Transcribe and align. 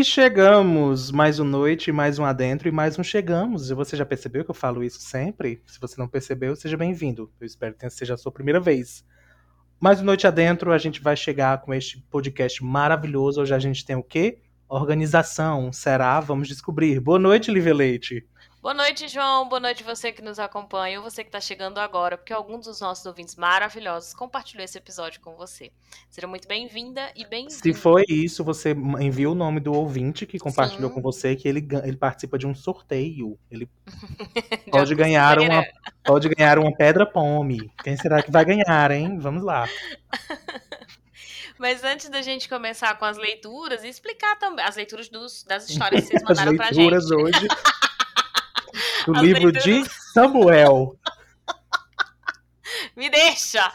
E 0.00 0.04
chegamos, 0.04 1.10
mais 1.10 1.38
um 1.38 1.44
noite, 1.44 1.92
mais 1.92 2.18
um 2.18 2.24
adentro 2.24 2.66
e 2.66 2.72
mais 2.72 2.98
um 2.98 3.02
chegamos. 3.02 3.68
Você 3.68 3.98
já 3.98 4.06
percebeu 4.06 4.42
que 4.42 4.50
eu 4.50 4.54
falo 4.54 4.82
isso 4.82 4.98
sempre? 4.98 5.62
Se 5.66 5.78
você 5.78 6.00
não 6.00 6.08
percebeu, 6.08 6.56
seja 6.56 6.74
bem-vindo. 6.74 7.30
Eu 7.38 7.46
espero 7.46 7.74
que 7.74 7.90
seja 7.90 8.14
a 8.14 8.16
sua 8.16 8.32
primeira 8.32 8.58
vez. 8.58 9.04
Mais 9.78 10.00
um 10.00 10.04
noite 10.04 10.26
adentro, 10.26 10.72
a 10.72 10.78
gente 10.78 11.02
vai 11.02 11.14
chegar 11.18 11.60
com 11.60 11.74
este 11.74 11.98
podcast 12.10 12.64
maravilhoso. 12.64 13.42
Hoje 13.42 13.52
a 13.54 13.58
gente 13.58 13.84
tem 13.84 13.94
o 13.94 14.02
quê? 14.02 14.38
Organização. 14.66 15.70
Será? 15.70 16.18
Vamos 16.18 16.48
descobrir. 16.48 16.98
Boa 16.98 17.18
noite, 17.18 17.50
Lívia 17.50 17.74
Leite. 17.74 18.26
Boa 18.62 18.74
noite, 18.74 19.08
João. 19.08 19.48
Boa 19.48 19.58
noite 19.58 19.82
você 19.82 20.12
que 20.12 20.20
nos 20.20 20.38
acompanha 20.38 20.98
ou 20.98 21.02
você 21.02 21.24
que 21.24 21.28
está 21.28 21.40
chegando 21.40 21.78
agora, 21.78 22.18
porque 22.18 22.30
alguns 22.30 22.66
dos 22.66 22.78
nossos 22.78 23.06
ouvintes 23.06 23.34
maravilhosos 23.34 24.12
compartilhou 24.12 24.62
esse 24.62 24.76
episódio 24.76 25.18
com 25.22 25.34
você. 25.34 25.72
Seja 26.10 26.26
muito 26.26 26.46
bem-vinda 26.46 27.10
e 27.16 27.24
bem-vindo. 27.26 27.54
Se 27.54 27.72
foi 27.72 28.04
isso, 28.06 28.44
você 28.44 28.72
envia 29.00 29.30
o 29.30 29.34
nome 29.34 29.60
do 29.60 29.72
ouvinte 29.72 30.26
que 30.26 30.38
compartilhou 30.38 30.90
Sim. 30.90 30.94
com 30.94 31.00
você, 31.00 31.34
que 31.34 31.48
ele, 31.48 31.66
ele 31.82 31.96
participa 31.96 32.36
de 32.36 32.46
um 32.46 32.54
sorteio. 32.54 33.38
Ele 33.50 33.66
pode 34.70 34.94
ganhar 34.94 35.38
uma 35.38 35.64
pode 36.04 36.28
ganhar 36.28 36.58
uma 36.58 36.76
pedra 36.76 37.06
pome. 37.06 37.72
Quem 37.82 37.96
será 37.96 38.22
que 38.22 38.30
vai 38.30 38.44
ganhar, 38.44 38.90
hein? 38.90 39.18
Vamos 39.18 39.42
lá. 39.42 39.66
Mas 41.58 41.82
antes 41.82 42.10
da 42.10 42.20
gente 42.20 42.46
começar 42.46 42.98
com 42.98 43.06
as 43.06 43.16
leituras, 43.16 43.84
e 43.84 43.88
explicar 43.88 44.38
também 44.38 44.64
as 44.64 44.76
leituras 44.76 45.08
dos, 45.08 45.44
das 45.44 45.68
histórias 45.68 46.04
que 46.04 46.18
vocês 46.18 46.22
mandaram 46.28 46.56
pra 46.56 46.72
gente. 46.72 46.94
As 46.94 47.08
leituras 47.08 47.10
hoje 47.10 47.48
do 49.06 49.16
As 49.16 49.22
livro 49.22 49.50
leituras... 49.50 49.64
de 49.64 49.90
Samuel. 50.12 50.98
Me 52.96 53.10
deixa! 53.10 53.72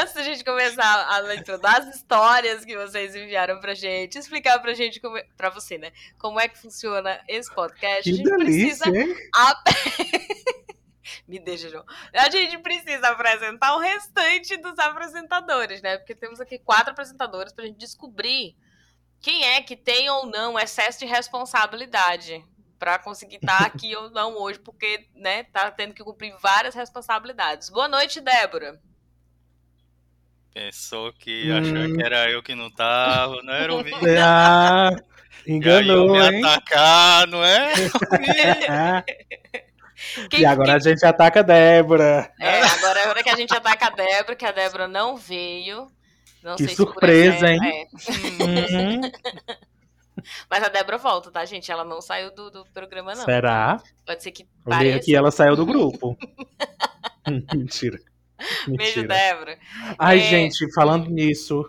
Antes 0.00 0.14
da 0.14 0.22
gente 0.22 0.44
começar 0.44 1.06
a 1.08 1.18
leitura 1.18 1.58
das 1.58 1.94
histórias 1.94 2.64
que 2.64 2.76
vocês 2.76 3.14
enviaram 3.14 3.60
pra 3.60 3.74
gente, 3.74 4.18
explicar 4.18 4.58
pra 4.60 4.74
gente, 4.74 5.00
como, 5.00 5.16
é, 5.16 5.24
pra 5.36 5.50
você, 5.50 5.78
né? 5.78 5.92
Como 6.18 6.40
é 6.40 6.48
que 6.48 6.58
funciona 6.58 7.20
esse 7.28 7.52
podcast. 7.52 8.04
Que 8.04 8.10
a 8.10 8.12
gente 8.12 8.24
delícia, 8.24 8.90
precisa. 8.90 8.92
Me 11.26 11.38
deixa, 11.38 11.68
João. 11.68 11.84
A 12.12 12.30
gente 12.30 12.58
precisa 12.58 13.08
apresentar 13.08 13.74
o 13.74 13.78
restante 13.78 14.56
dos 14.56 14.78
apresentadores, 14.78 15.82
né? 15.82 15.98
Porque 15.98 16.14
temos 16.14 16.40
aqui 16.40 16.58
quatro 16.58 16.92
apresentadores 16.92 17.52
pra 17.52 17.64
gente 17.64 17.78
descobrir 17.78 18.56
quem 19.20 19.44
é 19.44 19.62
que 19.62 19.76
tem 19.76 20.10
ou 20.10 20.26
não 20.26 20.58
excesso 20.58 20.98
de 20.98 21.06
responsabilidade 21.06 22.44
para 22.82 22.98
conseguir 22.98 23.36
estar 23.36 23.58
tá 23.58 23.64
aqui 23.66 23.94
ou 23.94 24.10
não 24.10 24.36
hoje, 24.36 24.58
porque, 24.58 25.06
né, 25.14 25.44
tá 25.44 25.70
tendo 25.70 25.94
que 25.94 26.02
cumprir 26.02 26.34
várias 26.42 26.74
responsabilidades. 26.74 27.70
Boa 27.70 27.86
noite, 27.86 28.20
Débora. 28.20 28.80
Pensou 30.52 31.12
que 31.12 31.48
hum. 31.48 31.58
achou 31.58 31.96
que 31.96 32.02
era 32.02 32.28
eu 32.28 32.42
que 32.42 32.56
não 32.56 32.68
tava, 32.72 33.40
não 33.44 33.54
era 33.54 33.72
o 33.72 33.80
Vitor. 33.84 34.00
Ah, 34.20 34.90
enganou, 35.46 36.16
e 36.16 36.32
me 36.32 36.44
atacar, 36.44 37.28
não 37.28 37.44
é? 37.44 37.72
Quem, 40.28 40.40
e 40.40 40.44
agora 40.44 40.66
quem... 40.66 40.74
a 40.74 40.78
gente 40.80 41.06
ataca 41.06 41.38
a 41.40 41.42
Débora. 41.44 42.28
É, 42.40 42.60
agora 42.62 42.98
é 42.98 43.08
hora 43.08 43.22
que 43.22 43.30
a 43.30 43.36
gente 43.36 43.54
ataca 43.54 43.86
a 43.86 43.90
Débora, 43.90 44.34
que 44.34 44.44
a 44.44 44.50
Débora 44.50 44.88
não 44.88 45.16
veio. 45.16 45.86
Não 46.42 46.56
que 46.56 46.66
surpresa, 46.66 47.48
hein? 47.48 47.60
É. 47.62 47.86
Uhum. 48.42 49.00
Mas 50.50 50.62
a 50.62 50.68
Débora 50.68 50.98
volta, 50.98 51.30
tá, 51.30 51.44
gente? 51.44 51.70
Ela 51.70 51.84
não 51.84 52.00
saiu 52.00 52.34
do, 52.34 52.50
do 52.50 52.64
programa, 52.72 53.14
não. 53.14 53.24
Será? 53.24 53.82
Pode 54.06 54.22
ser 54.22 54.32
que 54.32 54.46
pareça. 54.64 54.96
aqui 54.96 55.14
ela 55.14 55.30
saiu 55.30 55.56
do 55.56 55.66
grupo. 55.66 56.16
Mentira. 57.26 57.98
Mentira. 58.66 58.76
Beijo, 58.76 59.06
Débora. 59.06 59.58
Ai, 59.98 60.18
é... 60.18 60.20
gente, 60.22 60.72
falando 60.74 61.08
nisso, 61.08 61.64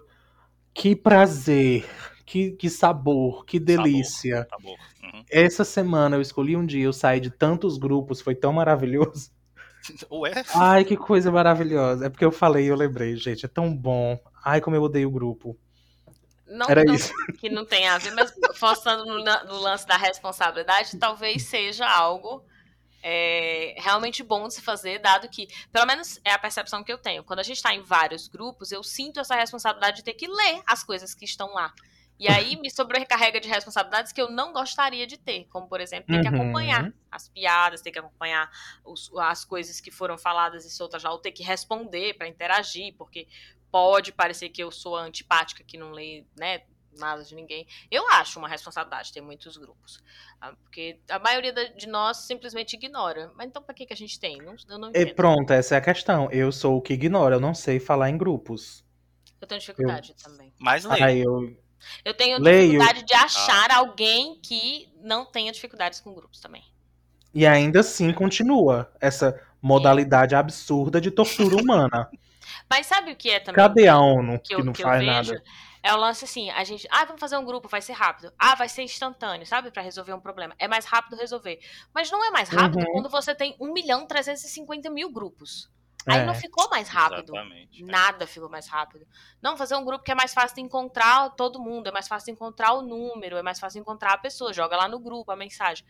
que 0.73 0.95
prazer, 0.95 1.87
que, 2.25 2.51
que 2.51 2.69
sabor, 2.69 3.45
que 3.45 3.59
delícia. 3.59 4.47
Sabor, 4.49 4.77
sabor. 4.77 5.13
Uhum. 5.13 5.23
Essa 5.29 5.63
semana 5.63 6.15
eu 6.15 6.21
escolhi 6.21 6.55
um 6.55 6.65
dia, 6.65 6.83
eu 6.83 6.93
saí 6.93 7.19
de 7.19 7.29
tantos 7.29 7.77
grupos, 7.77 8.21
foi 8.21 8.35
tão 8.35 8.51
maravilhoso. 8.53 9.31
Ué? 10.11 10.31
Ai, 10.55 10.83
que 10.83 10.97
coisa 10.97 11.31
maravilhosa. 11.31 12.05
É 12.05 12.09
porque 12.09 12.25
eu 12.25 12.31
falei 12.31 12.65
e 12.65 12.69
eu 12.69 12.75
lembrei, 12.75 13.15
gente, 13.15 13.45
é 13.45 13.49
tão 13.49 13.75
bom. 13.75 14.19
Ai, 14.43 14.61
como 14.61 14.75
eu 14.75 14.83
odeio 14.83 15.09
o 15.09 15.11
grupo. 15.11 15.57
Não, 16.53 16.69
Era 16.69 16.83
não, 16.83 16.93
isso. 16.93 17.11
que 17.39 17.49
não 17.49 17.65
tem 17.65 17.87
a 17.87 17.97
ver, 17.97 18.11
mas 18.11 18.31
forçando 18.55 19.05
no, 19.05 19.17
no, 19.17 19.59
lance 19.59 19.87
da 19.87 19.97
responsabilidade, 19.97 20.97
talvez 20.97 21.43
seja 21.43 21.87
algo 21.87 22.45
é, 23.01 23.75
realmente 23.77 24.23
bom 24.23 24.47
de 24.47 24.53
se 24.53 24.61
fazer, 24.61 24.99
dado 24.99 25.27
que, 25.27 25.47
pelo 25.71 25.85
menos 25.85 26.19
é 26.23 26.31
a 26.31 26.39
percepção 26.39 26.83
que 26.83 26.93
eu 26.93 26.97
tenho. 26.97 27.23
Quando 27.23 27.39
a 27.39 27.43
gente 27.43 27.57
está 27.57 27.73
em 27.73 27.81
vários 27.81 28.27
grupos, 28.27 28.71
eu 28.71 28.83
sinto 28.83 29.19
essa 29.19 29.35
responsabilidade 29.35 29.97
de 29.97 30.03
ter 30.03 30.13
que 30.13 30.27
ler 30.27 30.61
as 30.65 30.83
coisas 30.83 31.13
que 31.13 31.25
estão 31.25 31.53
lá. 31.53 31.73
E 32.19 32.27
aí 32.27 32.55
me 32.55 32.69
sobrecarrega 32.69 33.39
de 33.39 33.49
responsabilidades 33.49 34.11
que 34.11 34.21
eu 34.21 34.29
não 34.29 34.53
gostaria 34.53 35.05
de 35.07 35.17
ter, 35.17 35.45
como 35.49 35.67
por 35.67 35.81
exemplo, 35.81 36.13
ter 36.13 36.21
que 36.21 36.29
uhum. 36.29 36.41
acompanhar 36.41 36.93
as 37.11 37.27
piadas, 37.27 37.81
ter 37.81 37.91
que 37.91 37.99
acompanhar 37.99 38.49
os, 38.85 39.11
as 39.17 39.43
coisas 39.43 39.81
que 39.81 39.91
foram 39.91 40.17
faladas 40.17 40.63
e 40.63 40.69
soltas 40.69 41.01
já, 41.01 41.11
ou 41.11 41.17
ter 41.17 41.31
que 41.31 41.43
responder 41.43 42.13
para 42.13 42.27
interagir, 42.27 42.93
porque 42.97 43.27
pode 43.73 44.11
parecer 44.11 44.49
que 44.49 44.61
eu 44.61 44.69
sou 44.69 44.95
antipática, 44.95 45.63
que 45.63 45.79
não 45.79 45.89
leio, 45.89 46.23
né, 46.37 46.61
nada 46.95 47.23
de 47.23 47.33
ninguém. 47.33 47.65
Eu 47.89 48.07
acho 48.07 48.37
uma 48.37 48.47
responsabilidade 48.47 49.11
ter 49.11 49.19
muitos 49.19 49.57
grupos. 49.57 49.99
Ah, 50.39 50.53
porque 50.61 50.99
a 51.09 51.17
maioria 51.17 51.51
de 51.75 51.87
nós 51.87 52.17
simplesmente 52.17 52.75
ignora. 52.75 53.31
Mas 53.35 53.47
então 53.47 53.63
para 53.63 53.73
que, 53.73 53.87
que 53.87 53.93
a 53.93 53.97
gente 53.97 54.19
tem? 54.19 54.37
Não, 54.37 54.55
eu 54.69 54.77
não 54.77 54.89
entendo. 54.89 55.07
E 55.07 55.11
pronto, 55.15 55.51
essa 55.51 55.73
é 55.73 55.79
a 55.79 55.81
questão. 55.81 56.29
Eu 56.29 56.51
sou 56.51 56.77
o 56.77 56.81
que 56.83 56.93
ignora, 56.93 57.37
eu 57.37 57.39
não 57.39 57.55
sei 57.55 57.79
falar 57.79 58.11
em 58.11 58.17
grupos. 58.17 58.85
Eu 59.41 59.47
tenho 59.47 59.59
dificuldade 59.59 60.13
eu... 60.15 60.23
também. 60.23 60.53
Mas 60.59 60.85
leio. 60.85 61.03
Ah, 61.03 61.11
eu... 61.11 61.57
eu 62.05 62.13
tenho 62.13 62.39
leio. 62.39 62.73
dificuldade 62.73 63.03
de 63.03 63.13
achar 63.15 63.71
ah. 63.71 63.77
alguém 63.77 64.39
que 64.39 64.87
não 65.01 65.25
tenha 65.25 65.51
dificuldades 65.51 65.99
com 65.99 66.13
grupos 66.13 66.39
também. 66.39 66.63
E 67.33 67.47
ainda 67.47 67.79
assim 67.79 68.13
continua 68.13 68.93
essa 69.01 69.41
modalidade 69.59 70.35
absurda 70.35 71.01
de 71.01 71.09
tortura 71.09 71.55
humana. 71.55 72.07
Mas 72.69 72.87
sabe 72.87 73.11
o 73.11 73.15
que 73.15 73.29
é 73.29 73.39
também? 73.39 73.55
Cadê 73.55 73.87
a 73.87 73.97
ONU 73.97 74.39
que, 74.39 74.55
que 74.55 74.63
não 74.63 74.73
que 74.73 74.81
faz 74.81 75.05
nada? 75.05 75.43
É 75.81 75.93
o 75.93 75.97
lance 75.97 76.23
assim, 76.23 76.49
a 76.49 76.63
gente, 76.63 76.87
ah, 76.89 77.03
vamos 77.03 77.19
fazer 77.19 77.35
um 77.35 77.43
grupo, 77.43 77.67
vai 77.67 77.81
ser 77.81 77.91
rápido. 77.91 78.31
Ah, 78.39 78.55
vai 78.55 78.69
ser 78.69 78.83
instantâneo, 78.83 79.45
sabe? 79.45 79.69
para 79.69 79.81
resolver 79.81 80.13
um 80.13 80.19
problema. 80.19 80.55
É 80.57 80.65
mais 80.65 80.85
rápido 80.85 81.17
resolver. 81.17 81.59
Mas 81.93 82.09
não 82.09 82.23
é 82.23 82.31
mais 82.31 82.47
rápido 82.47 82.79
uhum. 82.79 82.93
quando 82.93 83.09
você 83.09 83.35
tem 83.35 83.55
1 83.59 83.73
milhão 83.73 84.07
350 84.07 84.89
mil 84.89 85.11
grupos. 85.11 85.69
Aí 86.05 86.19
é. 86.19 86.25
não 86.25 86.33
ficou 86.33 86.69
mais 86.69 86.87
rápido. 86.87 87.33
Exatamente. 87.35 87.83
É. 87.83 87.85
Nada 87.85 88.25
ficou 88.25 88.49
mais 88.49 88.67
rápido. 88.67 89.05
Não, 89.41 89.57
fazer 89.57 89.75
um 89.75 89.83
grupo 89.83 90.03
que 90.03 90.11
é 90.11 90.15
mais 90.15 90.33
fácil 90.33 90.55
de 90.55 90.61
encontrar 90.61 91.29
todo 91.31 91.59
mundo, 91.59 91.87
é 91.87 91.91
mais 91.91 92.07
fácil 92.07 92.27
de 92.27 92.31
encontrar 92.31 92.73
o 92.73 92.81
número, 92.81 93.37
é 93.37 93.43
mais 93.43 93.59
fácil 93.59 93.79
de 93.79 93.81
encontrar 93.81 94.13
a 94.13 94.17
pessoa, 94.17 94.53
joga 94.53 94.77
lá 94.77 94.87
no 94.87 94.99
grupo 94.99 95.31
a 95.31 95.35
mensagem. 95.35 95.85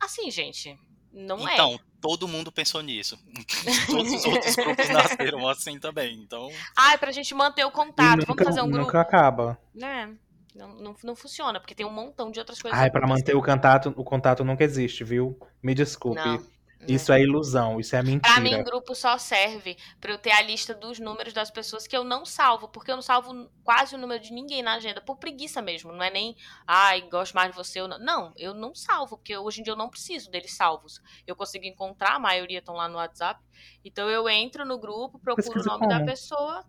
Assim, 0.00 0.30
gente, 0.30 0.78
não 1.12 1.38
então, 1.38 1.48
é. 1.48 1.54
Então, 1.54 1.80
todo 2.06 2.28
mundo 2.28 2.52
pensou 2.52 2.80
nisso. 2.82 3.18
Todos 3.90 4.12
os 4.12 4.24
outros 4.24 4.54
grupos 4.54 4.88
nasceram 4.88 5.48
assim 5.48 5.78
também. 5.78 6.14
Então. 6.14 6.48
Ah, 6.76 6.94
é 6.94 6.96
pra 6.96 7.10
gente 7.10 7.34
manter 7.34 7.64
o 7.64 7.70
contato. 7.72 8.18
Nunca, 8.18 8.26
Vamos 8.26 8.44
fazer 8.44 8.62
um 8.62 8.70
grupo. 8.70 8.86
Nunca 8.86 9.00
acaba. 9.00 9.58
É. 9.76 10.08
Não, 10.54 10.68
não, 10.76 10.96
não, 11.04 11.16
funciona, 11.16 11.60
porque 11.60 11.74
tem 11.74 11.84
um 11.84 11.92
montão 11.92 12.30
de 12.30 12.38
outras 12.38 12.62
coisas. 12.62 12.78
Ah, 12.80 12.86
é 12.86 12.90
pra 12.90 13.06
manter 13.06 13.36
o 13.36 13.42
contato, 13.42 13.92
o 13.94 14.02
contato 14.02 14.42
nunca 14.42 14.64
existe, 14.64 15.04
viu? 15.04 15.38
Me 15.62 15.74
desculpe. 15.74 16.18
Não. 16.18 16.42
Né? 16.80 16.86
Isso 16.88 17.12
é 17.12 17.20
ilusão, 17.20 17.80
isso 17.80 17.96
é 17.96 18.02
mentira. 18.02 18.34
Pra 18.34 18.40
mim, 18.40 18.54
o 18.54 18.64
grupo 18.64 18.94
só 18.94 19.16
serve 19.16 19.76
pra 20.00 20.12
eu 20.12 20.18
ter 20.18 20.32
a 20.32 20.42
lista 20.42 20.74
dos 20.74 20.98
números 20.98 21.32
das 21.32 21.50
pessoas 21.50 21.86
que 21.86 21.96
eu 21.96 22.04
não 22.04 22.24
salvo, 22.24 22.68
porque 22.68 22.90
eu 22.90 22.96
não 22.96 23.02
salvo 23.02 23.48
quase 23.64 23.94
o 23.94 23.98
número 23.98 24.22
de 24.22 24.32
ninguém 24.32 24.62
na 24.62 24.74
agenda, 24.74 25.00
por 25.00 25.16
preguiça 25.16 25.62
mesmo. 25.62 25.92
Não 25.92 26.02
é 26.02 26.10
nem, 26.10 26.36
ai, 26.66 27.02
gosto 27.02 27.34
mais 27.34 27.50
de 27.50 27.56
você 27.56 27.86
não. 27.86 27.98
Não, 27.98 28.32
eu 28.36 28.54
não 28.54 28.74
salvo, 28.74 29.16
porque 29.16 29.36
hoje 29.36 29.60
em 29.60 29.64
dia 29.64 29.72
eu 29.72 29.76
não 29.76 29.88
preciso 29.88 30.30
deles 30.30 30.54
salvos. 30.54 31.00
Eu 31.26 31.34
consigo 31.34 31.64
encontrar, 31.64 32.16
a 32.16 32.18
maioria 32.18 32.58
estão 32.58 32.74
lá 32.74 32.88
no 32.88 32.96
WhatsApp. 32.96 33.42
Então 33.84 34.08
eu 34.10 34.28
entro 34.28 34.64
no 34.64 34.78
grupo, 34.78 35.18
procuro 35.18 35.36
pesquisa 35.36 35.68
o 35.70 35.72
nome 35.72 35.86
como? 35.86 35.98
da 35.98 36.04
pessoa. 36.04 36.64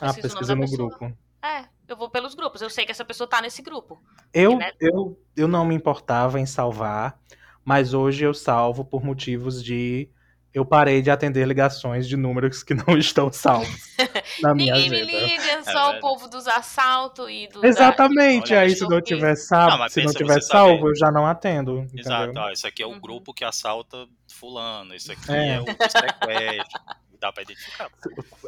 Ah, 0.00 0.14
pesquisa 0.14 0.54
no 0.54 0.62
pessoa. 0.62 0.88
grupo. 0.88 1.18
É, 1.42 1.68
eu 1.86 1.96
vou 1.96 2.10
pelos 2.10 2.34
grupos. 2.34 2.60
Eu 2.62 2.70
sei 2.70 2.84
que 2.84 2.90
essa 2.90 3.04
pessoa 3.04 3.28
tá 3.28 3.40
nesse 3.40 3.62
grupo. 3.62 4.00
Eu, 4.32 4.56
né? 4.56 4.72
eu, 4.80 5.20
eu 5.36 5.48
não 5.48 5.64
me 5.64 5.74
importava 5.74 6.40
em 6.40 6.46
salvar 6.46 7.20
mas 7.68 7.92
hoje 7.92 8.24
eu 8.24 8.32
salvo 8.32 8.82
por 8.82 9.04
motivos 9.04 9.62
de 9.62 10.08
eu 10.54 10.64
parei 10.64 11.02
de 11.02 11.10
atender 11.10 11.46
ligações 11.46 12.08
de 12.08 12.16
números 12.16 12.62
que 12.62 12.72
não 12.72 12.96
estão 12.96 13.30
salvos 13.30 13.94
na 14.40 14.54
minha 14.54 14.74
Ninguém 14.74 15.02
agenda. 15.02 15.12
me 15.12 15.28
liga, 15.28 15.64
só 15.64 15.92
é 15.92 15.98
o 15.98 16.00
povo 16.00 16.28
dos 16.28 16.46
assaltos 16.46 17.28
e 17.28 17.46
do 17.48 17.66
Exatamente, 17.66 18.54
da... 18.54 18.60
aí 18.60 18.74
se 18.74 18.88
não 18.88 19.02
tiver 19.02 19.36
salvo, 19.36 19.76
não, 19.76 19.88
se 19.90 20.02
não 20.02 20.14
tiver 20.14 20.40
salvo, 20.40 20.76
sabe... 20.78 20.88
eu 20.88 20.96
já 20.96 21.12
não 21.12 21.26
atendo. 21.26 21.86
Exato, 21.94 22.38
ah, 22.38 22.54
isso 22.54 22.66
aqui 22.66 22.82
é 22.82 22.86
o 22.86 22.88
uhum. 22.88 23.00
grupo 23.00 23.34
que 23.34 23.44
assalta 23.44 24.06
fulano, 24.26 24.94
isso 24.94 25.12
aqui 25.12 25.30
é, 25.30 25.56
é 25.56 25.60
o 25.60 25.66
sequestro, 25.66 26.80
dá 27.20 27.30
pra 27.30 27.42
identificar. 27.42 27.90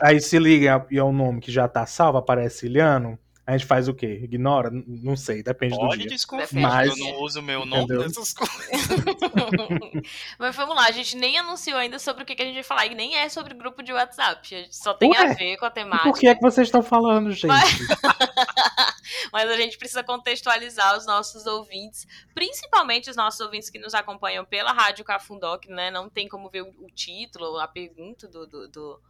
Aí 0.00 0.18
se 0.18 0.38
liga 0.38 0.86
e 0.90 0.96
é 0.96 1.04
o 1.04 1.12
nome 1.12 1.42
que 1.42 1.52
já 1.52 1.68
tá 1.68 1.84
salvo, 1.84 2.16
aparece 2.16 2.64
Iliano, 2.64 3.18
a 3.50 3.58
gente 3.58 3.66
faz 3.66 3.88
o 3.88 3.94
quê? 3.94 4.20
Ignora? 4.22 4.70
Não 4.72 5.16
sei, 5.16 5.42
depende 5.42 5.76
Pode 5.76 5.96
do 5.96 6.00
dia. 6.00 6.10
desconfiar, 6.10 6.60
Mas... 6.60 6.88
eu 6.90 6.96
não 6.96 7.20
uso 7.20 7.42
meu 7.42 7.66
nome 7.66 7.84
Entendeu? 7.84 8.02
nessas 8.02 8.32
coisas. 8.32 8.56
Mas 10.38 10.56
vamos 10.56 10.76
lá, 10.76 10.86
a 10.86 10.90
gente 10.90 11.16
nem 11.16 11.38
anunciou 11.38 11.78
ainda 11.78 11.98
sobre 11.98 12.22
o 12.22 12.26
que 12.26 12.40
a 12.40 12.44
gente 12.44 12.54
vai 12.54 12.62
falar, 12.62 12.86
e 12.86 12.94
nem 12.94 13.16
é 13.16 13.28
sobre 13.28 13.54
grupo 13.54 13.82
de 13.82 13.92
WhatsApp, 13.92 14.68
só 14.70 14.94
tem 14.94 15.10
Ué? 15.10 15.18
a 15.18 15.34
ver 15.34 15.56
com 15.56 15.64
a 15.64 15.70
temática. 15.70 16.10
Por 16.10 16.18
que 16.18 16.28
é 16.28 16.34
que 16.34 16.40
vocês 16.40 16.68
estão 16.68 16.82
falando, 16.82 17.32
gente? 17.32 17.50
Mas 19.32 19.50
a 19.50 19.56
gente 19.56 19.76
precisa 19.78 20.02
contextualizar 20.02 20.96
os 20.96 21.06
nossos 21.06 21.46
ouvintes, 21.46 22.06
principalmente 22.34 23.10
os 23.10 23.16
nossos 23.16 23.40
ouvintes 23.40 23.70
que 23.70 23.78
nos 23.78 23.94
acompanham 23.94 24.44
pela 24.44 24.72
Rádio 24.72 25.04
Cafundoc, 25.04 25.66
né? 25.66 25.90
Não 25.90 26.08
tem 26.08 26.28
como 26.28 26.48
ver 26.48 26.62
o, 26.62 26.90
título, 26.94 27.58
a 27.58 27.66
pergunta 27.66 28.28
do, 28.28 28.46
do, 28.46 28.68
do, 28.68 29.00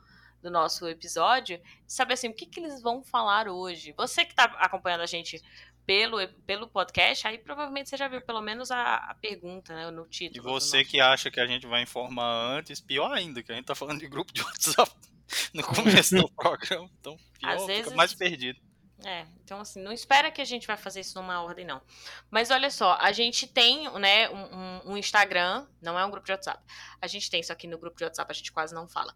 do 0.43 0.51
nosso 0.51 0.89
episódio, 0.89 1.61
saber 1.87 2.15
assim, 2.15 2.29
o 2.29 2.35
que, 2.35 2.47
que 2.47 2.61
eles 2.61 2.81
vão 2.81 3.03
falar 3.03 3.49
hoje. 3.49 3.93
Você 3.97 4.25
que 4.25 4.33
está 4.33 4.45
acompanhando 4.45 5.03
a 5.03 5.07
gente 5.07 5.43
pelo, 5.87 6.27
pelo 6.47 6.69
podcast, 6.69 7.27
aí 7.27 7.39
provavelmente 7.39 7.89
você 7.89 7.97
já 7.97 8.07
viu 8.07 8.21
pelo 8.23 8.41
menos 8.41 8.71
a, 8.71 8.97
a 8.97 9.15
pergunta 9.15 9.75
né, 9.75 9.91
no 9.91 10.07
título. 10.07 10.39
E 10.39 10.41
você 10.41 10.85
que 10.85 11.01
acha 11.01 11.31
que 11.31 11.41
a 11.41 11.47
gente 11.47 11.67
vai 11.67 11.83
informar 11.83 12.57
antes, 12.57 12.81
pior 12.81 13.13
ainda, 13.13 13.43
que 13.43 13.51
a 13.51 13.55
gente 13.55 13.65
tá 13.67 13.75
falando 13.75 14.01
de 14.01 14.09
grupo 14.09 14.33
de 14.33 14.43
WhatsApp 14.43 14.93
no 15.53 15.63
começo 15.63 16.17
do 16.17 16.31
programa. 16.35 16.89
Então, 17.01 17.17
pior, 17.39 17.57
Às 17.57 17.67
vezes, 17.67 17.93
mais 17.93 18.15
perdido. 18.15 18.61
É, 19.05 19.27
então 19.43 19.61
assim, 19.61 19.83
não 19.83 19.93
espera 19.93 20.31
que 20.31 20.43
a 20.43 20.45
gente 20.45 20.67
vai 20.67 20.77
fazer 20.77 21.01
isso 21.01 21.19
numa 21.19 21.43
ordem, 21.43 21.65
não. 21.65 21.81
Mas 22.31 22.51
olha 22.51 22.71
só, 22.71 22.99
a 23.01 23.13
gente 23.13 23.47
tem, 23.47 23.91
né, 23.99 24.29
um, 24.29 24.93
um, 24.93 24.97
Instagram, 24.97 25.67
não 25.81 25.99
é 25.99 26.05
um 26.05 26.11
grupo 26.11 26.27
de 26.27 26.33
WhatsApp. 26.33 26.63
A 27.01 27.07
gente 27.07 27.31
tem, 27.31 27.43
só 27.43 27.55
que 27.55 27.67
no 27.67 27.79
grupo 27.79 27.97
de 27.97 28.05
WhatsApp 28.05 28.31
a 28.31 28.35
gente 28.35 28.53
quase 28.53 28.75
não 28.75 28.87
fala. 28.87 29.15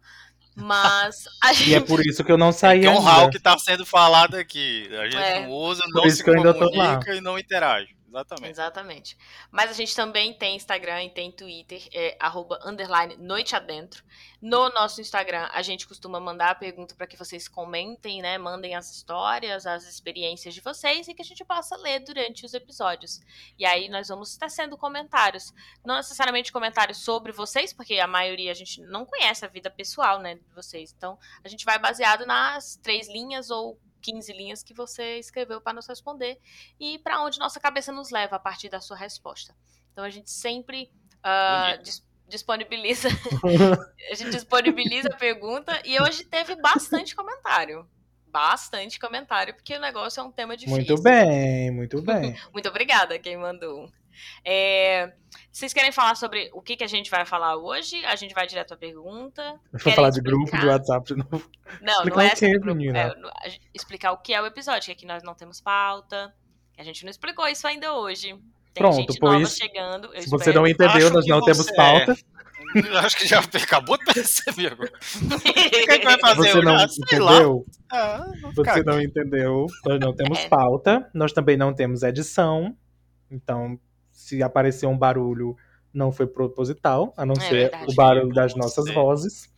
Mas 0.55 1.25
a 1.43 1.53
gente... 1.53 1.69
E 1.69 1.75
é 1.75 1.79
por 1.79 2.05
isso 2.05 2.23
que 2.23 2.31
eu 2.31 2.37
não 2.37 2.51
saí 2.51 2.85
é 2.85 2.89
um 2.89 2.99
hall 2.99 3.29
que 3.29 3.37
está 3.37 3.57
sendo 3.57 3.85
falado 3.85 4.35
aqui. 4.35 4.89
A 4.97 5.05
gente 5.05 5.17
é. 5.17 5.41
não 5.41 5.51
usa, 5.51 5.83
não 5.89 6.09
se 6.09 6.23
comunica 6.23 7.13
e 7.13 7.21
não 7.21 7.37
interage. 7.37 7.94
Exatamente. 8.15 8.49
Exatamente. 8.49 9.17
Mas 9.51 9.69
a 9.69 9.73
gente 9.73 9.93
também 9.93 10.33
tem 10.33 10.55
Instagram 10.55 11.03
e 11.03 11.09
tem 11.09 11.31
Twitter, 11.31 11.85
é, 11.93 12.15
arroba, 12.17 12.59
underline, 12.63 13.17
noite 13.17 13.55
adentro. 13.55 14.03
No 14.41 14.69
nosso 14.69 15.01
Instagram, 15.01 15.49
a 15.51 15.61
gente 15.61 15.85
costuma 15.85 16.19
mandar 16.19 16.51
a 16.51 16.55
pergunta 16.55 16.95
para 16.95 17.07
que 17.07 17.17
vocês 17.17 17.47
comentem, 17.47 18.21
né? 18.21 18.37
Mandem 18.37 18.73
as 18.73 18.89
histórias, 18.89 19.65
as 19.65 19.85
experiências 19.85 20.53
de 20.53 20.61
vocês 20.61 21.07
e 21.07 21.13
que 21.13 21.21
a 21.21 21.25
gente 21.25 21.43
possa 21.43 21.75
ler 21.75 21.99
durante 21.99 22.45
os 22.45 22.53
episódios. 22.53 23.19
E 23.59 23.65
aí 23.65 23.89
nós 23.89 24.07
vamos 24.07 24.37
tecendo 24.37 24.77
comentários. 24.77 25.53
Não 25.83 25.95
necessariamente 25.97 26.51
comentários 26.51 26.99
sobre 26.99 27.33
vocês, 27.33 27.73
porque 27.73 27.99
a 27.99 28.07
maioria 28.07 28.51
a 28.51 28.55
gente 28.55 28.81
não 28.81 29.05
conhece 29.05 29.43
a 29.43 29.49
vida 29.49 29.69
pessoal, 29.69 30.19
né, 30.19 30.35
de 30.35 30.53
vocês. 30.53 30.93
Então, 30.95 31.19
a 31.43 31.49
gente 31.49 31.65
vai 31.65 31.77
baseado 31.77 32.25
nas 32.25 32.77
três 32.77 33.09
linhas 33.09 33.49
ou 33.49 33.77
15 34.05 34.31
linhas 34.33 34.61
que 34.61 34.73
você 34.73 35.17
escreveu 35.17 35.59
para 35.59 35.73
nos 35.73 35.87
responder 35.87 36.39
e 36.79 36.99
para 36.99 37.23
onde 37.23 37.39
nossa 37.39 37.59
cabeça 37.59 37.91
nos 37.91 38.11
leva 38.11 38.35
a 38.35 38.39
partir 38.39 38.69
da 38.69 38.79
sua 38.79 38.95
resposta. 38.95 39.55
Então 39.91 40.03
a 40.03 40.09
gente 40.09 40.29
sempre 40.29 40.91
uh, 41.23 41.81
dis 41.81 42.05
disponibiliza 42.27 43.07
a 44.11 44.15
gente 44.15 44.31
disponibiliza 44.31 45.09
a 45.09 45.15
pergunta 45.15 45.79
e 45.85 46.01
hoje 46.01 46.23
teve 46.23 46.55
bastante 46.55 47.15
comentário. 47.15 47.87
Bastante 48.27 48.99
comentário, 48.99 49.53
porque 49.53 49.77
o 49.77 49.79
negócio 49.79 50.19
é 50.19 50.23
um 50.23 50.31
tema 50.31 50.57
difícil. 50.57 50.75
Muito 50.75 51.01
bem, 51.01 51.71
muito 51.71 52.01
bem. 52.01 52.35
muito 52.51 52.67
obrigada 52.67 53.17
quem 53.19 53.37
mandou. 53.37 53.89
É, 54.43 55.13
vocês 55.51 55.73
querem 55.73 55.91
falar 55.91 56.15
sobre 56.15 56.49
o 56.53 56.61
que, 56.61 56.75
que 56.75 56.83
a 56.83 56.87
gente 56.87 57.09
vai 57.09 57.25
falar 57.25 57.55
hoje? 57.55 58.03
A 58.05 58.15
gente 58.15 58.33
vai 58.33 58.45
direto 58.45 58.73
à 58.73 58.77
pergunta. 58.77 59.59
Vou 59.71 59.93
falar 59.93 60.09
de 60.09 60.21
grupo 60.21 60.57
de 60.57 60.65
WhatsApp 60.65 61.13
de 61.13 61.15
novo. 61.15 61.49
Não, 61.81 61.93
explicar 61.93 62.15
não 62.15 62.21
é 62.21 62.35
sobre 62.35 62.59
grupo. 62.59 62.81
É, 62.95 63.13
explicar 63.73 64.11
o 64.11 64.17
que 64.17 64.33
é 64.33 64.41
o 64.41 64.45
episódio, 64.45 64.85
que 64.85 64.91
aqui 64.91 65.05
nós 65.05 65.23
não 65.23 65.33
temos 65.33 65.61
pauta. 65.61 66.33
A 66.77 66.83
gente 66.83 67.03
não 67.03 67.09
explicou 67.09 67.47
isso 67.47 67.65
ainda 67.67 67.93
hoje. 67.93 68.29
Tem 68.73 68.83
Pronto, 68.83 68.97
gente 68.97 69.19
pois, 69.19 69.33
nova 69.33 69.45
chegando. 69.45 70.21
Se 70.21 70.29
você 70.29 70.51
não 70.51 70.67
entendeu, 70.67 71.09
nós 71.09 71.25
não 71.25 71.41
temos 71.41 71.71
pauta. 71.71 72.11
É. 72.11 72.97
Acho 72.99 73.15
que 73.17 73.25
já 73.25 73.39
acabou 73.39 73.97
de 73.97 74.03
perceber. 74.13 74.73
O 74.73 75.39
que, 75.39 75.91
é 75.91 75.99
que 75.99 76.03
vai 76.03 76.19
fazer? 76.19 76.51
Você 76.51 76.61
não 76.61 76.75
entendeu? 76.83 77.65
Ah, 77.89 78.25
você 78.53 78.83
não 78.83 79.01
entendeu? 79.01 79.67
Nós 79.85 79.99
não 79.99 80.13
temos 80.13 80.39
é. 80.39 80.49
pauta. 80.49 81.09
Nós 81.13 81.31
também 81.31 81.55
não 81.55 81.73
temos 81.73 82.03
edição. 82.03 82.75
Então, 83.31 83.79
se 84.25 84.41
aparecer 84.41 84.87
um 84.87 84.97
barulho, 84.97 85.55
não 85.93 86.11
foi 86.11 86.25
proposital, 86.25 87.13
a 87.15 87.23
não 87.23 87.35
é 87.35 87.39
ser 87.41 87.69
verdade, 87.69 87.91
o 87.91 87.95
barulho 87.95 88.33
das 88.33 88.55
nossas 88.55 88.91
vozes. 88.91 89.53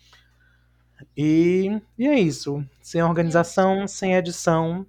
E, 1.16 1.82
e 1.98 2.06
é 2.06 2.20
isso. 2.20 2.62
Sem 2.82 3.02
organização, 3.02 3.88
sem 3.88 4.14
edição 4.14 4.86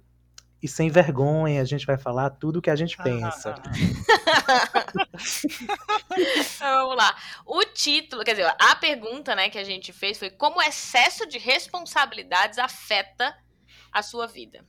e 0.61 0.67
sem 0.67 0.89
vergonha, 0.89 1.61
a 1.61 1.65
gente 1.65 1.85
vai 1.85 1.97
falar 1.97 2.29
tudo 2.31 2.61
que 2.61 2.69
a 2.69 2.75
gente 2.75 2.97
pensa. 2.97 3.55
então, 6.17 6.75
vamos 6.75 6.97
lá. 6.97 7.15
O 7.45 7.63
título, 7.63 8.25
quer 8.25 8.31
dizer, 8.31 8.53
a 8.59 8.75
pergunta 8.75 9.33
né, 9.33 9.49
que 9.49 9.57
a 9.57 9.63
gente 9.63 9.93
fez 9.93 10.19
foi 10.19 10.29
como 10.29 10.57
o 10.57 10.61
excesso 10.61 11.25
de 11.25 11.37
responsabilidades 11.37 12.59
afeta 12.59 13.33
a 13.93 14.03
sua 14.03 14.27
vida. 14.27 14.59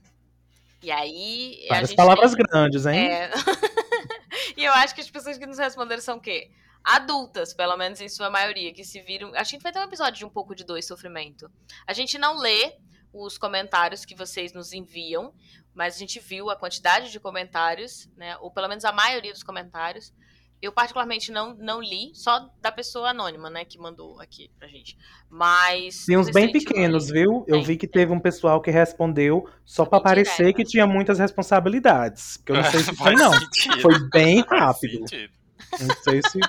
E 0.81 0.89
aí. 0.89 1.65
Várias 1.67 1.93
palavras 1.93 2.33
tem... 2.33 2.45
grandes, 2.45 2.85
hein? 2.85 3.09
É. 3.09 3.29
e 4.61 4.65
eu 4.65 4.73
acho 4.73 4.93
que 4.93 5.01
as 5.01 5.09
pessoas 5.09 5.39
que 5.39 5.45
nos 5.47 5.57
responderam 5.57 6.01
são 6.01 6.17
o 6.17 6.21
quê? 6.21 6.51
Adultas, 6.83 7.51
pelo 7.51 7.75
menos 7.75 7.99
em 7.99 8.07
sua 8.07 8.29
maioria, 8.29 8.71
que 8.71 8.83
se 8.83 9.01
viram. 9.01 9.33
A 9.33 9.43
gente 9.43 9.63
vai 9.63 9.71
ter 9.71 9.79
um 9.79 9.83
episódio 9.83 10.19
de 10.19 10.25
um 10.25 10.29
pouco 10.29 10.53
de 10.53 10.63
dor 10.63 10.81
sofrimento. 10.83 11.51
A 11.87 11.93
gente 11.93 12.19
não 12.19 12.37
lê 12.37 12.77
os 13.11 13.39
comentários 13.39 14.05
que 14.05 14.13
vocês 14.13 14.53
nos 14.53 14.71
enviam, 14.71 15.33
mas 15.73 15.95
a 15.95 15.97
gente 15.97 16.19
viu 16.19 16.51
a 16.51 16.55
quantidade 16.55 17.11
de 17.11 17.19
comentários, 17.19 18.07
né? 18.15 18.37
Ou 18.37 18.51
pelo 18.51 18.67
menos 18.67 18.85
a 18.85 18.91
maioria 18.91 19.33
dos 19.33 19.41
comentários. 19.41 20.13
Eu, 20.61 20.71
particularmente, 20.71 21.31
não, 21.31 21.55
não 21.55 21.81
li, 21.81 22.11
só 22.13 22.49
da 22.61 22.71
pessoa 22.71 23.09
anônima, 23.09 23.49
né, 23.49 23.65
que 23.65 23.79
mandou 23.79 24.21
aqui 24.21 24.51
pra 24.59 24.67
gente. 24.67 24.95
Mas. 25.27 26.05
Tem 26.05 26.17
uns 26.17 26.29
bem 26.29 26.51
pequenos, 26.51 27.09
viu? 27.09 27.43
Eu 27.47 27.63
vi 27.63 27.75
que 27.75 27.87
teve 27.87 28.11
um 28.11 28.19
pessoal 28.19 28.61
que 28.61 28.69
respondeu 28.69 29.49
só 29.65 29.85
para 29.85 29.99
parecer 29.99 30.53
que 30.53 30.63
tinha 30.63 30.85
muitas 30.85 31.17
responsabilidades. 31.17 32.37
Que 32.37 32.51
eu 32.53 32.57
não 32.57 32.63
sei 32.65 32.79
se 32.81 32.95
foi, 32.95 33.15
não. 33.15 33.31
Foi 33.81 34.09
bem 34.09 34.41
rápido. 34.41 35.05
Não 35.79 35.95
sei 36.03 36.21
se. 36.21 36.39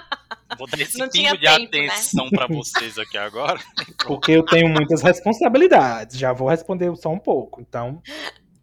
Vou 0.58 0.66
dar 0.66 0.78
esse 0.78 0.98
pingo 1.10 1.38
de 1.38 1.46
tempo, 1.46 1.76
né? 1.76 1.86
atenção 1.88 2.24
né? 2.24 2.30
para 2.32 2.46
vocês 2.48 2.98
aqui 2.98 3.16
agora. 3.16 3.58
Porque 4.06 4.32
eu 4.32 4.44
tenho 4.44 4.68
muitas 4.68 5.00
responsabilidades. 5.00 6.18
Já 6.18 6.34
vou 6.34 6.48
responder 6.48 6.94
só 6.96 7.08
um 7.08 7.18
pouco, 7.18 7.60
então. 7.60 8.02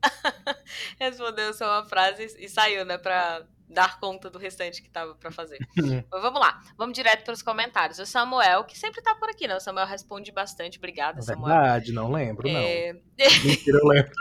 Respondeu 0.99 1.53
só 1.53 1.79
uma 1.79 1.89
frase 1.89 2.35
e 2.39 2.47
saiu, 2.47 2.85
né, 2.85 2.97
pra 2.97 3.43
dar 3.69 3.99
conta 3.99 4.29
do 4.29 4.39
restante 4.39 4.81
que 4.81 4.89
tava 4.89 5.13
para 5.15 5.31
fazer. 5.31 5.59
Mas 6.11 6.21
vamos 6.21 6.39
lá, 6.39 6.61
vamos 6.75 6.93
direto 6.93 7.23
para 7.23 7.33
os 7.33 7.41
comentários. 7.41 7.99
O 7.99 8.05
Samuel, 8.05 8.63
que 8.63 8.77
sempre 8.77 9.01
tá 9.01 9.13
por 9.15 9.29
aqui, 9.29 9.47
né? 9.47 9.55
O 9.55 9.59
Samuel 9.59 9.85
responde 9.85 10.31
bastante. 10.31 10.77
Obrigada, 10.77 11.21
Samuel. 11.21 11.55
Verdade, 11.55 11.91
não 11.91 12.11
lembro, 12.11 12.51
não. 12.51 12.59
É... 12.59 12.93
Mentira, 13.43 13.77
eu 13.77 13.87
lembro. 13.87 14.11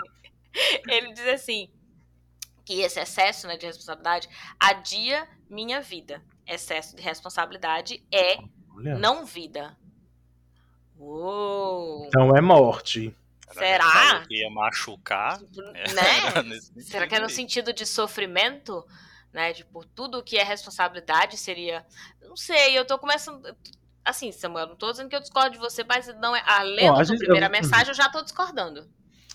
Ele 0.88 1.12
diz 1.12 1.26
assim: 1.26 1.70
que 2.64 2.82
esse 2.82 3.00
excesso 3.00 3.46
né, 3.46 3.56
de 3.56 3.64
responsabilidade 3.64 4.28
adia 4.60 5.26
minha 5.48 5.80
vida. 5.80 6.22
Excesso 6.46 6.94
de 6.94 7.02
responsabilidade 7.02 8.04
é 8.12 8.36
Olha. 8.76 8.98
não 8.98 9.24
vida. 9.24 9.74
Uou. 10.98 12.06
Então 12.06 12.36
é 12.36 12.40
morte. 12.42 13.14
Será? 13.52 14.24
Que 14.26 14.42
ia 14.42 14.50
machucar. 14.50 15.40
Né? 15.40 16.60
Será 16.82 17.06
que 17.06 17.14
é 17.14 17.20
no 17.20 17.30
sentido 17.30 17.72
de 17.72 17.86
sofrimento? 17.86 18.84
Né? 19.32 19.52
Tipo, 19.52 19.84
tudo 19.86 20.22
que 20.22 20.36
é 20.36 20.42
responsabilidade 20.42 21.36
seria. 21.36 21.84
Não 22.22 22.36
sei, 22.36 22.78
eu 22.78 22.84
tô 22.84 22.98
começando. 22.98 23.42
Assim, 24.04 24.32
Samuel, 24.32 24.68
não 24.68 24.76
tô 24.76 24.90
dizendo 24.90 25.08
que 25.08 25.16
eu 25.16 25.20
discordo 25.20 25.50
de 25.50 25.58
você, 25.58 25.84
mas 25.84 26.06
não 26.18 26.34
é. 26.34 26.42
A 26.46 26.62
lendo 26.62 26.96
a, 26.96 27.04
gente, 27.04 27.18
primeira 27.18 27.48
mensagem, 27.48 27.88
eu 27.88 27.94
já 27.94 28.08
tô 28.08 28.22
discordando. 28.22 28.88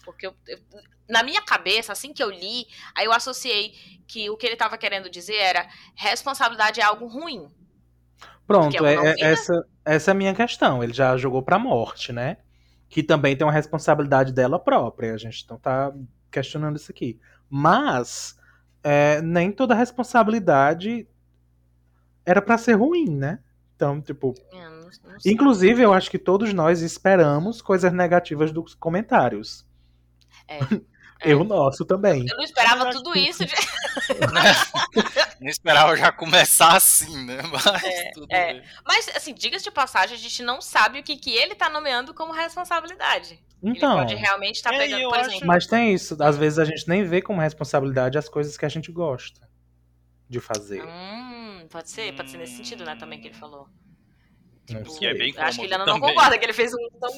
Porque 0.03 0.27
eu, 0.27 0.35
eu, 0.47 0.59
na 1.07 1.23
minha 1.23 1.41
cabeça, 1.41 1.93
assim 1.93 2.11
que 2.13 2.23
eu 2.23 2.29
li, 2.29 2.65
aí 2.95 3.05
eu 3.05 3.13
associei 3.13 3.73
que 4.07 4.29
o 4.29 4.37
que 4.37 4.45
ele 4.45 4.53
estava 4.53 4.77
querendo 4.77 5.09
dizer 5.09 5.35
era 5.35 5.67
responsabilidade 5.95 6.81
é 6.81 6.83
algo 6.83 7.07
ruim. 7.07 7.49
Pronto, 8.45 8.85
é, 8.85 8.95
é, 8.95 9.15
essa, 9.21 9.65
essa 9.85 10.11
é 10.11 10.13
a 10.13 10.15
minha 10.15 10.33
questão. 10.33 10.83
Ele 10.83 10.93
já 10.93 11.15
jogou 11.17 11.41
pra 11.41 11.57
morte, 11.57 12.11
né? 12.11 12.37
Que 12.89 13.01
também 13.01 13.35
tem 13.35 13.45
uma 13.45 13.53
responsabilidade 13.53 14.33
dela 14.33 14.59
própria. 14.59 15.13
A 15.13 15.17
gente 15.17 15.47
não 15.49 15.57
tá 15.57 15.93
questionando 16.29 16.75
isso 16.75 16.91
aqui. 16.91 17.19
Mas 17.49 18.37
é, 18.83 19.21
nem 19.21 19.51
toda 19.51 19.73
responsabilidade 19.73 21.07
era 22.25 22.41
para 22.41 22.57
ser 22.57 22.73
ruim, 22.73 23.09
né? 23.09 23.39
Então, 23.75 24.01
tipo. 24.01 24.33
É, 24.51 24.69
não, 24.69 24.79
não 24.79 24.89
inclusive, 25.25 25.81
eu 25.81 25.93
acho 25.93 26.11
que 26.11 26.19
todos 26.19 26.53
nós 26.53 26.81
esperamos 26.81 27.61
coisas 27.61 27.91
negativas 27.91 28.51
dos 28.51 28.75
comentários. 28.75 29.65
É. 30.47 30.59
Eu 31.23 31.41
é. 31.41 31.43
nosso 31.43 31.85
também. 31.85 32.25
Eu 32.29 32.37
não 32.37 32.43
esperava 32.43 32.91
tudo 32.91 33.17
isso. 33.17 33.45
De... 33.45 33.53
não 35.39 35.49
esperava 35.49 35.95
já 35.95 36.11
começar 36.11 36.75
assim, 36.75 37.25
né? 37.25 37.39
Mas, 37.43 37.83
é, 38.29 38.51
é. 38.51 38.63
Mas 38.85 39.09
assim, 39.15 39.33
diga-se 39.33 39.63
de 39.63 39.71
passagem, 39.71 40.15
a 40.15 40.19
gente 40.19 40.43
não 40.43 40.61
sabe 40.61 40.99
o 40.99 41.03
que, 41.03 41.15
que 41.15 41.31
ele 41.31 41.55
tá 41.55 41.69
nomeando 41.69 42.13
como 42.13 42.33
responsabilidade. 42.33 43.39
Então. 43.61 43.97
Ele 43.97 44.01
pode 44.01 44.15
realmente 44.15 44.55
estar 44.55 44.71
tá 44.71 44.75
é, 44.75 44.79
pegando, 44.79 45.09
por 45.09 45.17
acho... 45.17 45.29
exemplo. 45.29 45.47
Mas 45.47 45.65
tem 45.67 45.93
isso. 45.93 46.21
Às 46.21 46.37
vezes 46.37 46.59
a 46.59 46.65
gente 46.65 46.87
nem 46.87 47.03
vê 47.03 47.21
como 47.21 47.39
responsabilidade 47.39 48.17
as 48.17 48.27
coisas 48.27 48.57
que 48.57 48.65
a 48.65 48.69
gente 48.69 48.91
gosta 48.91 49.41
de 50.27 50.39
fazer. 50.39 50.83
Hum, 50.83 51.67
pode 51.69 51.89
ser, 51.89 52.13
pode 52.15 52.29
ser 52.29 52.37
nesse 52.37 52.57
sentido, 52.57 52.83
né, 52.83 52.95
também 52.95 53.21
que 53.21 53.27
ele 53.27 53.35
falou. 53.35 53.69
Tipo, 54.65 54.97
que 54.97 55.05
é 55.05 55.13
bem 55.13 55.33
acho 55.37 55.59
que 55.59 55.65
ele 55.65 55.77
não 55.77 55.85
também. 55.85 56.01
concorda 56.01 56.37
que 56.37 56.45
ele 56.45 56.53
fez 56.53 56.71
um. 56.73 56.77
Tão... 56.99 57.11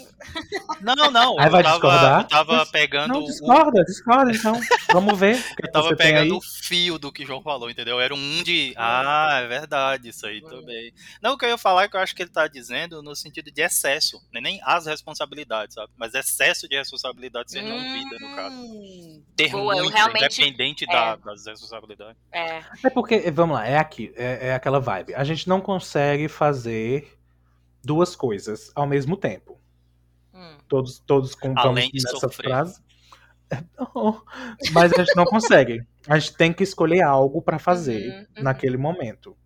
Não, 0.81 1.11
não. 1.11 1.39
Aí 1.39 1.45
eu 1.45 1.51
vai 1.51 1.61
tava, 1.63 1.75
discordar? 1.75 2.21
eu 2.21 2.27
tava 2.27 2.65
pegando. 2.65 3.13
Não, 3.13 3.21
o- 3.21 3.25
discorda, 3.25 3.83
discorda, 3.85 4.31
então. 4.31 4.59
Vamos 4.91 5.19
ver. 5.19 5.37
Eu 5.61 5.71
tava 5.71 5.95
pegando 5.95 6.37
o 6.37 6.41
fio 6.41 6.97
do 6.97 7.11
que 7.11 7.23
o 7.23 7.27
João 7.27 7.43
falou, 7.43 7.69
entendeu? 7.69 7.99
Era 8.01 8.15
um 8.15 8.41
de. 8.43 8.73
Ah, 8.75 9.41
é 9.43 9.47
verdade, 9.47 10.09
isso 10.09 10.25
aí 10.25 10.41
também. 10.41 10.91
Não, 11.21 11.33
o 11.33 11.37
que 11.37 11.45
eu 11.45 11.49
ia 11.49 11.57
falar 11.57 11.83
é 11.83 11.87
que 11.87 11.95
eu 11.95 11.99
acho 12.01 12.15
que 12.15 12.23
ele 12.23 12.31
tá 12.31 12.47
dizendo 12.47 13.03
no 13.03 13.15
sentido 13.15 13.51
de 13.51 13.61
excesso, 13.61 14.19
né? 14.33 14.41
nem 14.41 14.59
as 14.63 14.87
responsabilidades, 14.87 15.75
sabe? 15.75 15.91
Mas 15.97 16.15
excesso 16.15 16.67
de 16.67 16.75
responsabilidade 16.75 17.51
ser 17.51 17.61
não 17.61 17.79
vida, 17.79 18.17
no 18.19 18.35
caso. 18.35 18.55
Hum, 18.55 19.23
Ter 19.35 19.49
boa, 19.51 19.75
eu 19.75 19.83
muito, 19.83 19.95
realmente- 19.95 20.41
independente 20.41 20.85
da- 20.87 21.15
das 21.17 21.45
responsabilidades. 21.45 22.17
É. 22.31 22.63
É 22.83 22.89
porque, 22.89 23.29
vamos 23.31 23.55
lá, 23.55 23.67
é 23.67 23.77
aqui, 23.77 24.11
é, 24.15 24.47
é 24.49 24.53
aquela 24.55 24.79
vibe. 24.79 25.13
A 25.13 25.23
gente 25.23 25.47
não 25.47 25.61
consegue 25.61 26.27
fazer 26.27 27.14
duas 27.85 28.15
coisas 28.15 28.71
ao 28.75 28.85
mesmo 28.87 29.15
tempo. 29.15 29.59
Hum. 30.33 30.57
Todos, 30.67 30.99
todos 30.99 31.35
com 31.35 31.53
Além 31.57 31.89
de 31.91 32.03
nessa 32.03 32.17
sofrer. 32.17 32.47
frase. 32.49 32.81
Não, 33.77 34.23
Mas 34.73 34.91
a 34.93 35.03
gente 35.03 35.15
não 35.15 35.25
consegue. 35.25 35.85
A 36.07 36.17
gente 36.17 36.35
tem 36.35 36.51
que 36.51 36.63
escolher 36.63 37.01
algo 37.03 37.41
pra 37.41 37.59
fazer 37.59 38.09
Uhum, 38.09 38.19
uhum. 38.37 38.43
naquele 38.43 38.75
momento. 38.77 39.37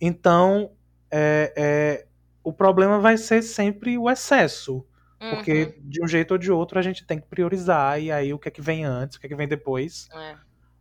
Então, 0.00 0.70
é, 1.10 1.52
é, 1.56 2.06
o 2.44 2.52
problema 2.52 2.98
vai 3.00 3.16
ser 3.18 3.42
sempre 3.42 3.98
o 3.98 4.08
excesso. 4.08 4.86
Porque 5.18 5.64
Uhum. 5.64 5.72
de 5.88 6.04
um 6.04 6.06
jeito 6.06 6.32
ou 6.32 6.38
de 6.38 6.52
outro 6.52 6.78
a 6.78 6.82
gente 6.82 7.04
tem 7.04 7.18
que 7.18 7.26
priorizar. 7.26 8.00
E 8.00 8.12
aí 8.12 8.32
o 8.32 8.38
que 8.38 8.48
é 8.48 8.50
que 8.50 8.60
vem 8.62 8.84
antes, 8.84 9.16
o 9.16 9.20
que 9.20 9.26
é 9.26 9.28
que 9.28 9.34
vem 9.36 9.48
depois. 9.48 10.08
É. 10.12 10.36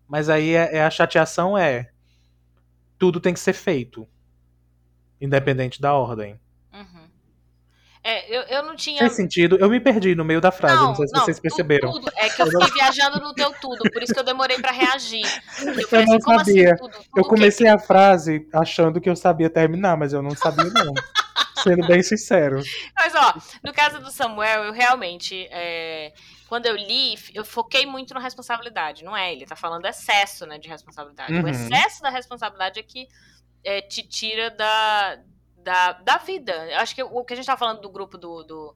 Mas 0.07 0.29
aí 0.29 0.51
é, 0.53 0.77
é 0.77 0.83
a 0.83 0.89
chateação 0.89 1.57
é 1.57 1.89
tudo 2.97 3.19
tem 3.19 3.33
que 3.33 3.39
ser 3.39 3.53
feito, 3.53 4.07
independente 5.19 5.81
da 5.81 5.93
ordem. 5.93 6.39
É, 8.07 8.37
eu, 8.37 8.41
eu 8.43 8.63
não 8.63 8.75
tinha. 8.75 8.99
Fez 8.99 9.13
sentido? 9.13 9.57
Eu 9.59 9.67
me 9.67 9.79
perdi 9.79 10.13
no 10.13 10.23
meio 10.23 10.39
da 10.39 10.51
frase, 10.51 10.75
não, 10.75 10.89
Não, 10.89 10.95
sei 10.95 11.07
se 11.07 11.13
não, 11.13 11.25
vocês 11.25 11.39
perceberam. 11.39 11.91
Tudo. 11.91 12.11
É 12.15 12.29
que 12.29 12.39
eu 12.39 12.45
fiquei 12.61 12.73
viajando 12.73 13.19
no 13.19 13.33
teu 13.33 13.51
tudo, 13.59 13.89
por 13.91 14.03
isso 14.03 14.13
que 14.13 14.19
eu 14.19 14.23
demorei 14.23 14.59
pra 14.59 14.71
reagir. 14.71 15.25
Eu, 15.59 15.73
Eu 15.73 16.05
não 16.05 16.19
como 16.19 16.37
sabia. 16.37 16.75
assim 16.75 16.83
tudo? 16.83 16.91
Tudo 16.91 17.07
Eu 17.17 17.23
comecei 17.23 17.67
a 17.67 17.79
frase 17.79 18.47
achando 18.53 19.01
que 19.01 19.09
eu 19.09 19.15
sabia 19.15 19.49
terminar, 19.49 19.97
mas 19.97 20.13
eu 20.13 20.21
não 20.21 20.35
sabia 20.35 20.65
não. 20.65 20.93
Sendo 21.63 21.87
bem 21.87 22.03
sincero. 22.03 22.61
Mas, 22.95 23.15
ó, 23.15 23.33
no 23.63 23.73
caso 23.73 23.99
do 23.99 24.11
Samuel, 24.11 24.65
eu 24.65 24.71
realmente. 24.71 25.47
é, 25.49 26.13
quando 26.47 26.67
eu 26.67 26.75
li, 26.75 27.15
eu 27.33 27.43
foquei 27.43 27.87
muito 27.87 28.13
na 28.13 28.19
responsabilidade. 28.19 29.03
Não 29.03 29.17
é 29.17 29.33
ele, 29.33 29.47
tá 29.47 29.55
falando 29.55 29.87
excesso 29.87 30.45
né, 30.45 30.59
de 30.59 30.69
responsabilidade. 30.69 31.33
Uhum. 31.33 31.43
O 31.43 31.47
excesso 31.47 32.03
da 32.03 32.09
responsabilidade 32.11 32.79
é 32.79 32.83
que 32.83 33.07
é, 33.63 33.81
te 33.81 34.03
tira 34.03 34.51
da, 34.51 35.17
da, 35.65 35.93
da 35.93 36.17
vida. 36.17 36.53
Eu 36.71 36.77
acho 36.79 36.93
que 36.95 37.03
o 37.03 37.25
que 37.25 37.33
a 37.33 37.35
gente 37.35 37.47
tá 37.47 37.57
falando 37.57 37.81
do 37.81 37.89
grupo 37.89 38.17
do, 38.17 38.43
do, 38.43 38.75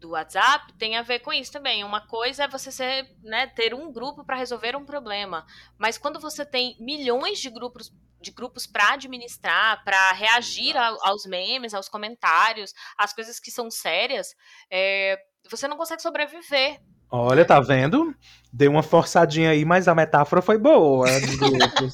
do 0.00 0.10
WhatsApp 0.10 0.72
tem 0.74 0.96
a 0.96 1.02
ver 1.02 1.20
com 1.20 1.32
isso 1.32 1.52
também. 1.52 1.84
Uma 1.84 2.00
coisa 2.06 2.44
é 2.44 2.48
você 2.48 2.70
ser, 2.72 3.08
né, 3.22 3.46
ter 3.46 3.72
um 3.72 3.90
grupo 3.92 4.24
para 4.24 4.36
resolver 4.36 4.76
um 4.76 4.84
problema. 4.84 5.46
Mas 5.78 5.96
quando 5.96 6.18
você 6.20 6.44
tem 6.44 6.76
milhões 6.80 7.38
de 7.38 7.48
grupos 7.48 7.90
de 8.20 8.32
grupos 8.32 8.66
para 8.66 8.94
administrar, 8.94 9.84
para 9.84 10.10
reagir 10.10 10.76
ao- 10.76 10.98
aos 11.06 11.24
memes, 11.24 11.72
aos 11.72 11.88
comentários, 11.88 12.74
às 12.98 13.12
coisas 13.12 13.38
que 13.38 13.48
são 13.48 13.70
sérias, 13.70 14.34
é, 14.68 15.16
você 15.48 15.68
não 15.68 15.76
consegue 15.76 16.02
sobreviver. 16.02 16.80
Olha, 17.08 17.44
tá 17.44 17.60
vendo? 17.60 18.12
Deu 18.52 18.72
uma 18.72 18.82
forçadinha 18.82 19.50
aí, 19.50 19.64
mas 19.64 19.86
a 19.86 19.94
metáfora 19.94 20.42
foi 20.42 20.58
boa. 20.58 21.06
grupos. 21.38 21.92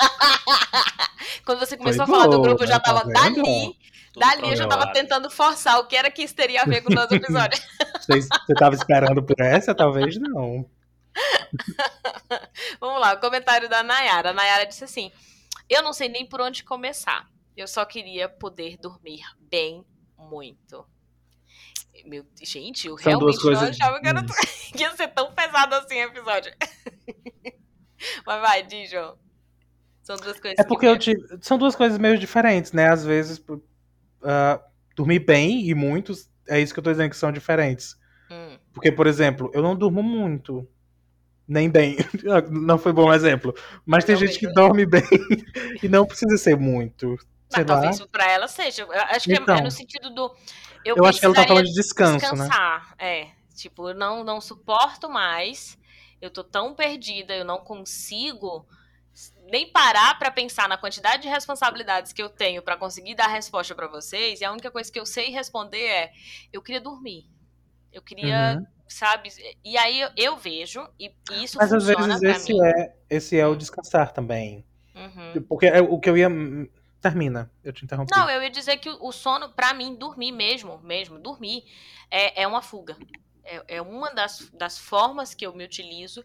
Quando 1.44 1.58
você 1.58 1.76
começou 1.76 2.06
Foi 2.06 2.14
a 2.14 2.18
falar 2.18 2.24
do 2.30 2.36
boa, 2.38 2.48
grupo, 2.48 2.62
eu 2.64 2.66
já 2.66 2.80
tá 2.80 2.94
tava 2.94 3.04
vendo? 3.04 3.42
dali, 3.42 3.76
dali 4.20 4.48
eu 4.50 4.56
já 4.56 4.66
tava 4.66 4.92
tentando 4.92 5.30
forçar 5.30 5.78
o 5.78 5.86
que 5.86 5.96
era 5.96 6.10
que 6.10 6.22
isso 6.22 6.34
teria 6.34 6.62
a 6.62 6.64
ver 6.64 6.82
com 6.82 6.92
o 6.92 6.94
nosso 6.94 7.14
episódio. 7.14 7.60
Você, 8.04 8.20
você 8.20 8.54
tava 8.54 8.74
esperando 8.74 9.22
por 9.22 9.40
essa? 9.40 9.74
Talvez 9.74 10.18
não. 10.18 10.68
Vamos 12.80 13.00
lá, 13.00 13.14
o 13.14 13.20
comentário 13.20 13.66
da 13.68 13.82
Nayara. 13.82 14.30
A 14.30 14.32
Nayara 14.34 14.66
disse 14.66 14.84
assim: 14.84 15.10
Eu 15.70 15.82
não 15.82 15.92
sei 15.92 16.08
nem 16.08 16.26
por 16.26 16.40
onde 16.40 16.62
começar. 16.64 17.26
Eu 17.56 17.66
só 17.66 17.84
queria 17.84 18.28
poder 18.28 18.76
dormir 18.76 19.22
bem 19.38 19.84
muito. 20.18 20.84
Meu, 22.04 22.26
gente, 22.42 22.88
eu 22.88 22.98
São 22.98 23.12
realmente 23.12 23.40
coisas- 23.40 23.62
não 23.62 23.68
achava 23.70 24.00
que, 24.00 24.08
era- 24.08 24.22
que 24.76 24.82
ia 24.82 24.90
ser 24.96 25.08
tão 25.08 25.32
pesado 25.32 25.74
assim 25.76 25.94
o 25.94 26.08
episódio. 26.08 26.52
Mas 28.26 28.40
vai, 28.42 28.62
diz, 28.64 28.90
João. 28.90 29.16
São 30.02 30.16
duas 30.16 30.38
coisas 30.38 30.58
É 30.58 30.64
porque 30.68 30.84
que 30.86 30.92
eu 30.92 30.98
tive, 30.98 31.38
são 31.40 31.56
duas 31.56 31.74
coisas 31.74 31.96
meio 31.96 32.18
diferentes, 32.18 32.72
né? 32.72 32.90
Às 32.90 33.02
vezes, 33.04 33.38
ah, 34.24 34.60
dormir 34.96 35.20
bem 35.20 35.68
e 35.68 35.74
muitos, 35.74 36.30
é 36.48 36.60
isso 36.60 36.72
que 36.72 36.80
eu 36.80 36.84
tô 36.84 36.90
dizendo 36.90 37.10
que 37.10 37.16
são 37.16 37.30
diferentes. 37.32 37.96
Hum, 38.30 38.58
Porque, 38.72 38.90
por 38.90 39.06
exemplo, 39.06 39.50
eu 39.54 39.62
não 39.62 39.76
durmo 39.76 40.02
muito. 40.02 40.66
Nem 41.46 41.68
bem. 41.68 41.96
Não 42.50 42.78
foi 42.78 42.90
bom 42.90 43.12
exemplo. 43.12 43.54
Mas 43.84 44.04
tem 44.04 44.14
Não 44.14 44.20
gente 44.20 44.30
bem, 44.30 44.38
que 44.40 44.46
né? 44.46 44.52
dorme 44.54 44.86
bem 44.86 45.02
e 45.82 45.88
não 45.90 46.06
precisa 46.06 46.38
ser 46.38 46.56
muito. 46.56 47.18
Mas 47.52 47.60
lá. 47.60 47.64
talvez 47.66 48.00
pra 48.06 48.30
ela 48.32 48.48
seja. 48.48 48.84
Eu 48.84 48.92
acho 48.92 49.26
que 49.26 49.32
é- 49.34 49.36
Então. 49.36 49.56
é 49.56 49.60
no 49.62 49.70
sentido 49.70 50.08
do. 50.08 50.34
Eu, 50.82 50.96
Eu 50.96 51.04
acho 51.04 51.20
que 51.20 51.26
ela 51.26 51.34
tá 51.34 51.46
falando 51.46 51.66
de 51.66 51.74
descanso, 51.74 52.14
né? 52.14 52.18
descansar. 52.44 52.94
É. 52.98 53.28
Tipo, 53.54 53.90
eu 53.90 53.94
não, 53.94 54.24
não 54.24 54.40
suporto 54.40 55.08
mais. 55.10 55.76
Eu 56.20 56.30
tô 56.30 56.42
tão 56.42 56.74
perdida, 56.74 57.36
eu 57.36 57.44
não 57.44 57.58
consigo 57.58 58.66
nem 59.50 59.70
parar 59.70 60.18
pra 60.18 60.30
pensar 60.30 60.68
na 60.68 60.76
quantidade 60.76 61.22
de 61.22 61.28
responsabilidades 61.28 62.12
que 62.12 62.22
eu 62.22 62.28
tenho 62.28 62.62
pra 62.62 62.76
conseguir 62.76 63.14
dar 63.14 63.26
resposta 63.28 63.74
pra 63.74 63.86
vocês. 63.86 64.40
E 64.40 64.44
a 64.44 64.52
única 64.52 64.70
coisa 64.70 64.90
que 64.90 64.98
eu 64.98 65.06
sei 65.06 65.30
responder 65.30 65.84
é: 65.84 66.12
eu 66.52 66.62
queria 66.62 66.80
dormir. 66.80 67.28
Eu 67.92 68.02
queria, 68.02 68.56
Uhum. 68.58 68.66
sabe? 68.88 69.28
E 69.64 69.76
aí 69.78 70.00
eu, 70.00 70.10
eu 70.16 70.36
vejo, 70.36 70.86
e, 70.98 71.12
e 71.30 71.44
isso 71.44 71.58
Mas 71.58 71.72
às 71.72 71.86
vezes 71.86 72.22
esse 72.22 72.52
mim. 72.52 72.60
é, 72.64 72.94
esse 73.08 73.38
é 73.38 73.46
o 73.46 73.54
descansar 73.54 74.12
também. 74.12 74.64
Uhum. 74.94 75.42
Porque 75.48 75.66
é 75.66 75.80
o 75.80 75.98
que 76.00 76.08
eu 76.10 76.16
ia. 76.16 76.28
Termina, 77.00 77.50
eu 77.62 77.70
te 77.72 77.84
interrompi. 77.84 78.16
Não, 78.16 78.30
eu 78.30 78.42
ia 78.42 78.48
dizer 78.50 78.78
que 78.78 78.88
o 78.88 79.12
sono, 79.12 79.50
pra 79.50 79.74
mim, 79.74 79.94
dormir 79.94 80.32
mesmo, 80.32 80.78
mesmo, 80.78 81.18
dormir, 81.18 81.64
é, 82.10 82.42
é 82.42 82.46
uma 82.46 82.62
fuga. 82.62 82.96
É, 83.44 83.76
é 83.76 83.82
uma 83.82 84.10
das, 84.14 84.48
das 84.54 84.78
formas 84.78 85.34
que 85.34 85.44
eu 85.46 85.54
me 85.54 85.62
utilizo 85.64 86.24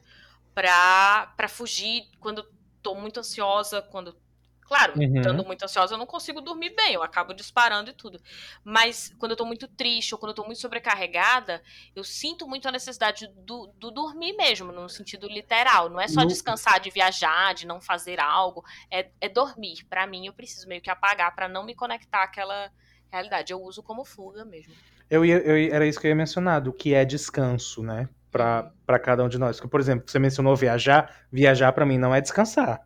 pra 0.55 1.47
fugir 1.49 2.09
quando 2.19 2.45
tô 2.81 2.95
muito 2.95 3.19
ansiosa, 3.19 3.81
quando. 3.81 4.15
Claro, 4.61 4.99
Uhum. 4.99 5.15
estando 5.17 5.43
muito 5.43 5.63
ansiosa, 5.65 5.95
eu 5.95 5.97
não 5.97 6.05
consigo 6.05 6.41
dormir 6.41 6.75
bem, 6.75 6.93
eu 6.93 7.01
acabo 7.01 7.33
disparando 7.33 7.89
e 7.89 7.93
tudo. 7.93 8.21
Mas 8.63 9.11
quando 9.17 9.31
eu 9.31 9.35
tô 9.35 9.43
muito 9.43 9.67
triste 9.67 10.13
ou 10.13 10.19
quando 10.19 10.29
eu 10.29 10.35
tô 10.35 10.43
muito 10.45 10.59
sobrecarregada, 10.61 11.63
eu 11.95 12.03
sinto 12.03 12.47
muito 12.47 12.67
a 12.67 12.71
necessidade 12.71 13.27
do, 13.35 13.73
do 13.77 13.89
dormir 13.89 14.33
mesmo, 14.33 14.71
no 14.71 14.87
sentido 14.87 15.27
literal. 15.27 15.89
Não 15.89 15.99
é 15.99 16.07
só 16.07 16.21
No- 16.21 16.27
descansar 16.27 16.79
de 16.79 16.91
viajar, 16.91 17.55
de 17.55 17.65
não 17.65 17.81
fazer 17.81 18.19
algo. 18.19 18.63
É, 18.91 19.09
é 19.19 19.27
dormir. 19.27 19.85
Pra 19.89 20.05
mim, 20.05 20.27
eu 20.27 20.33
preciso 20.33 20.67
meio 20.67 20.81
que 20.83 20.89
apagar 20.91 21.33
pra 21.35 21.47
não 21.47 21.63
me 21.63 21.73
conectar 21.73 22.21
àquela 22.21 22.71
realidade. 23.11 23.51
Eu 23.51 23.59
uso 23.63 23.81
como 23.81 24.05
fuga 24.05 24.45
mesmo. 24.45 24.75
Eu 25.09 25.25
ia, 25.25 25.37
eu 25.39 25.73
era 25.73 25.87
isso 25.87 25.99
que 25.99 26.05
eu 26.05 26.09
ia 26.09 26.15
mencionar, 26.15 26.61
do 26.61 26.71
que 26.71 26.93
é 26.93 27.03
descanso, 27.03 27.81
né? 27.81 28.07
Pra 28.31 28.99
cada 29.01 29.23
um 29.23 29.29
de 29.29 29.37
nós. 29.39 29.57
Porque, 29.57 29.69
por 29.69 29.79
exemplo, 29.79 30.09
você 30.09 30.19
mencionou 30.19 30.55
viajar. 30.55 31.13
Viajar 31.31 31.71
pra 31.73 31.85
mim 31.85 31.97
não 31.97 32.13
é 32.13 32.21
descansar. 32.21 32.81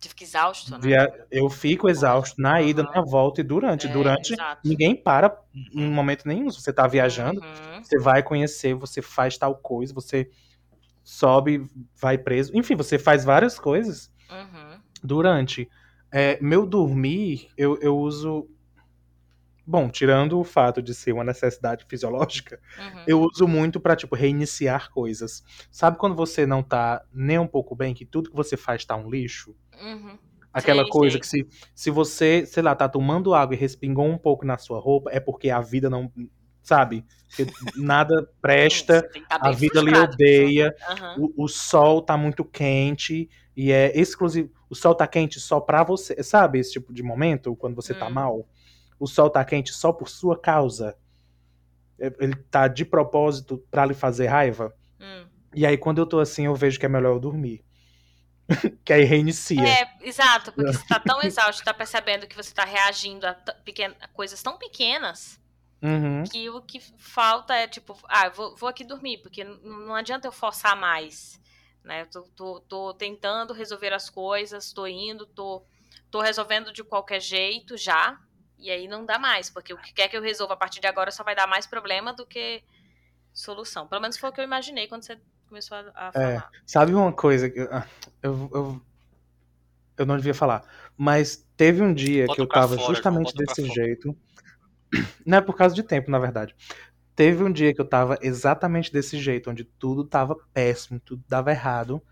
Fico 0.00 0.24
exausto, 0.24 0.72
né? 0.72 0.78
Via- 0.82 1.26
Eu 1.30 1.48
fico 1.48 1.88
exausto 1.88 2.40
na 2.42 2.60
ida, 2.60 2.82
Aham. 2.82 2.90
na 2.96 3.02
volta 3.02 3.40
e 3.40 3.44
durante. 3.44 3.86
É, 3.86 3.92
durante, 3.92 4.32
exato. 4.32 4.60
ninguém 4.64 4.96
para 4.96 5.32
em 5.72 5.88
momento 5.88 6.26
nenhum. 6.26 6.50
Se 6.50 6.60
você 6.60 6.72
tá 6.72 6.88
viajando, 6.88 7.40
Uhum. 7.40 7.82
você 7.84 7.98
vai 8.00 8.20
conhecer, 8.20 8.74
você 8.74 9.00
faz 9.00 9.38
tal 9.38 9.54
coisa, 9.54 9.94
você 9.94 10.28
sobe, 11.04 11.68
vai 12.00 12.18
preso. 12.18 12.50
Enfim, 12.56 12.74
você 12.74 12.98
faz 12.98 13.24
várias 13.24 13.60
coisas 13.60 14.12
Uhum. 14.28 14.80
durante. 15.04 15.68
É, 16.10 16.36
meu 16.42 16.66
dormir, 16.66 17.48
eu, 17.56 17.78
eu 17.80 17.96
uso. 17.96 18.48
Bom, 19.66 19.88
tirando 19.88 20.40
o 20.40 20.44
fato 20.44 20.82
de 20.82 20.92
ser 20.92 21.12
uma 21.12 21.22
necessidade 21.22 21.84
fisiológica, 21.88 22.60
Uhum. 22.76 23.06
eu 23.06 23.20
uso 23.22 23.46
muito 23.46 23.78
pra, 23.80 23.94
tipo, 23.94 24.16
reiniciar 24.16 24.90
coisas. 24.90 25.42
Sabe 25.70 25.98
quando 25.98 26.16
você 26.16 26.44
não 26.44 26.62
tá 26.64 27.04
nem 27.12 27.38
um 27.38 27.46
pouco 27.46 27.76
bem, 27.76 27.94
que 27.94 28.04
tudo 28.04 28.30
que 28.30 28.36
você 28.36 28.56
faz 28.56 28.84
tá 28.84 28.96
um 28.96 29.08
lixo? 29.08 29.54
Uhum. 29.80 30.18
Aquela 30.52 30.84
Sei, 30.84 30.90
coisa 30.90 31.18
sei. 31.18 31.20
que 31.20 31.26
se, 31.26 31.46
se 31.74 31.90
você, 31.90 32.44
sei 32.46 32.62
lá, 32.62 32.74
tá 32.74 32.88
tomando 32.88 33.34
água 33.34 33.54
e 33.54 33.58
respingou 33.58 34.06
um 34.06 34.18
pouco 34.18 34.44
na 34.46 34.58
sua 34.58 34.80
roupa, 34.80 35.10
é 35.12 35.20
porque 35.20 35.50
a 35.50 35.60
vida 35.60 35.90
não. 35.90 36.12
Sabe? 36.62 37.04
Que 37.36 37.50
nada 37.74 38.28
presta, 38.40 39.08
tá 39.28 39.38
a 39.40 39.50
vida 39.52 39.80
lhe 39.82 39.96
odeia, 39.96 40.74
Aham. 40.88 41.22
o, 41.36 41.44
o 41.44 41.48
sol 41.48 42.02
tá 42.02 42.16
muito 42.16 42.44
quente 42.44 43.28
e 43.56 43.72
é 43.72 43.98
exclusivo. 43.98 44.50
O 44.70 44.74
sol 44.74 44.94
tá 44.94 45.06
quente 45.08 45.40
só 45.40 45.60
pra 45.60 45.82
você. 45.84 46.22
Sabe 46.22 46.58
esse 46.60 46.72
tipo 46.72 46.92
de 46.92 47.02
momento, 47.02 47.56
quando 47.56 47.74
você 47.76 47.94
tá 47.94 48.08
Hum. 48.08 48.14
mal? 48.14 48.48
O 49.02 49.06
sol 49.08 49.28
tá 49.28 49.44
quente 49.44 49.72
só 49.72 49.92
por 49.92 50.08
sua 50.08 50.38
causa. 50.38 50.96
É, 51.98 52.06
Ele 52.20 52.36
tá 52.36 52.68
de 52.68 52.84
propósito 52.84 53.58
pra 53.68 53.84
lhe 53.84 53.94
fazer 53.94 54.28
raiva. 54.28 54.72
Hum. 55.00 55.26
E 55.52 55.66
aí, 55.66 55.76
quando 55.76 55.98
eu 55.98 56.06
tô 56.06 56.20
assim, 56.20 56.46
eu 56.46 56.54
vejo 56.54 56.78
que 56.78 56.86
é 56.86 56.88
melhor 56.88 57.16
eu 57.16 57.18
dormir. 57.18 57.64
que 58.84 58.92
aí 58.92 59.02
reinicia. 59.02 59.60
É, 59.60 59.98
exato, 60.02 60.52
porque 60.52 60.72
você 60.72 60.86
tá 60.86 61.00
tão 61.00 61.20
exausto, 61.20 61.64
tá 61.64 61.74
percebendo 61.74 62.28
que 62.28 62.36
você 62.36 62.54
tá 62.54 62.64
reagindo 62.64 63.26
a, 63.26 63.34
pequena, 63.64 63.96
a 64.00 64.06
coisas 64.06 64.40
tão 64.40 64.56
pequenas 64.56 65.40
uhum. 65.82 66.22
que 66.22 66.48
o 66.48 66.62
que 66.62 66.78
falta 66.96 67.56
é 67.56 67.66
tipo, 67.66 67.98
ah, 68.04 68.28
vou, 68.28 68.54
vou 68.54 68.68
aqui 68.68 68.84
dormir, 68.84 69.18
porque 69.18 69.42
não 69.42 69.96
adianta 69.96 70.28
eu 70.28 70.32
forçar 70.32 70.76
mais. 70.76 71.40
Né? 71.82 72.04
Tô, 72.04 72.22
tô, 72.36 72.60
tô 72.60 72.94
tentando 72.94 73.52
resolver 73.52 73.92
as 73.92 74.08
coisas, 74.08 74.72
tô 74.72 74.86
indo, 74.86 75.26
tô, 75.26 75.66
tô 76.08 76.20
resolvendo 76.20 76.72
de 76.72 76.84
qualquer 76.84 77.20
jeito 77.20 77.76
já. 77.76 78.16
E 78.62 78.70
aí 78.70 78.86
não 78.86 79.04
dá 79.04 79.18
mais, 79.18 79.50
porque 79.50 79.74
o 79.74 79.76
que 79.76 79.92
quer 79.92 80.08
que 80.08 80.16
eu 80.16 80.22
resolva 80.22 80.54
a 80.54 80.56
partir 80.56 80.80
de 80.80 80.86
agora 80.86 81.10
só 81.10 81.24
vai 81.24 81.34
dar 81.34 81.48
mais 81.48 81.66
problema 81.66 82.12
do 82.12 82.24
que 82.24 82.62
solução. 83.32 83.88
Pelo 83.88 84.00
menos 84.00 84.16
foi 84.16 84.30
o 84.30 84.32
que 84.32 84.40
eu 84.40 84.44
imaginei 84.44 84.86
quando 84.86 85.02
você 85.02 85.18
começou 85.48 85.76
a, 85.76 85.80
a 85.94 86.08
é, 86.08 86.12
falar. 86.12 86.50
É, 86.54 86.58
sabe 86.64 86.94
uma 86.94 87.12
coisa 87.12 87.50
que 87.50 87.60
ah, 87.60 87.86
eu, 88.22 88.50
eu, 88.54 88.82
eu 89.98 90.06
não 90.06 90.16
devia 90.16 90.32
falar, 90.32 90.62
mas 90.96 91.44
teve 91.56 91.82
um 91.82 91.92
dia 91.92 92.26
Bota 92.26 92.36
que 92.36 92.40
eu 92.40 92.48
tava 92.48 92.76
fora, 92.76 92.94
justamente 92.94 93.34
desse 93.34 93.66
jeito. 93.66 94.16
Não 95.26 95.38
é 95.38 95.40
por 95.40 95.56
causa 95.56 95.74
de 95.74 95.82
tempo, 95.82 96.10
na 96.10 96.18
verdade. 96.18 96.54
Teve 97.16 97.42
um 97.42 97.50
dia 97.50 97.74
que 97.74 97.80
eu 97.80 97.88
tava 97.88 98.18
exatamente 98.20 98.92
desse 98.92 99.18
jeito, 99.18 99.50
onde 99.50 99.64
tudo 99.64 100.04
tava 100.04 100.36
péssimo, 100.52 101.00
tudo 101.00 101.24
dava 101.26 101.50
errado. 101.50 102.02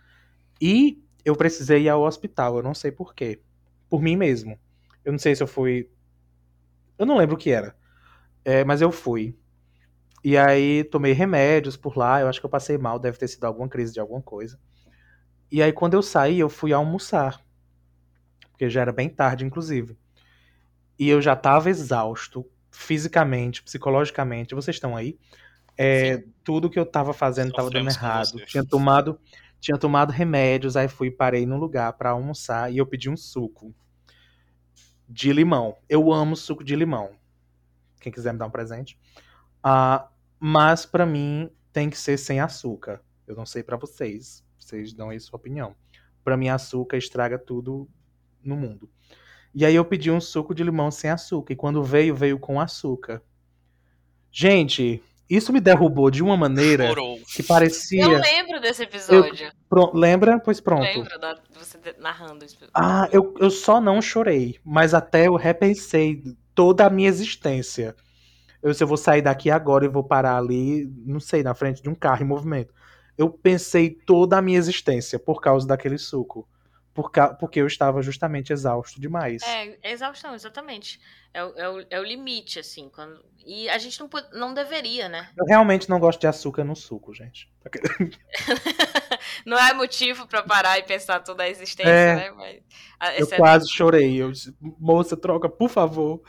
E 0.61 1.03
eu 1.25 1.37
precisei 1.37 1.83
ir 1.83 1.89
ao 1.89 2.03
hospital, 2.03 2.57
eu 2.57 2.63
não 2.63 2.75
sei 2.75 2.91
por 2.91 3.15
quê. 3.15 3.41
Por 3.89 4.01
mim 4.01 4.17
mesmo. 4.17 4.59
Eu 5.05 5.13
não 5.13 5.19
sei 5.19 5.35
se 5.35 5.43
eu 5.43 5.47
fui. 5.47 5.91
Eu 7.01 7.07
não 7.07 7.17
lembro 7.17 7.35
o 7.35 7.39
que 7.39 7.51
era. 7.51 7.75
É, 8.45 8.63
mas 8.63 8.83
eu 8.83 8.93
fui. 8.93 9.35
E 10.23 10.37
aí 10.37 10.85
tomei 10.85 11.15
remédios 11.15 11.75
por 11.75 11.97
lá, 11.97 12.21
eu 12.21 12.29
acho 12.29 12.39
que 12.39 12.45
eu 12.45 12.51
passei 12.51 12.77
mal, 12.77 12.99
deve 12.99 13.17
ter 13.17 13.27
sido 13.27 13.45
alguma 13.45 13.67
crise 13.71 13.95
de 13.95 13.99
alguma 13.99 14.21
coisa. 14.21 14.61
E 15.51 15.63
aí 15.63 15.73
quando 15.73 15.95
eu 15.95 16.03
saí, 16.03 16.39
eu 16.39 16.51
fui 16.51 16.75
almoçar. 16.75 17.41
Porque 18.51 18.69
já 18.69 18.83
era 18.83 18.93
bem 18.93 19.09
tarde, 19.09 19.47
inclusive. 19.47 19.97
E 20.99 21.09
eu 21.09 21.23
já 21.23 21.35
tava 21.35 21.71
exausto, 21.71 22.47
fisicamente, 22.71 23.63
psicologicamente. 23.63 24.55
Vocês 24.55 24.77
estão 24.77 24.95
aí? 24.95 25.19
É, 25.79 26.23
tudo 26.45 26.69
que 26.69 26.79
eu 26.79 26.85
tava 26.85 27.15
fazendo 27.15 27.49
Sofremos 27.49 27.73
tava 27.73 27.85
dando 27.85 27.97
errado. 27.97 28.45
Tinha 28.45 28.63
tomado, 28.63 29.19
tinha 29.59 29.79
tomado 29.79 30.11
remédios, 30.11 30.77
aí 30.77 30.87
fui 30.87 31.11
parei 31.11 31.47
num 31.47 31.57
lugar 31.57 31.95
para 31.95 32.11
almoçar 32.11 32.71
e 32.71 32.77
eu 32.77 32.87
pedi 32.87 33.09
um 33.09 33.17
suco 33.17 33.75
de 35.11 35.33
limão. 35.33 35.77
Eu 35.89 36.13
amo 36.13 36.37
suco 36.37 36.63
de 36.63 36.77
limão. 36.77 37.11
Quem 38.01 38.13
quiser 38.13 38.33
me 38.33 38.39
dar 38.39 38.47
um 38.47 38.51
presente. 38.51 38.97
Uh, 39.59 40.09
mas 40.39 40.87
para 40.87 41.05
mim 41.05 41.51
tem 41.73 41.91
que 41.91 41.99
ser 41.99 42.17
sem 42.17 42.39
açúcar. 42.39 43.03
Eu 43.27 43.35
não 43.35 43.45
sei 43.45 43.63
para 43.63 43.77
vocês. 43.77 44.45
Vocês 44.57 44.93
dão 44.93 45.11
aí 45.11 45.19
sua 45.19 45.37
opinião. 45.37 45.75
Para 46.23 46.37
mim 46.37 46.49
açúcar 46.49 46.97
estraga 46.97 47.39
tudo 47.39 47.89
no 48.43 48.57
mundo. 48.57 48.89
E 49.53 49.67
aí 49.67 49.75
eu 49.75 49.85
pedi 49.85 50.11
um 50.13 50.21
suco 50.21 50.55
de 50.55 50.63
limão 50.63 50.93
sem 50.93 51.11
açúcar. 51.11 51.53
E 51.53 51.57
quando 51.57 51.83
veio, 51.83 52.15
veio 52.15 52.39
com 52.39 52.61
açúcar. 52.61 53.21
Gente, 54.31 55.03
isso 55.31 55.53
me 55.53 55.61
derrubou 55.61 56.11
de 56.11 56.25
uma 56.25 56.37
maneira 56.37 56.89
Chorou. 56.89 57.21
que 57.25 57.41
parecia. 57.41 58.03
Eu 58.03 58.19
lembro 58.19 58.61
desse 58.61 58.83
episódio. 58.83 59.53
Eu... 59.71 59.91
Lembra? 59.95 60.41
Pois 60.41 60.61
pronto. 60.61 60.83
Lembro 60.83 61.19
da... 61.21 61.39
você 61.57 61.79
narrando 62.01 62.45
isso. 62.45 62.59
Ah, 62.75 63.09
eu, 63.13 63.33
eu 63.39 63.49
só 63.49 63.81
não 63.81 64.03
chorei. 64.03 64.59
Mas 64.65 64.93
até 64.93 65.29
eu 65.29 65.37
repensei 65.37 66.21
toda 66.53 66.85
a 66.85 66.91
minha 66.91 67.09
existência. 67.09 67.95
Eu, 68.61 68.75
se 68.75 68.83
eu 68.83 68.89
vou 68.89 68.97
sair 68.97 69.23
daqui 69.23 69.51
agora 69.51 69.85
e 69.85 69.89
vou 69.89 70.03
parar 70.03 70.37
ali, 70.37 70.93
não 71.07 71.21
sei, 71.21 71.45
na 71.45 71.55
frente 71.55 71.81
de 71.81 71.89
um 71.89 71.95
carro 71.95 72.23
em 72.23 72.27
movimento. 72.27 72.75
Eu 73.17 73.31
pensei 73.31 73.91
toda 73.91 74.37
a 74.37 74.43
minha 74.43 74.59
existência 74.59 75.17
por 75.17 75.41
causa 75.41 75.65
daquele 75.65 75.97
suco 75.97 76.49
por 76.93 77.11
porque 77.39 77.61
eu 77.61 77.67
estava 77.67 78.03
justamente 78.03 78.53
exausto 78.53 79.01
demais. 79.01 79.43
É, 79.43 79.93
exaustão, 79.93 80.35
exatamente. 80.35 81.01
É, 81.33 81.45
o, 81.45 81.53
é, 81.57 81.69
o, 81.69 81.87
é 81.91 82.01
o 82.01 82.05
limite, 82.05 82.59
assim. 82.59 82.89
Quando... 82.89 83.25
E 83.47 83.69
a 83.69 83.79
gente 83.79 83.99
não, 84.01 84.09
não 84.33 84.55
deveria, 84.55 85.09
né? 85.09 85.31
Eu 85.39 85.47
realmente 85.47 85.89
não 85.89 86.01
gosto 86.01 86.21
de 86.21 86.27
açúcar 86.27 86.65
no 86.65 86.75
suco, 86.75 87.15
gente. 87.15 87.49
não 89.47 89.57
é 89.57 89.73
motivo 89.73 90.27
para 90.27 90.43
parar 90.43 90.79
e 90.79 90.83
pensar 90.83 91.21
toda 91.21 91.45
a 91.45 91.49
existência, 91.49 91.91
é, 91.91 92.17
né? 92.17 92.61
Mas, 92.99 93.19
eu 93.19 93.29
quase 93.37 93.71
chorei. 93.71 94.21
Eu 94.21 94.33
disse, 94.33 94.55
moça, 94.61 95.17
troca, 95.17 95.49
por 95.49 95.71
favor. 95.71 96.21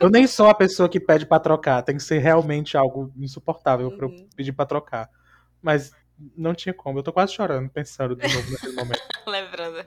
eu 0.00 0.08
nem 0.08 0.26
sou 0.26 0.48
a 0.48 0.54
pessoa 0.54 0.88
que 0.88 0.98
pede 0.98 1.26
para 1.26 1.40
trocar. 1.40 1.82
Tem 1.82 1.96
que 1.96 2.02
ser 2.02 2.18
realmente 2.18 2.76
algo 2.76 3.12
insuportável 3.16 3.88
uhum. 3.88 3.96
para 3.96 4.06
eu 4.06 4.28
pedir 4.34 4.52
para 4.52 4.66
trocar. 4.66 5.10
Mas 5.60 5.92
não 6.36 6.54
tinha 6.54 6.74
como. 6.74 6.98
Eu 6.98 7.02
tô 7.02 7.12
quase 7.12 7.32
chorando, 7.32 7.68
pensando 7.70 8.16
de 8.16 8.22
novo 8.22 8.50
naquele 8.50 8.72
momento. 8.74 9.02
Lembrando. 9.26 9.86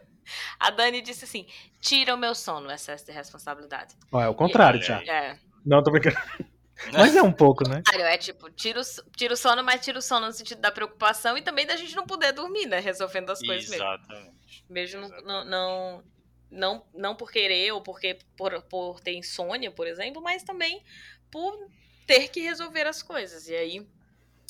A 0.60 0.70
Dani 0.70 1.02
disse 1.02 1.26
assim: 1.26 1.48
tira 1.80 2.16
o 2.16 2.18
meu 2.18 2.34
sono, 2.34 2.72
excesso 2.72 3.06
de 3.06 3.12
responsabilidade. 3.12 3.96
Ó, 4.12 4.22
é 4.22 4.28
o 4.28 4.36
contrário, 4.36 4.80
e, 4.80 4.84
já. 4.84 5.02
É. 5.04 5.38
Não, 5.66 5.84
tô 5.84 5.92
brincando. 5.92 6.18
Mas 6.92 7.16
é 7.16 7.22
um 7.22 7.32
pouco, 7.32 7.68
né? 7.68 7.82
É 7.94 8.18
tipo, 8.18 8.50
tira 8.52 8.82
o, 8.82 8.84
tira 9.16 9.34
o 9.34 9.38
sono, 9.38 9.64
mas 9.64 9.80
tira 9.80 9.98
o 10.00 10.02
sono 10.02 10.26
no 10.26 10.34
sentido 10.34 10.60
da 10.60 10.72
preocupação 10.72 11.38
e 11.38 11.42
também 11.42 11.66
da 11.66 11.78
gente 11.78 11.96
não 11.96 12.06
poder 12.06 12.34
dormir, 12.34 12.66
né? 12.66 12.80
Resolvendo 12.80 13.30
as 13.30 13.40
coisas 13.40 13.72
Exatamente. 13.72 14.66
mesmo. 14.70 15.06
Mesmo 15.06 15.22
não, 15.24 15.46
não, 15.46 16.04
não, 16.52 16.86
não 16.94 17.16
por 17.16 17.32
querer 17.32 17.72
ou 17.72 17.82
porque 17.82 18.18
por, 18.36 18.62
por 18.64 19.00
ter 19.00 19.14
insônia, 19.14 19.72
por 19.72 19.88
exemplo, 19.88 20.22
mas 20.22 20.44
também 20.44 20.84
por 21.32 21.70
ter 22.06 22.28
que 22.30 22.42
resolver 22.42 22.86
as 22.86 23.02
coisas. 23.02 23.48
E 23.48 23.56
aí 23.56 23.88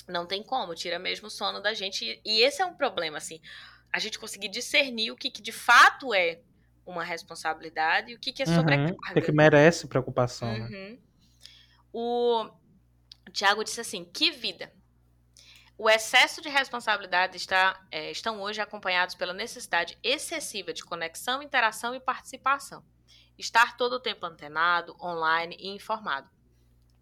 não 0.08 0.26
tem 0.26 0.42
como, 0.42 0.76
tira 0.76 0.98
mesmo 0.98 1.28
o 1.28 1.32
sono 1.32 1.62
da 1.62 1.74
gente. 1.74 2.20
E 2.26 2.42
esse 2.42 2.62
é 2.62 2.66
um 2.66 2.74
problema, 2.74 3.18
assim. 3.18 3.40
A 3.94 4.00
gente 4.00 4.20
conseguir 4.20 4.50
discernir 4.50 5.12
o 5.12 5.16
que, 5.16 5.30
que 5.30 5.42
de 5.42 5.52
fato 5.52 6.14
é 6.14 6.42
uma 6.86 7.04
responsabilidade 7.04 8.12
e 8.12 8.16
o 8.16 8.20
que, 8.20 8.34
que 8.34 8.44
é 8.44 8.48
uhum, 8.48 8.56
sobrecarga. 8.56 9.20
O 9.20 9.22
que, 9.22 9.32
merece 9.32 9.88
preocupação. 9.88 10.52
Né? 10.52 10.60
Uhum. 10.60 10.70
Né? 10.70 10.98
O 11.94 12.50
Tiago 13.32 13.64
disse 13.64 13.80
assim: 13.80 14.04
que 14.04 14.32
vida. 14.32 14.74
O 15.78 15.90
excesso 15.90 16.42
de 16.42 16.50
responsabilidade 16.50 17.38
está, 17.38 17.80
é, 17.92 18.12
estão 18.12 18.42
hoje 18.42 18.62
acompanhados 18.62 19.16
pela 19.16 19.34
necessidade 19.34 19.98
excessiva 20.04 20.74
de 20.74 20.84
conexão, 20.84 21.42
interação 21.42 21.96
e 21.96 22.00
participação. 22.00 22.84
Estar 23.38 23.78
todo 23.78 23.94
o 23.94 24.00
tempo 24.00 24.26
antenado, 24.26 24.96
online 25.02 25.56
e 25.60 25.70
informado 25.70 26.30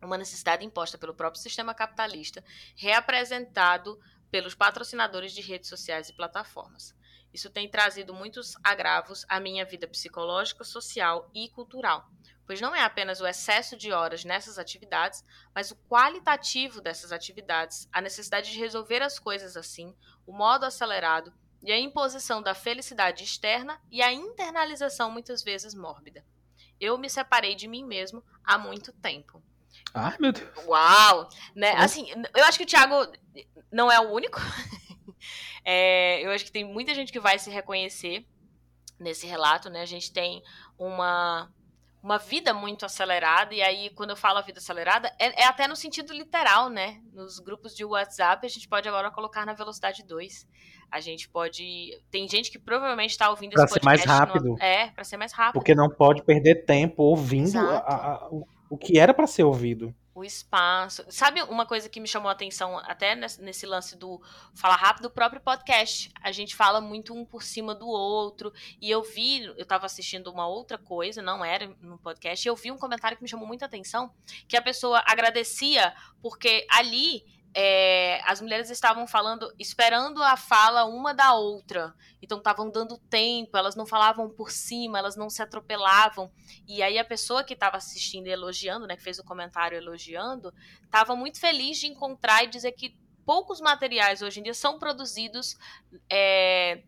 uma 0.05 0.17
necessidade 0.17 0.65
imposta 0.65 0.97
pelo 0.97 1.13
próprio 1.13 1.41
sistema 1.41 1.73
capitalista, 1.73 2.43
reapresentado 2.75 3.99
pelos 4.31 4.55
patrocinadores 4.55 5.33
de 5.33 5.41
redes 5.41 5.69
sociais 5.69 6.09
e 6.09 6.13
plataformas. 6.13 6.95
Isso 7.33 7.49
tem 7.49 7.69
trazido 7.69 8.13
muitos 8.13 8.55
agravos 8.63 9.25
à 9.29 9.39
minha 9.39 9.65
vida 9.65 9.87
psicológica, 9.87 10.63
social 10.63 11.29
e 11.33 11.49
cultural, 11.49 12.09
pois 12.45 12.59
não 12.59 12.75
é 12.75 12.81
apenas 12.81 13.21
o 13.21 13.27
excesso 13.27 13.77
de 13.77 13.91
horas 13.91 14.25
nessas 14.25 14.57
atividades, 14.57 15.23
mas 15.53 15.71
o 15.71 15.75
qualitativo 15.87 16.81
dessas 16.81 17.11
atividades, 17.11 17.87
a 17.91 18.01
necessidade 18.01 18.51
de 18.51 18.59
resolver 18.59 19.01
as 19.01 19.19
coisas 19.19 19.55
assim, 19.55 19.95
o 20.25 20.33
modo 20.33 20.65
acelerado 20.65 21.33
e 21.63 21.71
a 21.71 21.79
imposição 21.79 22.41
da 22.41 22.55
felicidade 22.55 23.23
externa 23.23 23.79
e 23.89 24.01
a 24.01 24.11
internalização 24.11 25.11
muitas 25.11 25.43
vezes 25.43 25.73
mórbida. 25.73 26.25
Eu 26.79 26.97
me 26.97 27.09
separei 27.09 27.55
de 27.55 27.67
mim 27.67 27.85
mesmo 27.85 28.23
há 28.43 28.57
muito 28.57 28.91
tempo. 28.91 29.41
Ai, 29.93 30.15
meu 30.19 30.31
Deus. 30.31 30.49
Uau! 30.65 31.29
Né? 31.55 31.71
Assim, 31.77 32.07
eu 32.35 32.45
acho 32.45 32.57
que 32.57 32.63
o 32.63 32.67
Thiago 32.67 32.95
não 33.71 33.91
é 33.91 33.99
o 33.99 34.11
único. 34.11 34.39
é, 35.65 36.25
eu 36.25 36.31
acho 36.31 36.45
que 36.45 36.51
tem 36.51 36.63
muita 36.63 36.93
gente 36.93 37.11
que 37.11 37.19
vai 37.19 37.37
se 37.37 37.49
reconhecer 37.49 38.25
nesse 38.99 39.25
relato, 39.25 39.69
né? 39.69 39.81
A 39.81 39.85
gente 39.85 40.13
tem 40.13 40.41
uma, 40.77 41.51
uma 42.01 42.17
vida 42.17 42.53
muito 42.53 42.85
acelerada, 42.85 43.53
e 43.53 43.61
aí, 43.61 43.89
quando 43.91 44.11
eu 44.11 44.15
falo 44.15 44.37
a 44.37 44.41
vida 44.41 44.59
acelerada, 44.59 45.13
é, 45.19 45.41
é, 45.41 45.45
até 45.45 45.67
no 45.67 45.75
sentido 45.75 46.13
literal, 46.13 46.69
né? 46.69 47.01
Nos 47.11 47.39
grupos 47.39 47.75
de 47.75 47.83
WhatsApp, 47.83 48.45
a 48.45 48.49
gente 48.49 48.67
pode 48.67 48.87
agora 48.87 49.11
colocar 49.11 49.45
na 49.45 49.53
velocidade 49.53 50.03
2. 50.03 50.47
A 50.89 50.99
gente 50.99 51.29
pode. 51.29 52.01
Tem 52.11 52.27
gente 52.27 52.51
que 52.51 52.59
provavelmente 52.59 53.11
está 53.11 53.29
ouvindo 53.29 53.53
pra 53.53 53.63
esse 53.63 53.73
podcast. 53.73 54.05
Pra 54.05 54.13
ser 54.13 54.19
mais 54.19 54.29
rápido. 54.29 54.49
No... 54.49 54.61
É, 54.61 54.91
para 54.91 55.03
ser 55.05 55.17
mais 55.17 55.31
rápido. 55.31 55.53
Porque 55.53 55.73
não 55.73 55.89
pode 55.89 56.21
perder 56.23 56.65
tempo 56.65 57.03
ouvindo 57.03 57.57
a, 57.57 57.77
a, 57.77 58.27
o 58.29 58.45
que 58.77 58.97
era 58.97 59.13
para 59.13 59.27
ser 59.27 59.43
ouvido. 59.43 59.93
O 60.13 60.23
espaço. 60.25 61.05
Sabe 61.09 61.41
uma 61.43 61.65
coisa 61.65 61.87
que 61.87 61.99
me 61.99 62.07
chamou 62.07 62.29
a 62.29 62.33
atenção 62.33 62.77
até 62.79 63.15
nesse 63.15 63.65
lance 63.65 63.97
do 63.97 64.21
falar 64.53 64.75
rápido, 64.75 65.05
o 65.05 65.09
próprio 65.09 65.41
podcast. 65.41 66.11
A 66.21 66.31
gente 66.31 66.55
fala 66.55 66.81
muito 66.81 67.13
um 67.13 67.23
por 67.23 67.43
cima 67.43 67.73
do 67.73 67.87
outro. 67.87 68.51
E 68.81 68.91
eu 68.91 69.01
vi, 69.03 69.43
eu 69.57 69.65
tava 69.65 69.85
assistindo 69.85 70.29
uma 70.29 70.47
outra 70.47 70.77
coisa, 70.77 71.21
não 71.21 71.43
era 71.43 71.73
no 71.81 71.97
podcast, 71.97 72.45
e 72.45 72.49
eu 72.49 72.55
vi 72.55 72.71
um 72.71 72.77
comentário 72.77 73.15
que 73.17 73.23
me 73.23 73.29
chamou 73.29 73.47
muita 73.47 73.65
atenção, 73.65 74.11
que 74.47 74.57
a 74.57 74.61
pessoa 74.61 75.01
agradecia 75.05 75.93
porque 76.21 76.67
ali 76.69 77.23
é, 77.53 78.21
as 78.25 78.39
mulheres 78.39 78.69
estavam 78.69 79.05
falando, 79.05 79.53
esperando 79.59 80.23
a 80.23 80.37
fala 80.37 80.85
uma 80.85 81.13
da 81.13 81.33
outra. 81.33 81.93
Então 82.21 82.37
estavam 82.37 82.69
dando 82.69 82.97
tempo, 82.97 83.57
elas 83.57 83.75
não 83.75 83.85
falavam 83.85 84.29
por 84.29 84.51
cima, 84.51 84.99
elas 84.99 85.15
não 85.15 85.29
se 85.29 85.41
atropelavam. 85.41 86.31
E 86.67 86.81
aí 86.81 86.97
a 86.97 87.05
pessoa 87.05 87.43
que 87.43 87.53
estava 87.53 87.77
assistindo 87.77 88.27
e 88.27 88.31
elogiando, 88.31 88.87
né, 88.87 88.95
que 88.95 89.03
fez 89.03 89.19
o 89.19 89.23
comentário 89.23 89.77
elogiando, 89.77 90.53
estava 90.83 91.15
muito 91.15 91.39
feliz 91.39 91.77
de 91.77 91.87
encontrar 91.87 92.43
e 92.43 92.47
dizer 92.47 92.71
que 92.71 92.95
poucos 93.25 93.59
materiais 93.59 94.21
hoje 94.21 94.39
em 94.39 94.43
dia 94.43 94.53
são 94.53 94.79
produzidos 94.79 95.57
é, 96.09 96.83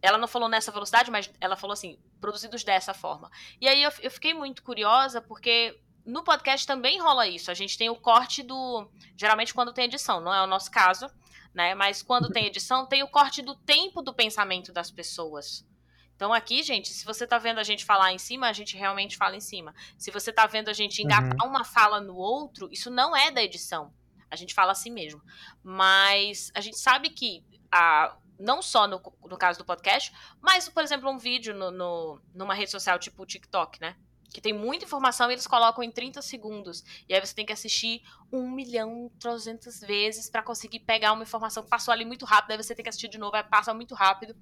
ela 0.00 0.18
não 0.18 0.28
falou 0.28 0.48
nessa 0.48 0.70
velocidade, 0.70 1.10
mas 1.10 1.30
ela 1.40 1.56
falou 1.56 1.72
assim, 1.72 1.98
produzidos 2.20 2.62
dessa 2.62 2.94
forma. 2.94 3.30
E 3.60 3.66
aí 3.66 3.82
eu, 3.82 3.90
eu 4.00 4.10
fiquei 4.10 4.32
muito 4.32 4.62
curiosa, 4.62 5.20
porque 5.20 5.78
no 6.06 6.22
podcast 6.22 6.66
também 6.66 7.00
rola 7.00 7.26
isso. 7.26 7.50
A 7.50 7.54
gente 7.54 7.76
tem 7.76 7.90
o 7.90 7.96
corte 7.96 8.42
do. 8.42 8.88
Geralmente 9.16 9.52
quando 9.52 9.72
tem 9.72 9.84
edição, 9.84 10.20
não 10.20 10.32
é 10.32 10.42
o 10.42 10.46
nosso 10.46 10.70
caso, 10.70 11.10
né? 11.52 11.74
Mas 11.74 12.02
quando 12.02 12.30
tem 12.30 12.46
edição, 12.46 12.86
tem 12.86 13.02
o 13.02 13.08
corte 13.08 13.42
do 13.42 13.54
tempo 13.54 14.00
do 14.00 14.14
pensamento 14.14 14.72
das 14.72 14.90
pessoas. 14.90 15.66
Então 16.14 16.32
aqui, 16.32 16.62
gente, 16.62 16.88
se 16.88 17.04
você 17.04 17.26
tá 17.26 17.36
vendo 17.36 17.58
a 17.58 17.64
gente 17.64 17.84
falar 17.84 18.12
em 18.12 18.18
cima, 18.18 18.48
a 18.48 18.52
gente 18.52 18.76
realmente 18.76 19.16
fala 19.16 19.36
em 19.36 19.40
cima. 19.40 19.74
Se 19.98 20.10
você 20.10 20.32
tá 20.32 20.46
vendo 20.46 20.70
a 20.70 20.72
gente 20.72 21.02
engatar 21.02 21.36
uhum. 21.42 21.50
uma 21.50 21.64
fala 21.64 22.00
no 22.00 22.16
outro, 22.16 22.68
isso 22.72 22.90
não 22.90 23.14
é 23.14 23.30
da 23.30 23.42
edição. 23.42 23.92
A 24.30 24.36
gente 24.36 24.54
fala 24.54 24.72
assim 24.72 24.90
mesmo. 24.90 25.20
Mas 25.62 26.50
a 26.54 26.60
gente 26.60 26.78
sabe 26.78 27.10
que 27.10 27.44
a, 27.70 28.16
não 28.38 28.62
só 28.62 28.86
no, 28.86 29.00
no 29.24 29.36
caso 29.36 29.58
do 29.58 29.64
podcast, 29.64 30.12
mas, 30.40 30.68
por 30.68 30.82
exemplo, 30.82 31.10
um 31.10 31.18
vídeo 31.18 31.54
no, 31.54 31.70
no, 31.70 32.20
numa 32.34 32.54
rede 32.54 32.70
social 32.70 32.98
tipo 32.98 33.22
o 33.22 33.26
TikTok, 33.26 33.80
né? 33.80 33.96
Que 34.36 34.40
tem 34.42 34.52
muita 34.52 34.84
informação 34.84 35.30
e 35.30 35.32
eles 35.32 35.46
colocam 35.46 35.82
em 35.82 35.90
30 35.90 36.20
segundos. 36.20 36.84
E 37.08 37.14
aí 37.14 37.20
você 37.24 37.34
tem 37.34 37.46
que 37.46 37.54
assistir 37.54 38.02
um 38.30 38.50
milhão, 38.50 39.10
trozentas 39.18 39.80
vezes 39.80 40.28
para 40.28 40.42
conseguir 40.42 40.80
pegar 40.80 41.14
uma 41.14 41.22
informação 41.22 41.62
que 41.62 41.70
passou 41.70 41.90
ali 41.90 42.04
muito 42.04 42.26
rápido. 42.26 42.50
Aí 42.50 42.62
você 42.62 42.74
tem 42.74 42.82
que 42.82 42.90
assistir 42.90 43.08
de 43.08 43.16
novo, 43.16 43.34
aí 43.34 43.42
passa 43.42 43.72
muito 43.72 43.94
rápido. 43.94 44.36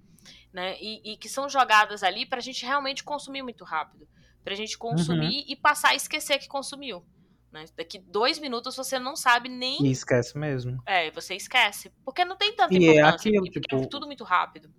Né? 0.53 0.77
E, 0.81 1.13
e 1.13 1.17
que 1.17 1.29
são 1.29 1.49
jogadas 1.49 2.03
ali 2.03 2.27
pra 2.27 2.41
gente 2.41 2.67
realmente 2.67 3.05
consumir 3.05 3.43
muito 3.45 3.63
rápido. 3.63 4.09
Pra 4.43 4.57
gente 4.57 4.77
consumir 4.77 5.43
uhum. 5.43 5.45
e 5.47 5.55
passar 5.55 5.91
a 5.91 5.95
esquecer 5.95 6.41
que 6.41 6.49
consumiu. 6.49 7.07
Né? 7.53 7.65
Daqui 7.77 8.01
dois 8.01 8.41
minutos 8.41 8.75
você 8.75 8.99
não 8.99 9.15
sabe 9.15 9.49
nem. 9.49 9.81
E 9.81 9.93
esquece 9.93 10.37
mesmo. 10.37 10.83
É, 10.85 11.13
você 11.13 11.37
esquece. 11.37 11.93
Porque 12.05 12.25
não 12.25 12.37
tem 12.37 12.53
tanta 12.57 12.75
e 12.75 12.79
é 12.79 12.91
importância. 12.91 13.29
É 13.29 13.31
aquilo, 13.31 13.45
tipo... 13.45 13.77
é 13.77 13.87
tudo 13.87 14.09
muito 14.09 14.25
rápido. 14.25 14.75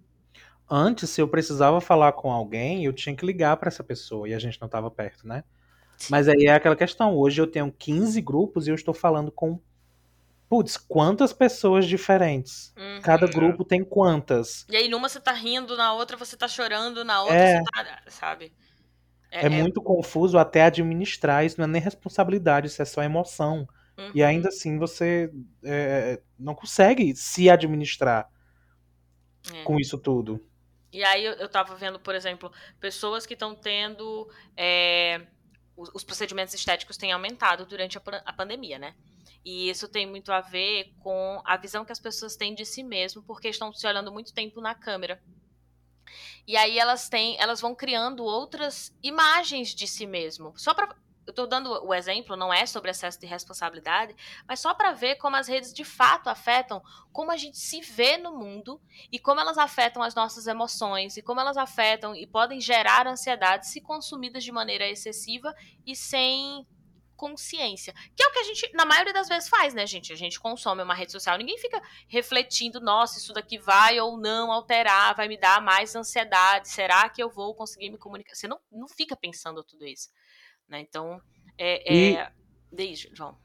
Antes, 0.69 1.10
se 1.12 1.21
eu 1.21 1.28
precisava 1.28 1.80
falar 1.80 2.13
com 2.13 2.32
alguém, 2.32 2.86
eu 2.86 2.93
tinha 2.93 3.15
que 3.15 3.25
ligar 3.25 3.56
para 3.58 3.67
essa 3.67 3.84
pessoa 3.84 4.28
e 4.28 4.34
a 4.34 4.39
gente 4.39 4.60
não 4.60 4.65
estava 4.65 4.89
perto, 4.89 5.28
né? 5.28 5.43
Sim. 5.97 6.08
Mas 6.10 6.28
aí 6.28 6.45
é 6.45 6.54
aquela 6.54 6.75
questão. 6.75 7.15
Hoje 7.15 7.41
eu 7.41 7.47
tenho 7.47 7.71
15 7.71 8.19
grupos 8.21 8.67
e 8.67 8.71
eu 8.71 8.75
estou 8.75 8.93
falando 8.93 9.32
com. 9.32 9.60
Putz, 10.49 10.78
quantas 10.78 11.34
pessoas 11.34 11.86
diferentes? 11.86 12.73
Uhum. 12.78 13.01
Cada 13.01 13.28
grupo 13.28 13.63
tem 13.63 13.84
quantas? 13.84 14.65
E 14.69 14.75
aí, 14.75 14.88
numa 14.88 15.10
você 15.10 15.19
tá 15.19 15.32
rindo, 15.32 15.75
na 15.75 15.93
outra 15.93 16.15
você 16.17 16.38
tá 16.38 16.47
chorando, 16.47 17.04
na 17.04 17.21
outra 17.21 17.36
é... 17.36 17.58
você 17.58 17.63
tá. 17.63 18.01
Sabe? 18.08 18.54
É, 19.32 19.41
é, 19.41 19.45
é, 19.45 19.49
muito 19.49 19.82
confuso 19.82 20.38
até 20.38 20.63
administrar, 20.63 21.45
isso 21.45 21.60
não 21.60 21.65
é 21.65 21.67
nem 21.67 21.82
responsabilidade, 21.82 22.67
isso 22.67 22.82
é 22.82 22.86
só 22.86 23.04
emoção. 23.04 23.67
Uhum. 23.97 24.12
E 24.13 24.23
ainda 24.23 24.49
assim 24.49 24.78
você 24.78 25.32
é, 25.63 26.21
não 26.38 26.54
consegue 26.54 27.15
se 27.15 27.49
administrar 27.49 28.30
é. 29.54 29.63
com 29.63 29.80
isso 29.80 29.97
tudo. 29.97 30.41
E 30.95 31.03
aí 31.03 31.25
eu, 31.25 31.34
eu 31.34 31.49
tava 31.49 31.75
vendo, 31.75 31.99
por 31.99 32.15
exemplo, 32.15 32.49
pessoas 32.79 33.25
que 33.25 33.34
estão 33.34 33.53
tendo. 33.53 34.31
É, 34.55 35.27
os, 35.75 35.89
os, 35.93 36.03
procedimentos 36.05 36.53
estéticos 36.53 36.95
têm 36.95 37.12
aumentado 37.12 37.65
durante 37.65 37.97
a, 37.97 38.01
a 38.25 38.31
pandemia, 38.31 38.79
né? 38.79 38.95
E 39.43 39.69
isso 39.69 39.89
tem 39.89 40.08
muito 40.08 40.31
a 40.31 40.39
ver 40.39 40.93
com 40.99 41.41
a 41.43 41.58
visão 41.58 41.84
que 41.84 41.91
as 41.91 41.99
pessoas 41.99 42.38
têm 42.38 42.55
de 42.55 42.65
si 42.65 42.81
mesmo, 42.81 43.21
porque 43.23 43.49
estão 43.49 43.73
se 43.73 43.86
olhando 43.86 44.10
muito 44.10 44.34
tempo 44.34 44.62
na 44.62 44.73
câmera. 44.73 45.21
E 46.47 46.55
aí 46.55 46.79
elas 46.79 47.10
têm, 47.10 47.36
elas 47.41 47.60
vão 47.60 47.75
criando 47.75 48.23
outras 48.23 48.97
imagens 49.03 49.75
de 49.75 49.89
si 49.89 50.08
mesmo. 50.08 50.53
Só 50.55 50.73
para 50.73 50.95
eu 51.25 51.31
estou 51.31 51.47
dando 51.47 51.71
o 51.83 51.93
exemplo, 51.93 52.35
não 52.35 52.53
é 52.53 52.65
sobre 52.65 52.91
excesso 52.91 53.19
de 53.19 53.25
responsabilidade, 53.25 54.15
mas 54.47 54.59
só 54.59 54.73
para 54.73 54.91
ver 54.91 55.15
como 55.15 55.35
as 55.35 55.47
redes 55.47 55.73
de 55.73 55.83
fato 55.83 56.29
afetam 56.29 56.81
como 57.11 57.31
a 57.31 57.38
gente 57.38 57.57
se 57.57 57.81
vê 57.81 58.17
no 58.17 58.38
mundo 58.38 58.79
e 59.11 59.17
como 59.17 59.39
elas 59.39 59.57
afetam 59.57 60.03
as 60.03 60.13
nossas 60.13 60.45
emoções 60.45 61.17
e 61.17 61.21
como 61.21 61.39
elas 61.39 61.57
afetam 61.57 62.15
e 62.15 62.27
podem 62.27 62.61
gerar 62.61 63.07
ansiedade 63.07 63.67
se 63.67 63.81
consumidas 63.81 64.43
de 64.43 64.51
maneira 64.51 64.88
excessiva 64.88 65.53
e 65.85 65.95
sem 65.95 66.65
consciência. 67.15 67.93
Que 68.15 68.23
é 68.23 68.27
o 68.27 68.31
que 68.31 68.39
a 68.39 68.43
gente, 68.43 68.71
na 68.73 68.85
maioria 68.85 69.13
das 69.13 69.27
vezes, 69.27 69.49
faz, 69.49 69.73
né, 69.73 69.88
gente? 69.88 70.13
A 70.13 70.15
gente 70.15 70.39
consome 70.39 70.83
uma 70.83 70.93
rede 70.93 71.11
social, 71.11 71.38
ninguém 71.38 71.57
fica 71.57 71.81
refletindo, 72.07 72.79
nossa, 72.79 73.17
isso 73.17 73.33
daqui 73.33 73.57
vai 73.57 73.99
ou 73.99 74.17
não 74.17 74.51
alterar, 74.51 75.15
vai 75.15 75.27
me 75.27 75.38
dar 75.38 75.61
mais 75.61 75.95
ansiedade, 75.95 76.69
será 76.69 77.09
que 77.09 77.21
eu 77.23 77.29
vou 77.29 77.55
conseguir 77.55 77.89
me 77.89 77.97
comunicar? 77.97 78.35
Você 78.35 78.47
não, 78.47 78.59
não 78.71 78.88
fica 78.88 79.15
pensando 79.15 79.63
tudo 79.63 79.85
isso. 79.85 80.09
Né? 80.69 80.82
Então, 80.82 81.21
é. 81.58 81.93
é... 81.93 82.12
E... 82.12 82.36
Desde, 82.71 83.10
João. 83.13 83.38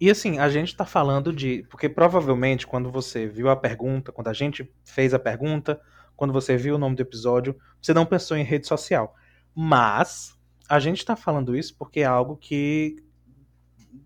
E 0.00 0.10
assim, 0.10 0.38
a 0.38 0.48
gente 0.48 0.76
tá 0.76 0.84
falando 0.84 1.32
de. 1.32 1.64
Porque 1.70 1.88
provavelmente, 1.88 2.66
quando 2.66 2.90
você 2.90 3.26
viu 3.26 3.48
a 3.48 3.56
pergunta, 3.56 4.12
quando 4.12 4.28
a 4.28 4.32
gente 4.32 4.70
fez 4.84 5.14
a 5.14 5.18
pergunta, 5.18 5.80
quando 6.16 6.32
você 6.32 6.56
viu 6.56 6.74
o 6.74 6.78
nome 6.78 6.96
do 6.96 7.02
episódio, 7.02 7.58
você 7.80 7.94
não 7.94 8.04
pensou 8.04 8.36
em 8.36 8.42
rede 8.42 8.66
social. 8.66 9.14
Mas 9.54 10.36
a 10.68 10.78
gente 10.78 10.98
está 10.98 11.16
falando 11.16 11.56
isso 11.56 11.74
porque 11.78 12.00
é 12.00 12.04
algo 12.04 12.36
que 12.36 13.02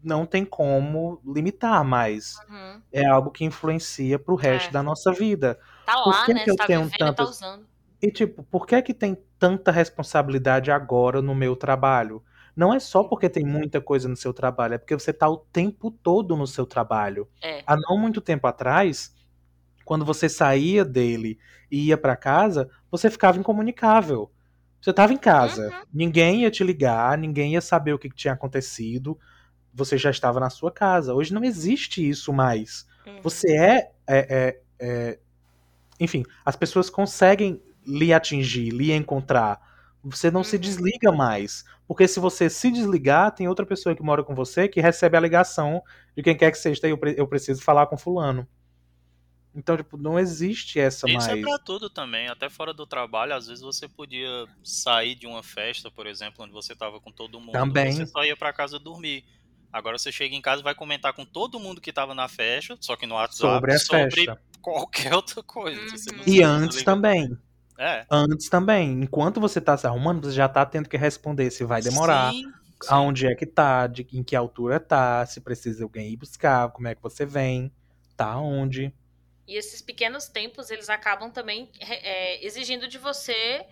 não 0.02 0.26
tem 0.26 0.44
como 0.44 1.20
limitar 1.24 1.82
mais. 1.84 2.36
Uhum. 2.48 2.82
É 2.92 3.06
algo 3.06 3.30
que 3.30 3.44
influencia 3.44 4.18
pro 4.18 4.34
resto 4.34 4.68
é. 4.68 4.72
da 4.72 4.82
nossa 4.82 5.12
vida. 5.12 5.58
Tá 5.86 5.96
lá, 5.96 6.04
por 6.04 6.26
que 6.26 6.34
né? 6.34 6.44
Que 6.44 6.50
eu 6.50 6.56
tá 6.56 6.66
tenho 6.66 6.84
vivendo, 6.84 6.98
tantas... 6.98 7.26
tá 7.26 7.30
usando. 7.30 7.66
E 8.00 8.10
tipo, 8.10 8.42
por 8.44 8.66
que 8.66 8.74
é 8.74 8.82
que 8.82 8.94
tem 8.94 9.16
tanta 9.38 9.72
responsabilidade 9.72 10.70
agora 10.70 11.20
no 11.20 11.34
meu 11.34 11.56
trabalho? 11.56 12.22
Não 12.54 12.74
é 12.74 12.80
só 12.80 13.04
porque 13.04 13.28
tem 13.28 13.44
muita 13.44 13.80
coisa 13.80 14.08
no 14.08 14.16
seu 14.16 14.32
trabalho, 14.32 14.74
é 14.74 14.78
porque 14.78 14.94
você 14.94 15.12
tá 15.12 15.28
o 15.28 15.36
tempo 15.36 15.90
todo 15.90 16.36
no 16.36 16.46
seu 16.46 16.66
trabalho. 16.66 17.28
É. 17.42 17.62
Há 17.66 17.76
não 17.76 17.96
muito 17.96 18.20
tempo 18.20 18.46
atrás, 18.46 19.14
quando 19.84 20.04
você 20.04 20.28
saía 20.28 20.84
dele 20.84 21.38
e 21.70 21.86
ia 21.86 21.96
para 21.96 22.16
casa, 22.16 22.68
você 22.90 23.10
ficava 23.10 23.38
incomunicável. 23.38 24.30
Você 24.80 24.90
estava 24.90 25.12
em 25.12 25.16
casa, 25.16 25.68
uhum. 25.68 25.84
ninguém 25.92 26.42
ia 26.42 26.50
te 26.50 26.62
ligar, 26.62 27.18
ninguém 27.18 27.54
ia 27.54 27.60
saber 27.60 27.92
o 27.92 27.98
que, 27.98 28.08
que, 28.08 28.16
tinha 28.16 28.34
acontecido, 28.34 29.18
você 29.74 29.98
já 29.98 30.10
estava 30.10 30.38
na 30.38 30.50
sua 30.50 30.70
casa. 30.70 31.14
Hoje 31.14 31.34
não 31.34 31.42
existe 31.42 32.08
isso 32.08 32.32
mais. 32.32 32.86
Uhum. 33.06 33.20
Você 33.22 33.56
é, 33.56 33.90
é, 34.06 34.18
é, 34.28 34.60
é, 34.80 35.18
Enfim, 35.98 36.24
as 36.44 36.54
pessoas 36.54 36.88
conseguem 36.88 37.60
lhe 37.88 38.12
atingir, 38.12 38.70
lhe 38.70 38.92
encontrar. 38.92 39.60
Você 40.04 40.30
não 40.30 40.40
uhum. 40.40 40.44
se 40.44 40.58
desliga 40.58 41.10
mais. 41.10 41.64
Porque 41.86 42.06
se 42.06 42.20
você 42.20 42.50
se 42.50 42.70
desligar, 42.70 43.34
tem 43.34 43.48
outra 43.48 43.64
pessoa 43.64 43.96
que 43.96 44.02
mora 44.02 44.22
com 44.22 44.34
você 44.34 44.68
que 44.68 44.80
recebe 44.80 45.16
a 45.16 45.20
ligação 45.20 45.82
de 46.16 46.22
quem 46.22 46.36
quer 46.36 46.50
que 46.50 46.58
seja. 46.58 46.80
Eu, 46.86 46.98
eu 47.16 47.26
preciso 47.26 47.62
falar 47.62 47.86
com 47.86 47.96
fulano. 47.96 48.46
Então, 49.54 49.76
tipo, 49.76 49.96
não 49.96 50.18
existe 50.18 50.78
essa 50.78 51.06
Isso 51.08 51.16
mais. 51.16 51.26
Isso 51.26 51.36
é 51.36 51.40
pra 51.40 51.58
tudo 51.58 51.90
também, 51.90 52.28
até 52.28 52.48
fora 52.48 52.72
do 52.72 52.86
trabalho, 52.86 53.34
às 53.34 53.48
vezes 53.48 53.62
você 53.62 53.88
podia 53.88 54.46
sair 54.62 55.14
de 55.14 55.26
uma 55.26 55.42
festa, 55.42 55.90
por 55.90 56.06
exemplo, 56.06 56.44
onde 56.44 56.52
você 56.52 56.76
tava 56.76 57.00
com 57.00 57.10
todo 57.10 57.40
mundo, 57.40 57.52
também. 57.52 57.92
você 57.92 58.06
só 58.06 58.24
ia 58.24 58.36
pra 58.36 58.52
casa 58.52 58.78
dormir. 58.78 59.24
Agora 59.72 59.98
você 59.98 60.12
chega 60.12 60.34
em 60.34 60.40
casa 60.40 60.60
e 60.60 60.64
vai 60.64 60.74
comentar 60.74 61.12
com 61.12 61.24
todo 61.24 61.58
mundo 61.58 61.80
que 61.80 61.92
tava 61.92 62.14
na 62.14 62.28
festa, 62.28 62.76
só 62.80 62.94
que 62.94 63.06
no 63.06 63.16
WhatsApp, 63.16 63.54
sobre, 63.54 63.72
a 63.72 63.78
sobre 63.78 64.14
festa. 64.14 64.40
qualquer 64.62 65.14
outra 65.14 65.42
coisa. 65.42 65.80
Uhum. 65.80 66.22
E 66.26 66.42
antes 66.42 66.82
também. 66.82 67.36
É. 67.78 68.04
Antes 68.10 68.48
também. 68.48 69.02
Enquanto 69.02 69.40
você 69.40 69.60
tá 69.60 69.76
se 69.76 69.86
arrumando, 69.86 70.26
você 70.26 70.32
já 70.32 70.48
tá 70.48 70.66
tendo 70.66 70.88
que 70.88 70.96
responder 70.96 71.50
se 71.50 71.64
vai 71.64 71.80
demorar. 71.80 72.32
Sim. 72.32 72.44
Sim. 72.82 72.88
Aonde 72.90 73.26
é 73.26 73.34
que 73.34 73.46
tá, 73.46 73.86
de 73.86 74.06
em 74.12 74.22
que 74.22 74.36
altura 74.36 74.78
tá, 74.78 75.26
se 75.26 75.40
precisa 75.40 75.82
alguém 75.82 76.12
ir 76.12 76.16
buscar, 76.16 76.70
como 76.70 76.86
é 76.86 76.94
que 76.94 77.02
você 77.02 77.26
vem, 77.26 77.72
tá 78.16 78.38
onde. 78.38 78.94
E 79.48 79.56
esses 79.56 79.82
pequenos 79.82 80.28
tempos, 80.28 80.70
eles 80.70 80.88
acabam 80.88 81.30
também 81.30 81.70
é, 81.80 82.44
exigindo 82.44 82.86
de 82.86 82.96
você 82.96 83.66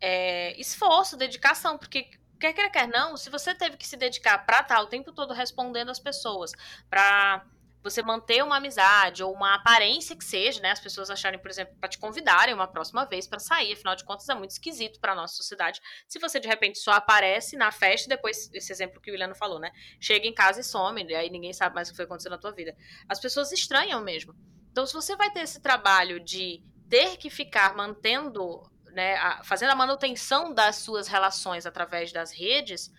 é, 0.00 0.60
esforço, 0.60 1.16
dedicação, 1.16 1.78
porque 1.78 2.10
quer 2.38 2.52
queira, 2.52 2.68
quer 2.68 2.88
não, 2.88 3.16
se 3.16 3.30
você 3.30 3.54
teve 3.54 3.76
que 3.76 3.86
se 3.86 3.96
dedicar 3.96 4.44
para 4.44 4.60
estar 4.60 4.76
tá 4.76 4.82
o 4.82 4.86
tempo 4.86 5.12
todo 5.12 5.32
respondendo 5.32 5.90
as 5.90 6.00
pessoas, 6.00 6.52
para 6.90 7.46
você 7.82 8.02
manter 8.02 8.42
uma 8.44 8.56
amizade 8.56 9.22
ou 9.22 9.32
uma 9.32 9.54
aparência 9.54 10.16
que 10.16 10.24
seja, 10.24 10.60
né? 10.60 10.70
As 10.70 10.80
pessoas 10.80 11.10
acharem, 11.10 11.40
por 11.40 11.50
exemplo, 11.50 11.74
para 11.80 11.88
te 11.88 11.98
convidarem 11.98 12.54
uma 12.54 12.68
próxima 12.68 13.04
vez 13.04 13.26
para 13.26 13.38
sair, 13.38 13.72
afinal 13.72 13.96
de 13.96 14.04
contas 14.04 14.28
é 14.28 14.34
muito 14.34 14.50
esquisito 14.50 15.00
para 15.00 15.14
nossa 15.14 15.34
sociedade. 15.34 15.80
Se 16.06 16.18
você 16.18 16.38
de 16.38 16.46
repente 16.46 16.78
só 16.78 16.92
aparece 16.92 17.56
na 17.56 17.72
festa 17.72 18.06
e 18.06 18.08
depois 18.08 18.50
esse 18.52 18.72
exemplo 18.72 19.00
que 19.00 19.10
o 19.10 19.12
William 19.12 19.34
falou, 19.34 19.58
né? 19.58 19.72
Chega 20.00 20.26
em 20.26 20.34
casa 20.34 20.60
e 20.60 20.64
some, 20.64 21.04
e 21.04 21.14
aí 21.14 21.28
ninguém 21.28 21.52
sabe 21.52 21.74
mais 21.74 21.88
o 21.88 21.90
que 21.92 21.96
foi 21.96 22.04
acontecendo 22.04 22.32
na 22.32 22.38
tua 22.38 22.52
vida. 22.52 22.76
As 23.08 23.18
pessoas 23.18 23.50
estranham 23.50 24.00
mesmo. 24.00 24.34
Então, 24.70 24.86
se 24.86 24.94
você 24.94 25.16
vai 25.16 25.30
ter 25.30 25.40
esse 25.40 25.60
trabalho 25.60 26.18
de 26.18 26.62
ter 26.88 27.16
que 27.16 27.28
ficar 27.28 27.74
mantendo, 27.74 28.62
né, 28.92 29.16
a, 29.16 29.42
fazendo 29.44 29.70
a 29.70 29.74
manutenção 29.74 30.54
das 30.54 30.76
suas 30.76 31.08
relações 31.08 31.66
através 31.66 32.12
das 32.12 32.32
redes, 32.32 32.90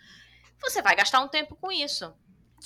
você 0.61 0.81
vai 0.81 0.95
gastar 0.95 1.21
um 1.21 1.27
tempo 1.27 1.55
com 1.55 1.71
isso. 1.71 2.13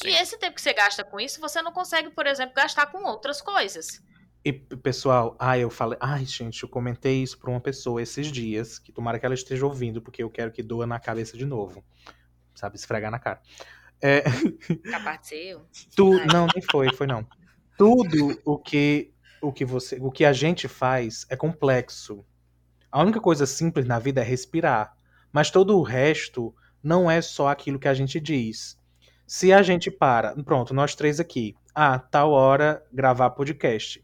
Sim. 0.02 0.10
E 0.10 0.16
esse 0.16 0.38
tempo 0.38 0.56
que 0.56 0.62
você 0.62 0.74
gasta 0.74 1.04
com 1.04 1.20
isso, 1.20 1.42
você 1.42 1.62
não 1.62 1.72
consegue, 1.72 2.10
por 2.10 2.26
exemplo, 2.28 2.56
gastar 2.56 2.88
com 2.88 3.04
outras 3.04 3.42
coisas. 3.42 4.02
E, 4.46 4.54
pessoal, 4.54 5.36
ah, 5.40 5.58
eu 5.58 5.70
falei, 5.70 5.98
ai, 6.02 6.26
gente, 6.26 6.64
eu 6.64 6.70
comentei 6.70 7.22
isso 7.24 7.38
pra 7.38 7.50
uma 7.50 7.60
pessoa 7.60 8.02
esses 8.02 8.32
dias, 8.32 8.80
que 8.80 8.92
tomara 8.92 9.20
que 9.20 9.26
ela 9.26 9.36
esteja 9.36 9.66
ouvindo, 9.66 10.02
porque 10.02 10.24
eu 10.24 10.30
quero 10.30 10.52
que 10.52 10.64
doa 10.64 10.86
na 10.86 11.00
cabeça 11.00 11.36
de 11.36 11.46
novo. 11.46 11.84
Sabe, 12.56 12.78
esfregar 12.78 13.12
na 13.12 13.20
cara. 13.20 13.42
É... 14.02 14.22
Capaz 14.92 15.32
eu. 15.32 15.66
Tu, 15.96 16.26
não, 16.28 16.48
nem 16.54 16.62
foi, 16.62 16.94
foi 16.94 17.08
não 17.08 17.28
tudo 17.78 18.42
o 18.44 18.58
que 18.58 19.14
o 19.40 19.54
que 19.54 19.64
você, 19.64 19.98
o 20.02 20.10
que 20.10 20.26
a 20.26 20.34
gente 20.34 20.68
faz 20.68 21.26
é 21.30 21.36
complexo. 21.36 22.26
A 22.92 23.02
única 23.02 23.22
coisa 23.22 23.46
simples 23.46 23.86
na 23.86 24.00
vida 24.00 24.20
é 24.20 24.24
respirar, 24.24 24.96
mas 25.32 25.52
todo 25.52 25.78
o 25.78 25.84
resto 25.84 26.54
não 26.82 27.10
é 27.10 27.22
só 27.22 27.50
aquilo 27.50 27.78
que 27.78 27.88
a 27.88 27.94
gente 27.94 28.20
diz. 28.20 28.80
Se 29.28 29.52
a 29.52 29.62
gente 29.62 29.92
para, 29.92 30.34
pronto, 30.42 30.74
nós 30.74 30.96
três 30.96 31.20
aqui, 31.20 31.54
ah, 31.76 32.00
tal 32.00 32.32
hora 32.32 32.82
gravar 32.94 33.30
podcast. 33.32 34.02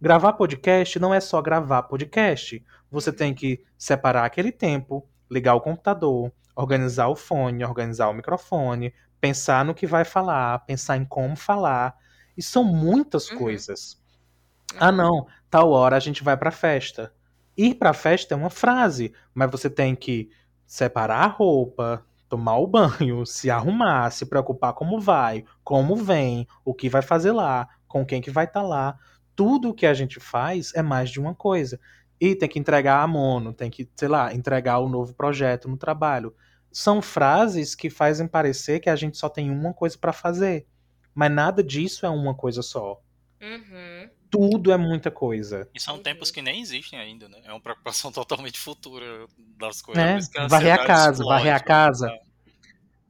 Gravar 0.00 0.34
podcast 0.34 1.00
não 1.00 1.12
é 1.12 1.18
só 1.18 1.42
gravar 1.42 1.82
podcast. 1.82 2.64
Você 2.88 3.12
tem 3.12 3.34
que 3.34 3.64
separar 3.76 4.24
aquele 4.24 4.52
tempo, 4.52 5.04
ligar 5.28 5.56
o 5.56 5.60
computador, 5.60 6.30
organizar 6.54 7.08
o 7.08 7.16
fone, 7.16 7.64
organizar 7.64 8.08
o 8.08 8.14
microfone, 8.14 8.94
pensar 9.20 9.64
no 9.64 9.74
que 9.74 9.84
vai 9.84 10.04
falar, 10.04 10.60
pensar 10.60 10.96
em 10.96 11.04
como 11.04 11.34
falar. 11.34 11.96
E 12.36 12.42
são 12.42 12.62
muitas 12.62 13.32
uhum. 13.32 13.38
coisas. 13.38 14.00
Ah, 14.78 14.90
uhum. 14.90 14.96
não, 14.96 15.26
tal 15.50 15.72
hora 15.72 15.96
a 15.96 16.00
gente 16.00 16.22
vai 16.22 16.36
pra 16.36 16.52
festa. 16.52 17.12
Ir 17.56 17.74
pra 17.74 17.92
festa 17.92 18.32
é 18.32 18.36
uma 18.36 18.48
frase, 18.48 19.12
mas 19.34 19.50
você 19.50 19.68
tem 19.68 19.96
que 19.96 20.30
separar 20.64 21.24
a 21.24 21.26
roupa, 21.26 22.06
tomar 22.32 22.56
o 22.56 22.66
banho, 22.66 23.26
se 23.26 23.50
arrumar, 23.50 24.10
se 24.10 24.24
preocupar 24.24 24.72
como 24.72 24.98
vai, 24.98 25.44
como 25.62 25.94
vem, 25.94 26.48
o 26.64 26.72
que 26.72 26.88
vai 26.88 27.02
fazer 27.02 27.30
lá, 27.30 27.68
com 27.86 28.06
quem 28.06 28.22
que 28.22 28.30
vai 28.30 28.46
estar 28.46 28.62
tá 28.62 28.66
lá. 28.66 28.98
Tudo 29.36 29.74
que 29.74 29.84
a 29.84 29.92
gente 29.92 30.18
faz 30.18 30.72
é 30.74 30.80
mais 30.80 31.10
de 31.10 31.20
uma 31.20 31.34
coisa. 31.34 31.78
E 32.18 32.34
tem 32.34 32.48
que 32.48 32.58
entregar 32.58 33.02
a 33.02 33.06
mono, 33.06 33.52
tem 33.52 33.70
que, 33.70 33.86
sei 33.94 34.08
lá, 34.08 34.32
entregar 34.32 34.78
o 34.78 34.88
novo 34.88 35.14
projeto 35.14 35.68
no 35.68 35.76
trabalho. 35.76 36.34
São 36.70 37.02
frases 37.02 37.74
que 37.74 37.90
fazem 37.90 38.26
parecer 38.26 38.80
que 38.80 38.88
a 38.88 38.96
gente 38.96 39.18
só 39.18 39.28
tem 39.28 39.50
uma 39.50 39.74
coisa 39.74 39.98
para 39.98 40.12
fazer. 40.14 40.66
Mas 41.14 41.30
nada 41.30 41.62
disso 41.62 42.06
é 42.06 42.08
uma 42.08 42.34
coisa 42.34 42.62
só. 42.62 42.98
Uhum 43.42 44.21
tudo 44.32 44.72
é 44.72 44.78
muita 44.78 45.10
coisa. 45.10 45.68
E 45.74 45.78
são 45.78 45.98
tempos 45.98 46.30
que 46.30 46.40
nem 46.40 46.62
existem 46.62 46.98
ainda, 46.98 47.28
né? 47.28 47.38
É 47.44 47.52
uma 47.52 47.60
preocupação 47.60 48.10
totalmente 48.10 48.58
futura 48.58 49.26
das 49.58 49.82
coisas. 49.82 50.30
É, 50.34 50.48
varrer 50.48 50.72
a 50.72 50.86
casa, 50.86 51.22
varrer 51.22 51.54
a 51.54 51.60
casa. 51.60 52.06
Né? 52.06 52.18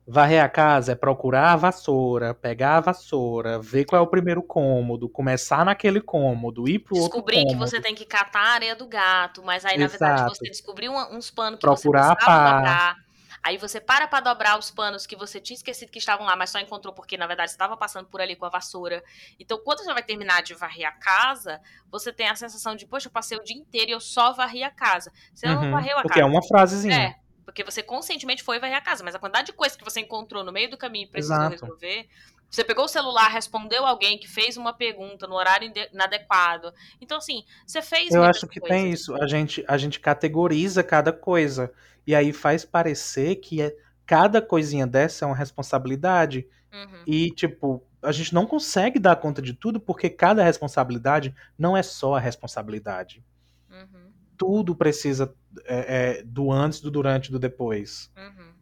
Varrer 0.05 0.43
a 0.43 0.49
casa 0.49 0.93
é 0.93 0.95
procurar 0.97 1.53
a 1.53 1.57
vassoura, 1.57 2.35
pegar 2.35 2.79
a 2.79 2.81
vassoura, 2.81 3.61
ver 3.61 3.85
qual 3.85 4.03
é 4.03 4.05
o 4.05 4.09
primeiro 4.09 4.43
cômodo, 4.43 5.09
começar 5.09 5.65
naquele 5.65 6.01
cômodo, 6.01 6.69
ir 6.69 6.81
pro 6.81 6.97
Descobrir 6.97 7.37
outro 7.37 7.53
cômodo. 7.53 7.71
que 7.71 7.71
você 7.71 7.81
tem 7.81 7.95
que 7.95 8.05
catar 8.05 8.41
a 8.41 8.55
areia 8.55 8.75
do 8.75 8.89
gato, 8.89 9.45
mas 9.45 9.65
aí, 9.65 9.77
Exato. 9.77 10.03
na 10.03 10.09
verdade, 10.17 10.37
você 10.37 10.51
descobriu 10.51 10.93
uns 10.93 11.31
panos 11.31 11.61
que 11.61 11.65
procurar 11.65 12.09
você 12.09 12.15
precisava 12.17 12.57
dobrar. 12.57 12.97
Aí 13.45 13.59
você 13.59 13.81
para 13.81 14.07
para 14.07 14.21
dobrar 14.21 14.57
os 14.57 14.71
panos 14.71 15.05
que 15.05 15.17
você 15.17 15.41
tinha 15.41 15.57
esquecido 15.57 15.91
que 15.91 15.99
estavam 15.99 16.25
lá, 16.25 16.37
mas 16.37 16.51
só 16.51 16.61
encontrou 16.61 16.95
porque 16.95 17.17
na 17.17 17.27
verdade 17.27 17.51
estava 17.51 17.77
passando 17.77 18.07
por 18.07 18.21
ali 18.21 18.37
com 18.37 18.47
a 18.47 18.49
vassoura. 18.49 19.03
Então, 19.39 19.59
quando 19.59 19.83
você 19.83 19.93
vai 19.93 20.03
terminar 20.03 20.43
de 20.43 20.55
varrer 20.55 20.87
a 20.87 20.93
casa, 20.93 21.61
você 21.91 22.13
tem 22.13 22.29
a 22.29 22.37
sensação 22.37 22.77
de, 22.77 22.87
poxa, 22.87 23.09
eu 23.09 23.13
passei 23.13 23.37
o 23.37 23.43
dia 23.43 23.57
inteiro 23.57 23.91
e 23.91 23.95
eu 23.95 24.01
só 24.01 24.33
varri 24.33 24.63
a 24.63 24.71
casa. 24.71 25.13
Você 25.35 25.49
uhum, 25.49 25.55
não 25.55 25.71
varreu 25.73 25.99
a 25.99 26.03
porque 26.03 26.09
casa. 26.09 26.09
Porque 26.09 26.21
é 26.21 26.25
uma 26.25 26.43
frasezinha. 26.47 26.95
É, 26.95 27.17
porque 27.45 27.65
você 27.65 27.83
conscientemente 27.83 28.45
foi 28.45 28.61
varrer 28.61 28.77
a 28.77 28.81
casa, 28.81 29.03
mas 29.03 29.15
a 29.15 29.19
quantidade 29.19 29.47
de 29.47 29.53
coisas 29.53 29.77
que 29.77 29.85
você 29.85 30.01
encontrou 30.01 30.45
no 30.45 30.53
meio 30.53 30.71
do 30.71 30.79
caminho 30.79 31.07
e 31.07 31.11
precisou 31.11 31.37
Exato. 31.37 31.51
resolver. 31.51 32.09
Você 32.53 32.63
pegou 32.63 32.85
o 32.85 32.89
celular, 32.89 33.29
respondeu 33.29 33.87
alguém 33.87 34.19
que 34.19 34.29
fez 34.29 34.59
uma 34.59 34.75
pergunta 34.75 35.27
no 35.27 35.35
horário 35.35 35.73
inadequado. 35.91 36.71
Então, 37.01 37.17
assim, 37.17 37.45
você 37.67 37.81
fez. 37.81 38.13
Eu 38.13 38.23
acho 38.23 38.47
que 38.47 38.61
coisas. 38.61 38.79
tem 38.79 38.93
isso. 38.93 39.15
A 39.15 39.27
gente, 39.27 39.65
a 39.67 39.79
gente 39.79 39.99
categoriza 39.99 40.85
cada 40.85 41.15
coisa. 41.15 41.73
E 42.07 42.15
aí 42.15 42.31
faz 42.31 42.63
parecer 42.63 43.37
que 43.37 43.63
é, 43.63 43.75
cada 44.05 44.43
coisinha 44.43 44.87
dessa 44.87 45.25
é 45.25 45.27
uma 45.27 45.35
responsabilidade. 45.35 46.47
Uhum. 46.71 47.03
E, 47.07 47.31
tipo, 47.31 47.83
a 48.03 48.13
gente 48.13 48.35
não 48.35 48.45
consegue 48.45 48.99
dar 48.99 49.17
conta 49.17 49.41
de 49.41 49.55
tudo 49.55 49.81
porque 49.81 50.11
cada 50.11 50.45
responsabilidade 50.45 51.35
não 51.59 51.75
é 51.75 51.83
só 51.83 52.17
a 52.17 52.21
responsabilidade. 52.21 53.25
Uhum. 53.71 54.13
Tudo 54.37 54.77
precisa 54.77 55.35
é, 55.65 56.19
é, 56.19 56.23
do 56.23 56.53
antes, 56.53 56.83
do 56.83 56.91
durante 56.91 57.29
e 57.29 57.33
do 57.33 57.39
depois. 57.39 58.13
Uhum. 58.15 58.53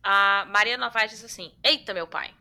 A 0.00 0.46
Maria 0.48 0.78
Novaes 0.78 1.10
diz 1.10 1.24
assim: 1.24 1.50
Eita, 1.60 1.92
meu 1.92 2.06
pai. 2.06 2.32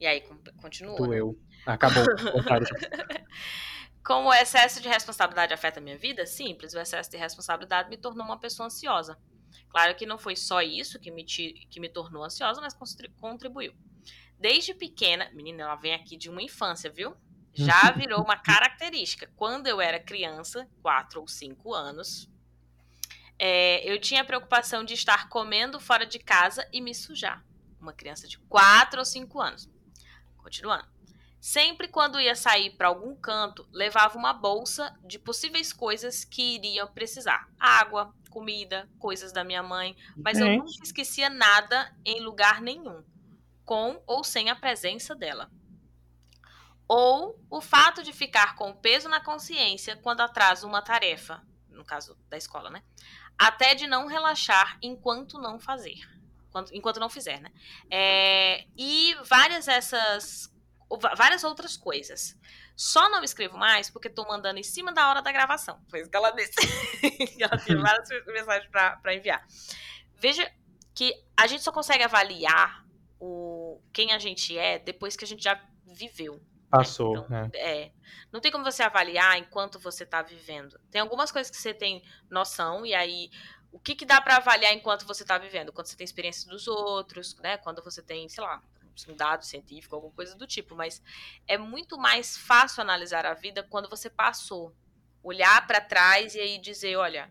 E 0.00 0.06
aí, 0.06 0.22
continua. 0.60 0.96
Doeu. 0.96 1.38
Acabou. 1.64 2.04
Como 4.04 4.28
o 4.28 4.34
excesso 4.34 4.80
de 4.80 4.88
responsabilidade 4.88 5.52
afeta 5.52 5.80
a 5.80 5.82
minha 5.82 5.98
vida? 5.98 6.24
Simples, 6.26 6.74
o 6.74 6.78
excesso 6.78 7.10
de 7.10 7.16
responsabilidade 7.16 7.88
me 7.88 7.96
tornou 7.96 8.24
uma 8.24 8.38
pessoa 8.38 8.66
ansiosa. 8.66 9.18
Claro 9.68 9.96
que 9.96 10.06
não 10.06 10.16
foi 10.16 10.36
só 10.36 10.62
isso 10.62 11.00
que 11.00 11.10
me, 11.10 11.24
que 11.24 11.80
me 11.80 11.88
tornou 11.88 12.22
ansiosa, 12.22 12.60
mas 12.60 12.76
contribuiu. 13.18 13.74
Desde 14.38 14.74
pequena, 14.74 15.30
menina, 15.32 15.64
ela 15.64 15.76
vem 15.76 15.94
aqui 15.94 16.16
de 16.16 16.30
uma 16.30 16.42
infância, 16.42 16.90
viu? 16.90 17.16
Já 17.52 17.90
virou 17.90 18.22
uma 18.22 18.36
característica. 18.36 19.30
Quando 19.34 19.66
eu 19.66 19.80
era 19.80 19.98
criança, 19.98 20.68
4 20.82 21.20
ou 21.20 21.26
5 21.26 21.74
anos, 21.74 22.30
é, 23.38 23.90
eu 23.90 24.00
tinha 24.00 24.22
a 24.22 24.24
preocupação 24.24 24.84
de 24.84 24.94
estar 24.94 25.28
comendo 25.28 25.80
fora 25.80 26.06
de 26.06 26.18
casa 26.18 26.66
e 26.72 26.80
me 26.80 26.94
sujar. 26.94 27.44
Uma 27.80 27.92
criança 27.92 28.28
de 28.28 28.38
4 28.38 28.98
ou 28.98 29.04
5 29.04 29.40
anos. 29.40 29.68
Continuando. 30.46 30.86
Sempre 31.40 31.88
quando 31.88 32.20
ia 32.20 32.36
sair 32.36 32.70
para 32.76 32.86
algum 32.86 33.16
canto, 33.16 33.68
levava 33.72 34.16
uma 34.16 34.32
bolsa 34.32 34.96
de 35.04 35.18
possíveis 35.18 35.72
coisas 35.72 36.24
que 36.24 36.54
iriam 36.54 36.86
precisar: 36.86 37.48
água, 37.58 38.14
comida, 38.30 38.88
coisas 38.96 39.32
da 39.32 39.42
minha 39.42 39.60
mãe, 39.60 39.96
mas 40.16 40.38
eu 40.38 40.46
nunca 40.46 40.84
esquecia 40.84 41.28
nada 41.28 41.92
em 42.04 42.20
lugar 42.20 42.60
nenhum, 42.60 43.02
com 43.64 44.00
ou 44.06 44.22
sem 44.22 44.48
a 44.48 44.54
presença 44.54 45.16
dela. 45.16 45.50
Ou 46.86 47.44
o 47.50 47.60
fato 47.60 48.04
de 48.04 48.12
ficar 48.12 48.54
com 48.54 48.72
peso 48.72 49.08
na 49.08 49.18
consciência 49.18 49.96
quando 49.96 50.20
atraso 50.20 50.64
uma 50.64 50.80
tarefa, 50.80 51.42
no 51.70 51.84
caso 51.84 52.16
da 52.28 52.36
escola, 52.36 52.70
né? 52.70 52.84
Até 53.36 53.74
de 53.74 53.88
não 53.88 54.06
relaxar 54.06 54.78
enquanto 54.80 55.40
não 55.40 55.58
fazer 55.58 56.15
enquanto 56.72 57.00
não 57.00 57.08
fizer, 57.08 57.40
né? 57.40 57.50
É, 57.90 58.66
e 58.76 59.14
várias 59.24 59.68
essas. 59.68 60.54
Várias 61.16 61.42
outras 61.42 61.76
coisas. 61.76 62.38
Só 62.76 63.08
não 63.08 63.24
escrevo 63.24 63.56
mais 63.56 63.90
porque 63.90 64.06
estou 64.06 64.26
mandando 64.28 64.60
em 64.60 64.62
cima 64.62 64.92
da 64.92 65.08
hora 65.08 65.20
da 65.20 65.32
gravação. 65.32 65.80
Foi 65.88 66.00
isso 66.00 66.10
que 66.10 66.16
ela 66.16 66.30
disse. 66.30 66.52
ela 67.42 67.58
tinha 67.58 67.80
várias 67.80 68.08
mensagens 68.26 68.70
para 68.70 69.14
enviar. 69.14 69.44
Veja 70.14 70.48
que 70.94 71.12
a 71.36 71.46
gente 71.46 71.62
só 71.62 71.72
consegue 71.72 72.04
avaliar 72.04 72.84
o, 73.18 73.80
quem 73.92 74.12
a 74.12 74.18
gente 74.18 74.56
é 74.56 74.78
depois 74.78 75.16
que 75.16 75.24
a 75.24 75.26
gente 75.26 75.42
já 75.42 75.60
viveu. 75.84 76.34
Né? 76.34 76.40
Passou, 76.70 77.16
então, 77.16 77.28
né? 77.28 77.50
É. 77.54 77.92
Não 78.32 78.40
tem 78.40 78.50
como 78.52 78.64
você 78.64 78.82
avaliar 78.82 79.38
enquanto 79.38 79.78
você 79.78 80.04
está 80.04 80.20
vivendo. 80.20 80.78
Tem 80.90 81.00
algumas 81.00 81.30
coisas 81.30 81.50
que 81.50 81.56
você 81.56 81.72
tem 81.72 82.02
noção, 82.30 82.84
e 82.84 82.94
aí 82.94 83.30
o 83.76 83.78
que, 83.78 83.94
que 83.94 84.06
dá 84.06 84.22
para 84.22 84.36
avaliar 84.38 84.72
enquanto 84.72 85.06
você 85.06 85.22
está 85.22 85.36
vivendo? 85.36 85.70
Quando 85.70 85.86
você 85.86 85.96
tem 85.96 86.04
experiência 86.06 86.48
dos 86.48 86.66
outros, 86.66 87.36
né? 87.36 87.58
Quando 87.58 87.84
você 87.84 88.00
tem, 88.00 88.26
sei 88.26 88.42
lá, 88.42 88.62
um 89.06 89.14
dado 89.14 89.44
científico, 89.44 89.94
alguma 89.94 90.14
coisa 90.14 90.34
do 90.34 90.46
tipo. 90.46 90.74
Mas 90.74 91.02
é 91.46 91.58
muito 91.58 91.98
mais 91.98 92.38
fácil 92.38 92.80
analisar 92.80 93.26
a 93.26 93.34
vida 93.34 93.62
quando 93.62 93.90
você 93.90 94.08
passou. 94.08 94.74
Olhar 95.22 95.66
para 95.66 95.78
trás 95.78 96.34
e 96.34 96.40
aí 96.40 96.56
dizer, 96.56 96.96
olha, 96.96 97.30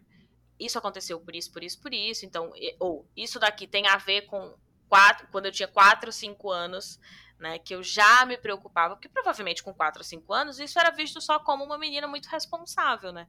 isso 0.60 0.77
aconteceu 0.77 1.19
por 1.19 1.36
isso, 1.36 1.51
por 1.51 1.63
isso, 1.63 1.81
por 1.81 1.91
isso. 1.91 2.27
Então, 2.27 2.53
ou 2.79 3.10
isso 3.17 3.39
daqui 3.39 3.65
tem 3.65 3.88
a 3.88 3.97
ver 3.97 4.27
com 4.27 4.55
quatro, 4.88 5.27
quando 5.31 5.47
eu 5.47 5.51
tinha 5.51 5.67
quatro, 5.67 6.12
cinco 6.12 6.51
anos, 6.51 6.99
né, 7.39 7.58
que 7.58 7.73
eu 7.73 7.81
já 7.81 8.23
me 8.27 8.38
preocupava, 8.38 8.95
porque 8.95 9.10
provavelmente 9.10 9.63
com 9.63 9.73
quatro 9.73 10.01
ou 10.01 10.05
cinco 10.05 10.31
anos 10.31 10.60
isso 10.60 10.79
era 10.79 10.91
visto 10.91 11.19
só 11.19 11.39
como 11.39 11.63
uma 11.63 11.77
menina 11.77 12.08
muito 12.08 12.27
responsável, 12.27 13.12
né? 13.12 13.27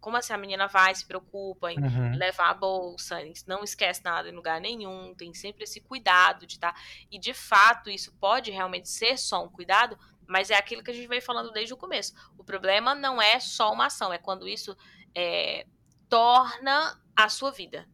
Como 0.00 0.16
assim 0.16 0.32
a 0.32 0.38
menina 0.38 0.66
vai, 0.66 0.94
se 0.94 1.06
preocupa 1.06 1.72
em 1.72 1.78
uhum. 1.78 2.16
levar 2.16 2.50
a 2.50 2.54
bolsa, 2.54 3.18
não 3.46 3.64
esquece 3.64 4.02
nada 4.04 4.28
em 4.28 4.32
lugar 4.32 4.60
nenhum, 4.60 5.14
tem 5.14 5.34
sempre 5.34 5.64
esse 5.64 5.80
cuidado 5.80 6.46
de 6.46 6.54
estar. 6.54 6.72
Tá, 6.72 6.80
e 7.10 7.18
de 7.18 7.34
fato, 7.34 7.90
isso 7.90 8.14
pode 8.20 8.50
realmente 8.50 8.88
ser 8.88 9.18
só 9.18 9.44
um 9.44 9.48
cuidado, 9.48 9.98
mas 10.26 10.50
é 10.50 10.54
aquilo 10.54 10.82
que 10.82 10.90
a 10.90 10.94
gente 10.94 11.08
veio 11.08 11.22
falando 11.22 11.50
desde 11.50 11.74
o 11.74 11.76
começo. 11.76 12.14
O 12.38 12.44
problema 12.44 12.94
não 12.94 13.20
é 13.20 13.40
só 13.40 13.72
uma 13.72 13.86
ação, 13.86 14.12
é 14.12 14.18
quando 14.18 14.46
isso 14.46 14.76
é, 15.14 15.66
torna 16.08 17.00
a 17.14 17.28
sua 17.28 17.50
vida. 17.50 17.88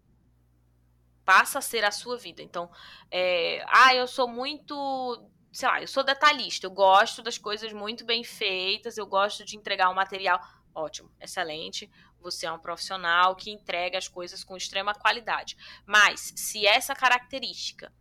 Passa 1.25 1.61
a 1.61 1.63
ser 1.63 1.85
a 1.85 1.91
sua 1.91 2.19
vida. 2.19 2.43
Então, 2.43 2.71
é, 3.11 3.65
ah, 3.69 3.95
eu 3.95 4.07
sou 4.07 4.29
muito 4.29 5.31
sei 5.53 5.69
lá, 5.69 5.83
eu 5.83 5.87
sou 5.87 6.03
detalhista, 6.03 6.67
eu 6.67 6.71
gosto 6.71 7.23
das 7.23 7.37
coisas 7.37 7.73
muito 7.75 8.07
bem 8.07 8.25
feitas, 8.25 8.97
eu 8.97 9.07
gosto 9.07 9.45
de 9.45 9.57
entregar 9.57 9.91
um 9.91 9.95
material 9.95 10.41
ótimo, 10.75 11.11
excelente. 11.21 11.91
Você 12.21 12.47
é 12.47 12.53
um 12.53 12.59
profissional 12.59 13.35
que 13.35 13.51
entrega 13.51 13.99
as 13.99 14.09
coisas 14.09 14.45
com 14.45 14.57
extrema 14.57 14.95
qualidade. 14.95 15.57
Mas 15.85 16.33
se 16.37 16.67
essa 16.67 16.95
característica 16.95 17.93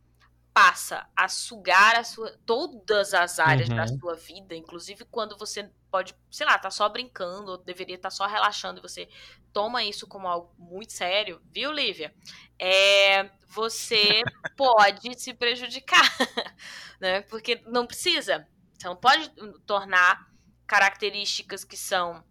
passa 0.53 1.07
a 1.15 1.29
sugar 1.29 1.95
a 1.95 2.03
sua, 2.03 2.37
todas 2.45 3.13
as 3.13 3.39
áreas 3.39 3.69
uhum. 3.69 3.75
da 3.75 3.87
sua 3.87 4.15
vida, 4.15 4.53
inclusive 4.53 5.05
quando 5.05 5.37
você 5.37 5.71
pode, 5.89 6.15
sei 6.29 6.45
lá, 6.45 6.57
tá 6.57 6.69
só 6.69 6.87
brincando, 6.89 7.51
ou 7.51 7.57
deveria 7.57 7.95
estar 7.95 8.09
tá 8.09 8.15
só 8.15 8.25
relaxando 8.25 8.79
e 8.79 8.81
você 8.81 9.07
toma 9.53 9.83
isso 9.83 10.07
como 10.07 10.27
algo 10.27 10.53
muito 10.57 10.93
sério, 10.93 11.41
viu, 11.51 11.71
Lívia? 11.71 12.13
É, 12.59 13.29
você 13.47 14.21
pode 14.55 15.19
se 15.19 15.33
prejudicar, 15.33 16.05
né? 16.99 17.21
Porque 17.23 17.61
não 17.65 17.85
precisa. 17.85 18.47
Você 18.77 18.87
não 18.87 18.95
pode 18.95 19.29
tornar 19.65 20.29
características 20.65 21.63
que 21.63 21.77
são 21.77 22.23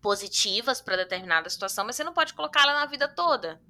positivas 0.00 0.80
para 0.80 0.96
determinada 0.96 1.48
situação, 1.50 1.84
mas 1.84 1.96
você 1.96 2.04
não 2.04 2.12
pode 2.12 2.34
colocá-la 2.34 2.72
na 2.74 2.86
vida 2.86 3.08
toda. 3.08 3.60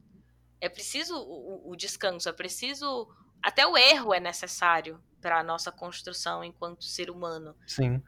É 0.61 0.69
preciso 0.69 1.17
o, 1.17 1.71
o, 1.71 1.77
descanso, 1.77 2.29
é 2.29 2.33
preciso. 2.33 3.09
Até 3.43 3.67
o 3.67 3.77
erro 3.77 4.15
é 4.15 4.21
necessário 4.21 5.01
para 5.21 5.41
a 5.41 5.43
nossa 5.43 5.73
construção 5.73 6.45
enquanto 6.45 6.85
ser 6.85 7.11
humano. 7.11 7.55
Sim. 7.67 8.01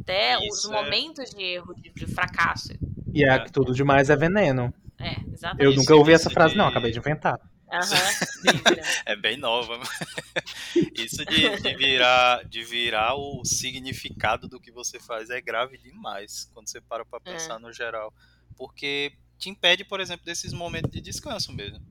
Até 0.00 0.38
Isso 0.46 0.68
os 0.68 0.70
é... 0.70 0.82
momentos 0.82 1.30
de 1.30 1.42
erro, 1.42 1.74
de, 1.74 1.90
de 1.90 2.06
fracasso. 2.06 2.72
E 3.12 3.24
é 3.24 3.38
que 3.38 3.52
tudo 3.52 3.74
demais 3.74 4.10
é 4.10 4.16
veneno. 4.16 4.72
É, 4.98 5.20
exatamente. 5.32 5.64
Eu 5.64 5.74
nunca 5.74 5.94
ouvi 5.94 6.12
essa 6.12 6.30
frase, 6.30 6.52
de... 6.52 6.58
não, 6.58 6.68
acabei 6.68 6.90
de 6.90 6.98
inventar. 6.98 7.38
Uhum, 7.80 8.84
é 9.06 9.16
bem 9.16 9.36
nova. 9.36 9.78
Isso 10.94 11.24
de, 11.24 11.60
de, 11.60 11.76
virar, 11.76 12.44
de 12.44 12.62
virar 12.62 13.14
o 13.14 13.44
significado 13.44 14.48
do 14.48 14.60
que 14.60 14.70
você 14.70 14.98
faz 15.00 15.30
é 15.30 15.40
grave 15.40 15.78
demais 15.78 16.50
quando 16.52 16.68
você 16.68 16.80
para 16.80 17.04
pra 17.04 17.20
pensar 17.20 17.56
é. 17.56 17.58
no 17.58 17.72
geral. 17.72 18.12
Porque 18.56 19.16
te 19.38 19.50
impede, 19.50 19.84
por 19.84 20.00
exemplo, 20.00 20.24
desses 20.24 20.52
momentos 20.52 20.90
de 20.90 21.00
descanso 21.00 21.52
mesmo. 21.52 21.84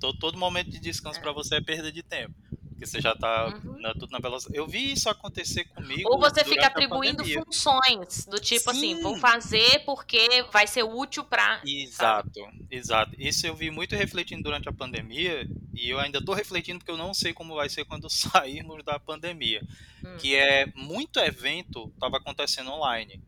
Todo, 0.00 0.18
todo 0.18 0.38
momento 0.38 0.70
de 0.70 0.80
descanso 0.80 1.18
é. 1.18 1.22
para 1.22 1.32
você 1.32 1.56
é 1.56 1.60
perda 1.60 1.92
de 1.92 2.02
tempo. 2.02 2.34
Porque 2.84 2.86
você 2.86 3.00
já 3.00 3.14
tá 3.14 3.46
uhum. 3.64 3.80
na, 3.80 3.92
tudo 3.94 4.10
na 4.10 4.18
velocidade. 4.18 4.56
Eu 4.56 4.66
vi 4.66 4.92
isso 4.92 5.08
acontecer 5.08 5.64
comigo. 5.64 6.08
Ou 6.10 6.18
você 6.18 6.44
fica 6.44 6.66
atribuindo 6.66 7.24
funções 7.24 8.26
do 8.26 8.38
tipo 8.38 8.72
Sim. 8.72 8.92
assim, 8.94 9.02
vou 9.02 9.16
fazer 9.18 9.84
porque 9.84 10.44
vai 10.52 10.66
ser 10.66 10.82
útil 10.82 11.24
para. 11.24 11.62
Exato, 11.64 12.40
sabe? 12.40 12.66
exato. 12.70 13.12
Isso 13.18 13.46
eu 13.46 13.54
vi 13.54 13.70
muito 13.70 13.96
refletindo 13.96 14.42
durante 14.42 14.68
a 14.68 14.72
pandemia 14.72 15.48
e 15.72 15.88
eu 15.88 15.98
ainda 15.98 16.22
tô 16.22 16.34
refletindo 16.34 16.78
porque 16.78 16.90
eu 16.90 16.96
não 16.96 17.14
sei 17.14 17.32
como 17.32 17.54
vai 17.54 17.68
ser 17.68 17.84
quando 17.84 18.08
sairmos 18.10 18.84
da 18.84 18.98
pandemia. 18.98 19.62
Hum. 20.04 20.16
Que 20.18 20.34
é 20.34 20.66
muito 20.74 21.18
evento 21.18 21.92
tava 21.98 22.18
acontecendo 22.18 22.70
online. 22.70 23.20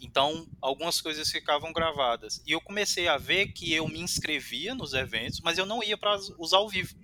Então, 0.00 0.46
algumas 0.60 1.00
coisas 1.00 1.30
ficavam 1.30 1.72
gravadas. 1.72 2.42
E 2.46 2.52
eu 2.52 2.60
comecei 2.60 3.08
a 3.08 3.16
ver 3.16 3.48
que 3.52 3.72
eu 3.72 3.88
me 3.88 4.00
inscrevia 4.00 4.74
nos 4.74 4.92
eventos, 4.92 5.40
mas 5.40 5.56
eu 5.56 5.64
não 5.64 5.82
ia 5.82 5.96
para 5.96 6.16
usar 6.38 6.58
ao 6.58 6.68
vivo. 6.68 6.94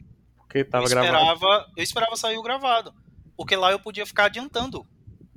Porque 0.51 0.65
tava 0.65 0.83
eu 0.83 0.89
esperava, 0.89 1.13
gravado. 1.13 1.73
Eu 1.77 1.83
esperava 1.83 2.17
sair 2.17 2.37
o 2.37 2.43
gravado. 2.43 2.93
Porque 3.37 3.55
lá 3.55 3.71
eu 3.71 3.79
podia 3.79 4.05
ficar 4.05 4.25
adiantando. 4.25 4.85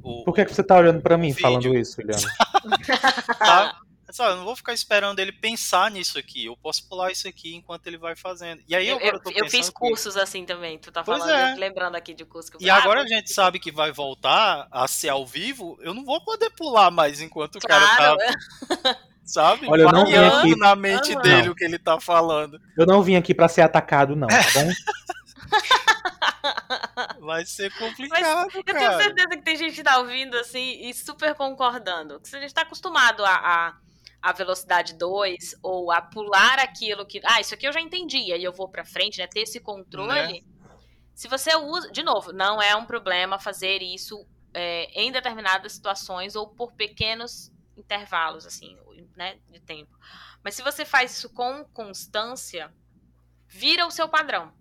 O, 0.01 0.23
Por 0.23 0.33
que, 0.33 0.43
que 0.43 0.53
você 0.53 0.63
tá 0.63 0.75
olhando 0.75 1.01
para 1.01 1.17
mim 1.19 1.29
vídeo. 1.29 1.41
falando 1.41 1.77
isso, 1.77 2.01
Juliano? 2.01 2.23
tá? 3.37 3.77
Sabe, 4.11 4.33
eu 4.33 4.37
não 4.37 4.43
vou 4.43 4.55
ficar 4.55 4.73
esperando 4.73 5.19
ele 5.19 5.31
pensar 5.31 5.89
nisso 5.91 6.17
aqui. 6.17 6.45
Eu 6.45 6.57
posso 6.57 6.87
pular 6.89 7.11
isso 7.11 7.27
aqui 7.27 7.55
enquanto 7.55 7.85
ele 7.87 7.97
vai 7.97 8.15
fazendo. 8.15 8.61
E 8.67 8.75
aí 8.75 8.87
eu, 8.87 8.99
eu, 8.99 9.19
eu, 9.35 9.49
fiz 9.49 9.69
cursos 9.69 10.15
que... 10.15 10.19
assim 10.19 10.45
também. 10.45 10.77
Tu 10.79 10.91
tá 10.91 11.03
falando, 11.03 11.29
é. 11.29 11.55
lembrando 11.55 11.95
aqui 11.95 12.13
de 12.13 12.25
curso 12.25 12.51
que 12.51 12.57
eu 12.57 12.61
E 12.61 12.69
agora 12.69 13.01
a 13.01 13.07
gente 13.07 13.31
sabe 13.31 13.59
que 13.59 13.71
vai 13.71 13.91
voltar 13.91 14.67
a 14.71 14.87
ser 14.87 15.09
ao 15.09 15.25
vivo. 15.25 15.77
Eu 15.81 15.93
não 15.93 16.03
vou 16.03 16.23
poder 16.23 16.49
pular 16.51 16.91
mais 16.91 17.21
enquanto 17.21 17.59
claro. 17.59 17.85
o 17.85 17.97
cara 17.97 18.17
tá. 18.17 18.99
sabe? 19.25 19.67
Olha, 19.69 19.83
eu 19.83 19.91
não 19.91 20.05
vim 20.05 20.15
aqui 20.15 20.55
na 20.57 20.75
mente 20.75 21.15
dele 21.19 21.43
não. 21.43 21.51
o 21.51 21.55
que 21.55 21.63
ele 21.63 21.79
tá 21.79 21.99
falando. 21.99 22.59
Eu 22.77 22.85
não 22.85 23.01
vim 23.01 23.15
aqui 23.15 23.33
para 23.33 23.47
ser 23.47 23.61
atacado, 23.61 24.15
não, 24.15 24.27
tá 24.27 24.37
bom? 24.53 24.71
Vai 27.19 27.45
ser 27.45 27.71
complicado, 27.77 28.47
Mas 28.47 28.55
eu 28.55 28.63
cara. 28.63 28.79
tenho 28.79 29.01
certeza 29.01 29.29
que 29.29 29.41
tem 29.41 29.55
gente 29.57 29.75
que 29.75 29.83
tá 29.83 29.97
ouvindo 29.99 30.37
assim 30.37 30.81
e 30.81 30.93
super 30.93 31.33
concordando. 31.35 32.19
Se 32.23 32.35
a 32.35 32.41
gente 32.41 32.53
tá 32.53 32.61
acostumado 32.61 33.23
a, 33.23 33.33
a 33.33 33.73
a 34.23 34.31
velocidade 34.31 34.93
2 34.93 35.55
ou 35.61 35.91
a 35.91 36.01
pular 36.01 36.57
aquilo 36.57 37.05
que. 37.05 37.19
Ah, 37.25 37.41
isso 37.41 37.53
aqui 37.53 37.67
eu 37.67 37.73
já 37.73 37.81
entendi, 37.81 38.31
aí 38.31 38.41
eu 38.41 38.53
vou 38.53 38.69
para 38.69 38.85
frente, 38.85 39.17
né? 39.19 39.27
Ter 39.27 39.41
esse 39.41 39.59
controle. 39.59 40.09
Né? 40.13 40.39
Se 41.13 41.27
você 41.27 41.53
usa. 41.57 41.91
De 41.91 42.01
novo, 42.03 42.31
não 42.31 42.61
é 42.61 42.73
um 42.73 42.85
problema 42.85 43.37
fazer 43.37 43.81
isso 43.81 44.25
é, 44.53 44.85
em 44.93 45.11
determinadas 45.11 45.73
situações 45.73 46.37
ou 46.37 46.47
por 46.47 46.71
pequenos 46.71 47.51
intervalos, 47.75 48.45
assim, 48.45 48.77
né? 49.15 49.37
De 49.49 49.59
tempo. 49.59 49.97
Mas 50.43 50.55
se 50.55 50.61
você 50.61 50.85
faz 50.85 51.17
isso 51.17 51.29
com 51.33 51.63
constância, 51.65 52.73
vira 53.47 53.85
o 53.85 53.91
seu 53.91 54.07
padrão. 54.09 54.53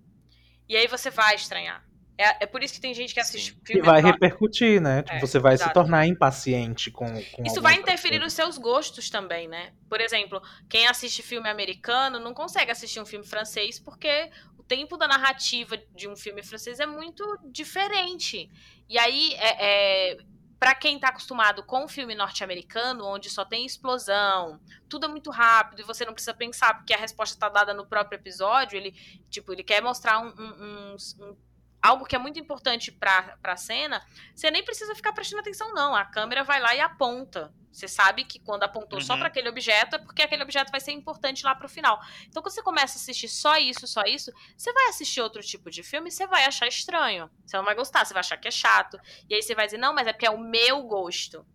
E 0.68 0.76
aí 0.76 0.86
você 0.86 1.10
vai 1.10 1.34
estranhar. 1.34 1.84
É, 2.16 2.44
é 2.44 2.46
por 2.46 2.62
isso 2.62 2.74
que 2.74 2.80
tem 2.80 2.94
gente 2.94 3.14
que 3.14 3.20
assiste 3.20 3.52
Sim. 3.52 3.60
filme. 3.64 3.82
E 3.82 3.84
vai 3.84 4.00
repercutir, 4.00 4.80
né? 4.80 5.02
Tipo, 5.02 5.16
é, 5.16 5.20
você 5.20 5.38
vai 5.38 5.54
exato. 5.54 5.70
se 5.70 5.74
tornar 5.74 6.06
impaciente 6.06 6.90
com. 6.90 7.06
com 7.06 7.42
isso 7.44 7.60
vai 7.60 7.74
interferir 7.74 8.18
nos 8.18 8.32
seus 8.32 8.58
gostos 8.58 9.08
também, 9.10 9.48
né? 9.48 9.72
Por 9.88 10.00
exemplo, 10.00 10.40
quem 10.68 10.86
assiste 10.86 11.22
filme 11.22 11.48
americano 11.48 12.20
não 12.20 12.34
consegue 12.34 12.70
assistir 12.70 13.00
um 13.00 13.06
filme 13.06 13.26
francês 13.26 13.78
porque 13.78 14.30
o 14.58 14.62
tempo 14.62 14.96
da 14.96 15.08
narrativa 15.08 15.76
de 15.94 16.08
um 16.08 16.14
filme 16.14 16.42
francês 16.42 16.78
é 16.78 16.86
muito 16.86 17.24
diferente. 17.50 18.50
E 18.88 18.98
aí, 18.98 19.34
é, 19.34 20.12
é 20.12 20.16
para 20.62 20.76
quem 20.76 20.96
tá 20.96 21.08
acostumado 21.08 21.64
com 21.64 21.82
o 21.82 21.88
filme 21.88 22.14
norte-americano, 22.14 23.04
onde 23.04 23.28
só 23.28 23.44
tem 23.44 23.66
explosão, 23.66 24.60
tudo 24.88 25.06
é 25.06 25.08
muito 25.08 25.28
rápido 25.28 25.80
e 25.80 25.84
você 25.84 26.04
não 26.04 26.12
precisa 26.12 26.32
pensar, 26.32 26.74
porque 26.74 26.94
a 26.94 26.96
resposta 26.96 27.36
tá 27.36 27.48
dada 27.48 27.74
no 27.74 27.84
próprio 27.84 28.16
episódio, 28.16 28.76
ele, 28.76 28.92
tipo, 29.28 29.52
ele 29.52 29.64
quer 29.64 29.82
mostrar 29.82 30.20
um, 30.20 30.28
um, 30.28 30.94
um 31.18 31.36
algo 31.82 32.04
que 32.04 32.14
é 32.14 32.18
muito 32.18 32.38
importante 32.38 32.92
para 32.92 33.36
a 33.42 33.56
cena, 33.56 34.06
você 34.34 34.50
nem 34.50 34.64
precisa 34.64 34.94
ficar 34.94 35.12
prestando 35.12 35.40
atenção, 35.40 35.74
não. 35.74 35.94
A 35.94 36.04
câmera 36.04 36.44
vai 36.44 36.60
lá 36.60 36.74
e 36.74 36.80
aponta. 36.80 37.52
Você 37.72 37.88
sabe 37.88 38.24
que 38.24 38.38
quando 38.38 38.62
apontou 38.62 38.98
uhum. 38.98 39.04
só 39.04 39.16
para 39.16 39.28
aquele 39.28 39.48
objeto, 39.48 39.96
é 39.96 39.98
porque 39.98 40.22
aquele 40.22 40.42
objeto 40.42 40.70
vai 40.70 40.80
ser 40.80 40.92
importante 40.92 41.42
lá 41.42 41.54
para 41.54 41.66
o 41.66 41.68
final. 41.68 42.00
Então, 42.28 42.42
quando 42.42 42.52
você 42.52 42.62
começa 42.62 42.98
a 42.98 43.00
assistir 43.00 43.28
só 43.28 43.56
isso, 43.56 43.86
só 43.86 44.02
isso, 44.02 44.30
você 44.56 44.72
vai 44.72 44.88
assistir 44.88 45.22
outro 45.22 45.42
tipo 45.42 45.70
de 45.70 45.82
filme 45.82 46.08
e 46.08 46.12
você 46.12 46.26
vai 46.26 46.44
achar 46.44 46.68
estranho. 46.68 47.30
Você 47.44 47.56
não 47.56 47.64
vai 47.64 47.74
gostar, 47.74 48.04
você 48.04 48.12
vai 48.12 48.20
achar 48.20 48.36
que 48.36 48.46
é 48.46 48.50
chato. 48.50 49.00
E 49.28 49.34
aí 49.34 49.42
você 49.42 49.54
vai 49.54 49.64
dizer, 49.64 49.78
não, 49.78 49.94
mas 49.94 50.06
é 50.06 50.12
porque 50.12 50.26
é 50.26 50.30
o 50.30 50.38
meu 50.38 50.82
gosto. 50.82 51.46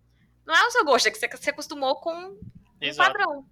Não 0.45 0.55
é 0.55 0.65
o 0.65 0.71
seu 0.71 0.83
gosto, 0.83 1.07
é 1.07 1.11
que 1.11 1.19
você 1.19 1.29
se 1.37 1.49
acostumou 1.49 2.01
com 2.01 2.15
um 2.15 2.95
padrão. 2.95 3.47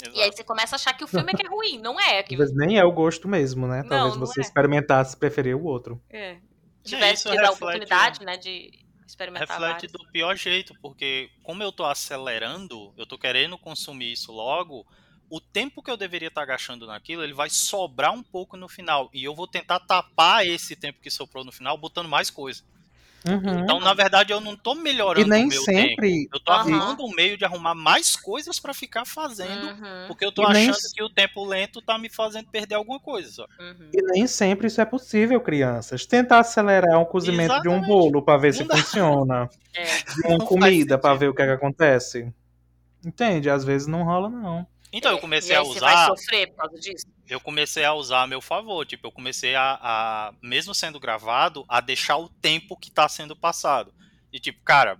Exato. 0.00 0.16
E 0.16 0.22
aí 0.22 0.30
você 0.30 0.44
começa 0.44 0.74
a 0.74 0.76
achar 0.76 0.92
que 0.92 1.04
o 1.04 1.06
filme 1.06 1.32
é 1.32 1.36
que 1.36 1.46
é 1.46 1.48
ruim, 1.48 1.78
não 1.78 1.98
é? 1.98 2.22
Que... 2.22 2.36
Talvez 2.36 2.54
nem 2.54 2.78
é 2.78 2.84
o 2.84 2.92
gosto 2.92 3.26
mesmo, 3.26 3.66
né? 3.66 3.82
Talvez 3.88 4.14
não, 4.14 4.26
você 4.26 4.40
é. 4.40 4.42
experimentasse 4.42 5.16
preferir 5.16 5.56
o 5.56 5.64
outro. 5.64 6.00
É. 6.10 6.36
Tivesse 6.84 7.28
que 7.28 7.34
dar 7.34 7.48
a 7.48 7.52
oportunidade, 7.52 8.24
né, 8.24 8.36
de 8.36 8.70
experimentar 9.06 9.48
Reflete 9.48 9.88
vários. 9.88 9.92
do 9.92 10.12
pior 10.12 10.36
jeito, 10.36 10.74
porque 10.80 11.30
como 11.42 11.62
eu 11.62 11.72
tô 11.72 11.84
acelerando, 11.84 12.92
eu 12.96 13.06
tô 13.06 13.18
querendo 13.18 13.56
consumir 13.56 14.12
isso 14.12 14.30
logo, 14.32 14.86
o 15.28 15.40
tempo 15.40 15.82
que 15.82 15.90
eu 15.90 15.96
deveria 15.96 16.28
estar 16.28 16.42
tá 16.42 16.46
gastando 16.46 16.86
naquilo, 16.86 17.24
ele 17.24 17.32
vai 17.32 17.50
sobrar 17.50 18.12
um 18.12 18.22
pouco 18.22 18.56
no 18.56 18.68
final. 18.68 19.10
E 19.12 19.24
eu 19.24 19.34
vou 19.34 19.48
tentar 19.48 19.80
tapar 19.80 20.46
esse 20.46 20.76
tempo 20.76 21.00
que 21.00 21.10
sobrou 21.10 21.44
no 21.44 21.52
final, 21.52 21.76
botando 21.76 22.08
mais 22.08 22.30
coisa. 22.30 22.62
Uhum. 23.28 23.60
Então, 23.60 23.80
na 23.80 23.92
verdade, 23.92 24.32
eu 24.32 24.40
não 24.40 24.54
estou 24.54 24.74
melhorando 24.74 25.26
e 25.26 25.28
nem 25.28 25.46
o 25.46 25.48
meu 25.48 25.62
sempre... 25.62 26.12
tempo. 26.12 26.30
Eu 26.32 26.38
estou 26.38 26.54
uhum. 26.54 26.60
arrumando 26.60 27.04
um 27.04 27.14
meio 27.14 27.36
de 27.36 27.44
arrumar 27.44 27.74
mais 27.74 28.14
coisas 28.14 28.60
para 28.60 28.72
ficar 28.72 29.04
fazendo, 29.04 29.66
uhum. 29.66 30.06
porque 30.06 30.24
eu 30.24 30.28
estou 30.28 30.46
achando 30.46 30.66
nem... 30.66 30.92
que 30.94 31.02
o 31.02 31.10
tempo 31.10 31.44
lento 31.44 31.80
está 31.80 31.98
me 31.98 32.08
fazendo 32.08 32.48
perder 32.48 32.76
alguma 32.76 33.00
coisa. 33.00 33.46
Uhum. 33.58 33.90
E 33.92 34.02
nem 34.12 34.26
sempre 34.26 34.68
isso 34.68 34.80
é 34.80 34.84
possível, 34.84 35.40
crianças. 35.40 36.06
Tentar 36.06 36.38
acelerar 36.38 37.00
um 37.00 37.04
cozimento 37.04 37.52
Exatamente. 37.52 37.80
de 37.80 37.84
um 37.84 37.88
bolo 37.88 38.22
para 38.22 38.38
ver 38.38 38.48
não 38.48 38.58
se 38.58 38.64
dá. 38.64 38.76
funciona. 38.76 39.50
É. 39.78 39.84
De 39.84 40.28
uma 40.28 40.38
comida 40.38 40.96
para 40.96 41.12
ver 41.12 41.28
o 41.28 41.34
que, 41.34 41.42
é 41.42 41.44
que 41.44 41.52
acontece. 41.52 42.32
Entende? 43.04 43.50
Às 43.50 43.62
vezes 43.62 43.86
não 43.86 44.04
rola, 44.04 44.30
não. 44.30 44.66
Então, 44.90 45.12
eu 45.12 45.18
comecei 45.18 45.54
a 45.54 45.62
usar. 45.62 45.74
Você 45.74 45.80
vai 45.80 46.06
sofrer 46.06 46.46
por 46.48 46.56
causa 46.56 46.80
disso? 46.80 47.06
Eu 47.28 47.40
comecei 47.40 47.84
a 47.84 47.92
usar 47.92 48.22
a 48.22 48.26
meu 48.26 48.40
favor. 48.40 48.86
Tipo, 48.86 49.08
eu 49.08 49.12
comecei 49.12 49.54
a, 49.54 49.78
a, 49.80 50.34
mesmo 50.42 50.74
sendo 50.74 51.00
gravado, 51.00 51.64
a 51.68 51.80
deixar 51.80 52.16
o 52.16 52.28
tempo 52.28 52.76
que 52.76 52.90
tá 52.90 53.08
sendo 53.08 53.34
passado. 53.34 53.92
E 54.32 54.38
tipo, 54.38 54.62
cara, 54.62 54.98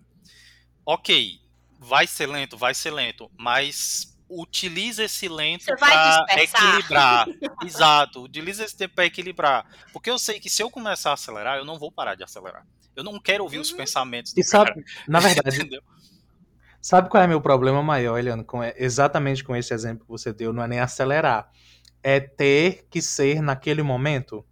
ok, 0.85 1.41
vai 1.79 2.07
ser 2.07 2.27
lento, 2.27 2.57
vai 2.57 2.75
ser 2.75 2.91
lento, 2.91 3.31
mas 3.37 4.17
utiliza 4.29 5.05
esse 5.05 5.29
lento 5.29 5.67
para 5.77 6.43
equilibrar. 6.43 7.27
Exato, 7.65 8.23
utiliza 8.23 8.65
esse 8.65 8.77
tempo 8.77 8.95
para 8.95 9.07
equilibrar. 9.07 9.67
Porque 9.93 10.11
eu 10.11 10.19
sei 10.19 10.41
que 10.41 10.51
se 10.51 10.63
eu 10.63 10.71
começar 10.71 11.11
a 11.11 11.15
acelerar, 11.15 11.59
eu 11.59 11.65
não 11.65 11.79
vou 11.79 11.93
parar 11.93 12.15
de 12.15 12.25
acelerar. 12.25 12.67
Eu 12.95 13.05
não 13.05 13.21
quero 13.21 13.45
ouvir 13.45 13.57
uhum. 13.57 13.63
os 13.63 13.73
pensamentos 13.73 14.33
do 14.33 14.41
e 14.41 14.45
sabe, 14.45 14.71
cara. 14.71 14.85
Na 15.07 15.21
verdade, 15.21 15.81
Sabe 16.87 17.09
qual 17.09 17.21
é 17.21 17.27
meu 17.27 17.41
problema 17.41 17.83
maior, 17.83 18.17
Eliano? 18.17 18.45
Com, 18.45 18.63
exatamente 18.63 19.43
com 19.43 19.57
esse 19.57 19.75
exemplo 19.75 20.05
que 20.05 20.09
você 20.09 20.33
deu, 20.33 20.53
não 20.53 20.63
é 20.63 20.69
nem 20.69 20.79
acelerar. 20.79 21.51
É 22.09 22.21
ter 22.21 22.87
que 22.89 23.03
ser 23.03 23.43
naquele 23.43 23.83
momento. 23.83 24.47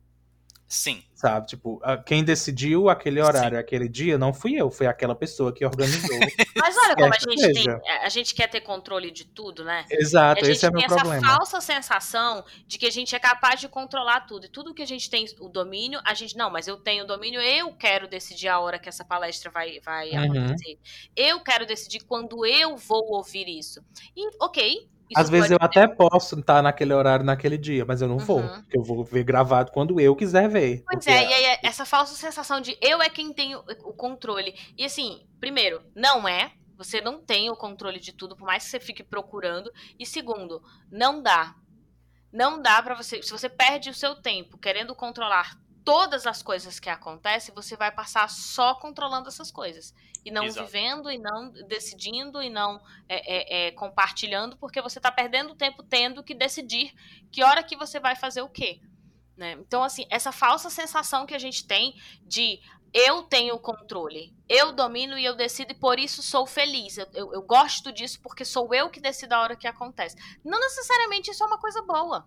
Sim. 0.67 1.05
Sabe? 1.15 1.47
Tipo, 1.47 1.81
quem 2.05 2.25
decidiu 2.25 2.89
aquele 2.89 3.21
horário, 3.23 3.57
Sim. 3.57 3.61
aquele 3.61 3.89
dia, 3.89 4.19
não 4.19 4.35
fui 4.35 4.61
eu, 4.61 4.73
foi 4.73 4.89
aquela 4.89 5.15
pessoa 5.15 5.55
que 5.55 5.65
organizou. 5.65 6.19
Mas 6.57 6.77
olha 6.77 6.97
como 6.97 7.15
a 7.15 7.19
gente 7.19 7.53
tem. 7.53 7.67
A 8.03 8.09
gente 8.09 8.35
quer 8.35 8.49
ter 8.49 8.61
controle 8.61 9.09
de 9.13 9.25
tudo, 9.25 9.63
né? 9.63 9.87
Exato, 9.89 10.45
esse 10.45 10.67
é 10.67 10.71
meu 10.71 10.81
problema. 10.81 11.11
A 11.11 11.15
gente 11.15 11.23
tem 11.23 11.29
essa 11.29 11.39
falsa 11.39 11.61
sensação 11.61 12.45
de 12.67 12.77
que 12.77 12.87
a 12.87 12.91
gente 12.91 13.15
é 13.15 13.21
capaz 13.21 13.61
de 13.61 13.69
controlar 13.69 14.23
tudo. 14.23 14.47
E 14.47 14.49
tudo 14.49 14.75
que 14.75 14.83
a 14.83 14.87
gente 14.87 15.09
tem 15.09 15.25
o 15.39 15.49
domínio, 15.49 16.01
a 16.05 16.13
gente. 16.13 16.37
Não, 16.37 16.51
mas 16.51 16.67
eu 16.67 16.77
tenho 16.77 17.05
o 17.05 17.07
domínio, 17.07 17.41
eu 17.41 17.73
quero 17.73 18.09
decidir 18.09 18.49
a 18.49 18.59
hora 18.59 18.79
que 18.79 18.89
essa 18.89 19.05
palestra 19.05 19.51
vai, 19.51 19.79
vai 19.79 20.11
uhum. 20.11 20.25
acontecer. 20.25 20.77
Eu 21.15 21.41
quero 21.41 21.65
decidir 21.65 22.01
quando 22.01 22.45
eu 22.45 22.77
vou 22.77 23.13
ouvir 23.13 23.49
isso. 23.49 23.81
E, 24.17 24.29
ok, 24.41 24.89
Às 25.15 25.29
vezes 25.29 25.51
eu 25.51 25.59
até 25.61 25.87
posso 25.87 26.39
estar 26.39 26.63
naquele 26.63 26.95
horário 26.95 27.25
naquele 27.25 27.59
dia, 27.59 27.85
mas 27.85 28.01
eu 28.01 28.09
não 28.09 28.17
uhum. 28.17 28.25
vou. 28.25 28.43
Porque 28.43 28.79
eu 28.79 28.83
vou 28.83 29.05
ver 29.05 29.25
gravado 29.25 29.71
quando 29.73 30.01
eu 30.01 30.17
quiser 30.17 30.49
ver. 30.49 30.83
Pois 30.91 31.07
é, 31.07 31.29
e 31.29 31.33
aí 31.33 31.45
é 31.45 31.61
essa 31.63 31.85
falsa 31.85 32.15
sensação 32.15 32.61
de 32.61 32.77
eu 32.81 33.03
é 33.03 33.09
quem 33.09 33.33
tem 33.33 33.55
o 33.55 33.93
controle. 33.93 34.55
E 34.77 34.85
assim, 34.85 35.27
primeiro, 35.39 35.83
não 35.95 36.27
é. 36.27 36.53
Você 36.77 37.01
não 37.01 37.21
tem 37.21 37.49
o 37.51 37.57
controle 37.57 38.01
de 38.01 38.13
tudo, 38.13 38.37
por 38.37 38.47
mais 38.47 38.65
que 38.65 38.71
você 38.71 38.81
fique 38.81 39.05
procurando. 39.05 39.71
E 39.99 40.05
segundo, 40.05 40.63
não 40.91 41.23
dá. 41.23 41.55
Não 42.33 42.61
dá 42.61 42.83
para 42.83 42.97
você. 42.97 43.23
Se 43.23 43.31
você 43.31 43.49
perde 43.49 43.91
o 43.91 43.95
seu 43.95 44.17
tempo 44.17 44.59
querendo 44.59 44.95
controlar 44.95 45.57
todas 45.85 46.27
as 46.27 46.43
coisas 46.43 46.81
que 46.81 46.89
acontecem, 46.89 47.55
você 47.55 47.77
vai 47.77 47.93
passar 47.93 48.29
só 48.29 48.75
controlando 48.75 49.29
essas 49.29 49.51
coisas. 49.51 49.95
E 50.25 50.31
não 50.31 50.45
Exato. 50.45 50.67
vivendo, 50.67 51.11
e 51.11 51.19
não 51.19 51.53
decidindo, 51.69 52.43
e 52.43 52.49
não 52.49 52.81
é, 53.09 53.67
é, 53.67 53.67
é, 53.67 53.71
compartilhando, 53.73 54.57
porque 54.57 54.81
você 54.81 54.99
está 54.99 55.13
perdendo 55.13 55.55
tempo 55.55 55.83
tendo 55.83 56.25
que 56.25 56.35
decidir 56.35 56.95
que 57.31 57.45
hora 57.45 57.63
que 57.63 57.77
você 57.77 58.01
vai 58.01 58.17
fazer 58.17 58.41
o 58.41 58.49
quê. 58.49 58.81
Né? 59.37 59.53
Então, 59.53 59.83
assim, 59.83 60.07
essa 60.09 60.33
falsa 60.33 60.71
sensação 60.71 61.27
que 61.27 61.35
a 61.35 61.39
gente 61.39 61.67
tem 61.67 61.95
de 62.23 62.61
eu 62.95 63.25
tenho 63.25 63.57
o 63.57 63.61
controle, 63.61 64.33
eu 64.49 64.73
domino 64.73 65.19
e 65.19 65.25
eu 65.25 65.35
decido 65.35 65.73
e 65.73 65.75
por 65.75 65.99
isso 65.99 66.23
sou 66.23 66.47
feliz. 66.47 66.97
Eu, 66.97 67.07
eu, 67.13 67.35
eu, 67.35 67.43
gosto 67.43 67.93
disso 67.93 68.21
porque 68.23 68.45
sou 68.45 68.73
eu 68.73 68.89
que 68.89 69.01
decido 69.01 69.35
a 69.35 69.41
hora 69.41 69.57
que 69.57 69.67
acontece. 69.67 70.17
Não 70.45 70.61
necessariamente 70.61 71.31
isso 71.31 71.43
é 71.43 71.47
uma 71.47 71.59
coisa 71.59 71.83
boa. 71.83 72.27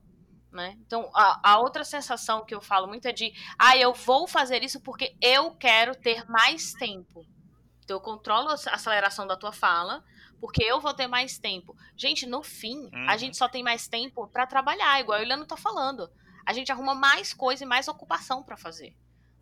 Né? 0.52 0.78
Então, 0.86 1.10
a, 1.14 1.52
a, 1.52 1.60
outra 1.60 1.84
sensação 1.84 2.46
que 2.46 2.56
eu 2.56 2.62
falo 2.62 2.88
muito 2.88 3.08
é 3.08 3.12
de, 3.12 3.34
ah, 3.60 3.78
eu 3.78 3.94
vou 3.94 4.28
fazer 4.28 4.64
isso 4.64 4.80
porque 4.82 5.16
eu 5.22 5.52
quero 5.52 5.94
ter 5.96 6.26
mais 6.30 6.74
tempo. 6.74 7.26
Então, 7.84 7.98
eu 7.98 8.02
controlo 8.02 8.50
a 8.50 8.54
aceleração 8.54 9.28
da 9.28 9.36
tua 9.36 9.52
fala, 9.52 10.04
porque 10.40 10.64
eu 10.64 10.80
vou 10.80 10.94
ter 10.94 11.08
mais 11.08 11.38
tempo. 11.38 11.76
Gente, 11.96 12.26
no 12.26 12.44
fim, 12.44 12.90
uhum. 12.94 13.10
a 13.10 13.18
gente 13.18 13.38
só 13.38 13.48
tem 13.48 13.64
mais 13.64 13.88
tempo 13.88 14.28
para 14.28 14.48
trabalhar, 14.48 15.00
igual 15.00 15.20
a 15.20 15.22
Eliana 15.22 15.46
tá 15.46 15.58
falando. 15.58 16.10
A 16.46 16.54
gente 16.54 16.72
arruma 16.72 16.96
mais 16.96 17.34
coisa 17.34 17.64
e 17.64 17.68
mais 17.68 17.88
ocupação 17.88 18.42
para 18.42 18.56
fazer. 18.56 18.96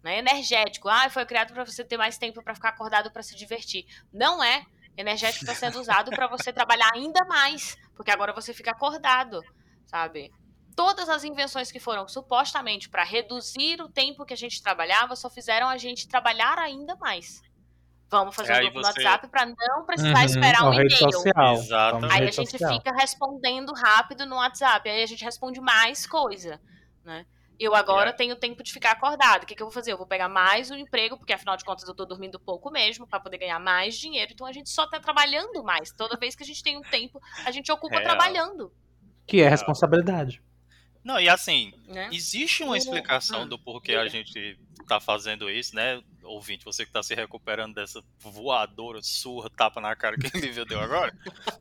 Né? 0.03 0.19
Energético, 0.19 0.89
ah, 0.89 1.09
foi 1.09 1.25
criado 1.25 1.53
para 1.53 1.65
você 1.65 1.83
ter 1.83 1.97
mais 1.97 2.17
tempo 2.17 2.43
para 2.43 2.55
ficar 2.55 2.69
acordado 2.69 3.11
para 3.11 3.23
se 3.23 3.35
divertir. 3.35 3.85
Não 4.11 4.43
é. 4.43 4.65
Energético 4.97 5.43
está 5.43 5.55
sendo 5.55 5.79
usado 5.79 6.09
para 6.11 6.27
você 6.27 6.53
trabalhar 6.53 6.89
ainda 6.93 7.25
mais, 7.25 7.75
porque 7.95 8.11
agora 8.11 8.31
você 8.31 8.53
fica 8.53 8.71
acordado, 8.71 9.41
sabe? 9.85 10.31
Todas 10.75 11.09
as 11.09 11.23
invenções 11.23 11.71
que 11.71 11.79
foram 11.79 12.07
supostamente 12.07 12.89
para 12.89 13.03
reduzir 13.03 13.81
o 13.81 13.89
tempo 13.89 14.25
que 14.25 14.33
a 14.33 14.37
gente 14.37 14.61
trabalhava 14.61 15.15
só 15.15 15.29
fizeram 15.29 15.69
a 15.69 15.77
gente 15.77 16.07
trabalhar 16.07 16.57
ainda 16.59 16.95
mais. 16.97 17.41
Vamos 18.09 18.35
fazer 18.35 18.53
é, 18.53 18.57
um 18.57 18.59
grupo 18.61 18.81
você... 18.81 18.99
no 18.99 19.05
WhatsApp 19.05 19.27
para 19.29 19.45
não 19.45 19.85
precisar 19.85 20.19
uhum, 20.19 20.25
esperar 20.25 20.63
um 20.63 20.73
e-mail. 20.73 20.89
Social. 20.89 21.55
Aí 22.11 22.27
a 22.27 22.31
gente 22.31 22.51
social. 22.51 22.73
fica 22.73 22.91
respondendo 22.93 23.73
rápido 23.73 24.25
no 24.25 24.35
WhatsApp, 24.35 24.87
aí 24.87 25.01
a 25.01 25.07
gente 25.07 25.23
responde 25.23 25.59
mais 25.59 26.05
coisa, 26.05 26.61
né? 27.03 27.25
Eu 27.57 27.73
agora 27.73 28.11
tenho 28.11 28.35
tempo 28.35 28.61
de 28.61 28.71
ficar 28.71 28.91
acordado. 28.91 29.43
O 29.43 29.45
que, 29.45 29.55
que, 29.55 29.63
eu 29.63 29.67
vou 29.67 29.73
fazer? 29.73 29.93
Eu 29.93 29.97
vou 29.97 30.05
pegar 30.05 30.27
mais 30.27 30.69
um 30.69 30.75
emprego, 30.75 31.17
porque 31.17 31.31
afinal 31.31 31.55
de 31.55 31.63
contas 31.63 31.87
eu 31.87 31.95
tô 31.95 32.05
dormindo 32.05 32.37
pouco 32.37 32.69
mesmo, 32.69 33.07
para 33.07 33.17
poder 33.17 33.37
ganhar 33.37 33.59
mais 33.59 33.95
dinheiro. 33.95 34.33
Então 34.33 34.45
a 34.45 34.51
gente 34.51 34.69
só 34.69 34.85
tá 34.85 34.99
trabalhando 34.99 35.63
mais. 35.63 35.89
Toda 35.93 36.17
vez 36.17 36.35
que 36.35 36.43
a 36.43 36.45
gente 36.45 36.61
tem 36.61 36.77
um 36.77 36.81
tempo, 36.81 37.17
a 37.45 37.51
gente 37.51 37.71
ocupa 37.71 38.01
trabalhando. 38.01 38.73
Que 39.25 39.41
é 39.41 39.47
responsabilidade. 39.47 40.43
Não, 41.05 41.19
e 41.19 41.29
assim, 41.29 41.71
né? 41.87 42.09
existe 42.11 42.63
uma 42.63 42.75
explicação 42.75 43.43
ah, 43.43 43.45
do 43.45 43.59
porquê 43.59 43.93
a 43.93 44.07
gente 44.07 44.57
tá 44.87 44.99
fazendo 44.99 45.47
isso, 45.47 45.75
né? 45.75 46.01
Ouvinte, 46.23 46.65
você 46.65 46.83
que 46.83 46.91
tá 46.91 47.03
se 47.03 47.13
recuperando 47.13 47.75
dessa 47.75 48.03
voadora, 48.19 48.99
surra, 49.03 49.47
tapa 49.51 49.79
na 49.79 49.95
cara 49.95 50.17
que 50.17 50.25
ele 50.35 50.51
viu 50.51 50.65
deu 50.65 50.79
agora, 50.79 51.15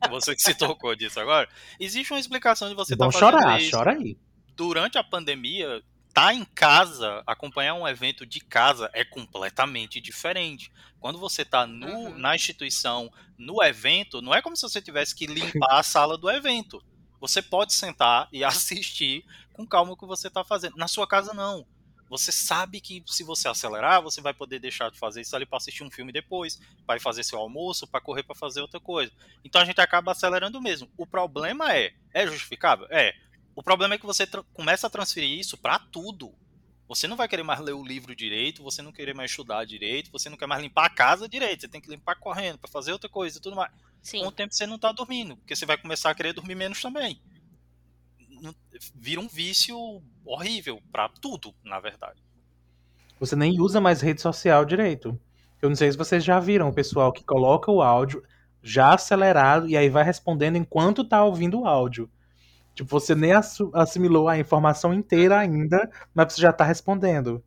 você 0.09 0.35
que 0.35 0.41
se 0.41 0.55
tocou 0.55 0.95
disso 0.95 1.19
agora, 1.19 1.47
existe 1.79 2.11
uma 2.11 2.19
explicação 2.19 2.69
de 2.69 2.73
você 2.73 2.93
estar 2.93 3.05
tá 3.05 3.11
fazendo 3.11 3.39
chorar, 3.39 3.61
isso. 3.61 3.69
chora 3.69 3.91
aí. 3.91 4.17
Durante 4.55 4.97
a 4.97 5.03
pandemia, 5.03 5.83
tá 6.11 6.33
em 6.33 6.43
casa, 6.43 7.21
acompanhar 7.27 7.75
um 7.75 7.87
evento 7.87 8.25
de 8.25 8.39
casa 8.39 8.89
é 8.93 9.05
completamente 9.05 10.01
diferente. 10.01 10.71
Quando 10.99 11.19
você 11.19 11.45
tá 11.45 11.67
no, 11.67 11.85
uhum. 11.85 12.17
na 12.17 12.35
instituição, 12.35 13.11
no 13.37 13.61
evento, 13.61 14.23
não 14.23 14.33
é 14.33 14.41
como 14.41 14.55
se 14.55 14.63
você 14.63 14.81
tivesse 14.81 15.13
que 15.13 15.27
limpar 15.27 15.77
a 15.77 15.83
sala 15.83 16.17
do 16.17 16.31
evento. 16.31 16.81
Você 17.27 17.41
pode 17.41 17.73
sentar 17.73 18.27
e 18.31 18.43
assistir 18.45 19.25
com 19.51 19.65
calma 19.65 19.93
o 19.93 19.97
que 19.97 20.05
você 20.05 20.27
está 20.27 20.43
fazendo. 20.43 20.77
Na 20.77 20.87
sua 20.87 21.07
casa, 21.07 21.33
não. 21.33 21.65
Você 22.07 22.31
sabe 22.31 22.79
que 22.79 23.03
se 23.07 23.23
você 23.23 23.47
acelerar, 23.47 24.01
você 24.01 24.21
vai 24.21 24.31
poder 24.31 24.59
deixar 24.59 24.91
de 24.91 24.99
fazer 24.99 25.21
isso 25.21 25.35
ali 25.35 25.45
para 25.45 25.57
assistir 25.57 25.83
um 25.83 25.89
filme 25.89 26.11
depois, 26.11 26.59
para 26.85 26.99
fazer 26.99 27.23
seu 27.23 27.39
almoço, 27.39 27.87
para 27.87 27.99
correr 27.99 28.21
para 28.21 28.35
fazer 28.35 28.61
outra 28.61 28.79
coisa. 28.79 29.11
Então 29.43 29.59
a 29.59 29.65
gente 29.65 29.81
acaba 29.81 30.11
acelerando 30.11 30.61
mesmo. 30.61 30.87
O 30.95 31.07
problema 31.07 31.73
é, 31.75 31.93
é 32.13 32.27
justificável? 32.27 32.85
É. 32.91 33.15
O 33.55 33.63
problema 33.63 33.95
é 33.95 33.97
que 33.97 34.05
você 34.05 34.27
começa 34.53 34.85
a 34.85 34.89
transferir 34.89 35.39
isso 35.39 35.57
para 35.57 35.79
tudo. 35.79 36.31
Você 36.87 37.07
não 37.07 37.17
vai 37.17 37.27
querer 37.27 37.43
mais 37.43 37.59
ler 37.59 37.73
o 37.73 37.83
livro 37.83 38.15
direito, 38.15 38.61
você 38.61 38.81
não 38.81 38.91
querer 38.91 39.15
mais 39.15 39.31
estudar 39.31 39.65
direito, 39.65 40.11
você 40.11 40.29
não 40.29 40.37
quer 40.37 40.45
mais 40.45 40.61
limpar 40.61 40.85
a 40.85 40.89
casa 40.89 41.27
direito, 41.27 41.61
você 41.61 41.67
tem 41.67 41.81
que 41.81 41.89
limpar 41.89 42.15
correndo 42.15 42.59
para 42.59 42.69
fazer 42.69 42.91
outra 42.91 43.09
coisa 43.09 43.37
e 43.37 43.41
tudo 43.41 43.55
mais. 43.55 43.71
Sim. 44.01 44.19
Com 44.19 44.27
o 44.27 44.31
tempo 44.31 44.53
você 44.53 44.67
não 44.67 44.77
tá 44.77 44.91
dormindo, 44.91 45.35
porque 45.37 45.55
você 45.55 45.65
vai 45.65 45.77
começar 45.77 46.11
a 46.11 46.15
querer 46.15 46.33
dormir 46.33 46.53
menos 46.53 46.79
também. 46.81 47.19
Vira 48.93 49.19
um 49.19 49.27
vício 49.27 49.75
horrível 50.23 50.79
para 50.91 51.09
tudo, 51.09 51.55
na 51.63 51.79
verdade. 51.79 52.21
Você 53.19 53.35
nem 53.35 53.59
usa 53.59 53.81
mais 53.81 54.01
rede 54.01 54.21
social 54.21 54.63
direito. 54.63 55.19
Eu 55.61 55.69
não 55.69 55.75
sei 55.75 55.91
se 55.91 55.97
vocês 55.97 56.23
já 56.23 56.39
viram 56.39 56.69
o 56.69 56.73
pessoal 56.73 57.11
que 57.11 57.23
coloca 57.23 57.71
o 57.71 57.81
áudio 57.81 58.23
já 58.61 58.93
acelerado 58.93 59.67
e 59.67 59.75
aí 59.75 59.89
vai 59.89 60.03
respondendo 60.03 60.57
enquanto 60.57 61.03
tá 61.03 61.23
ouvindo 61.23 61.61
o 61.61 61.67
áudio. 61.67 62.09
Tipo, 62.75 62.89
você 62.89 63.15
nem 63.15 63.31
assimilou 63.73 64.27
a 64.27 64.37
informação 64.37 64.93
inteira 64.93 65.39
ainda, 65.39 65.89
mas 66.13 66.33
você 66.33 66.41
já 66.41 66.53
tá 66.53 66.63
respondendo. 66.65 67.43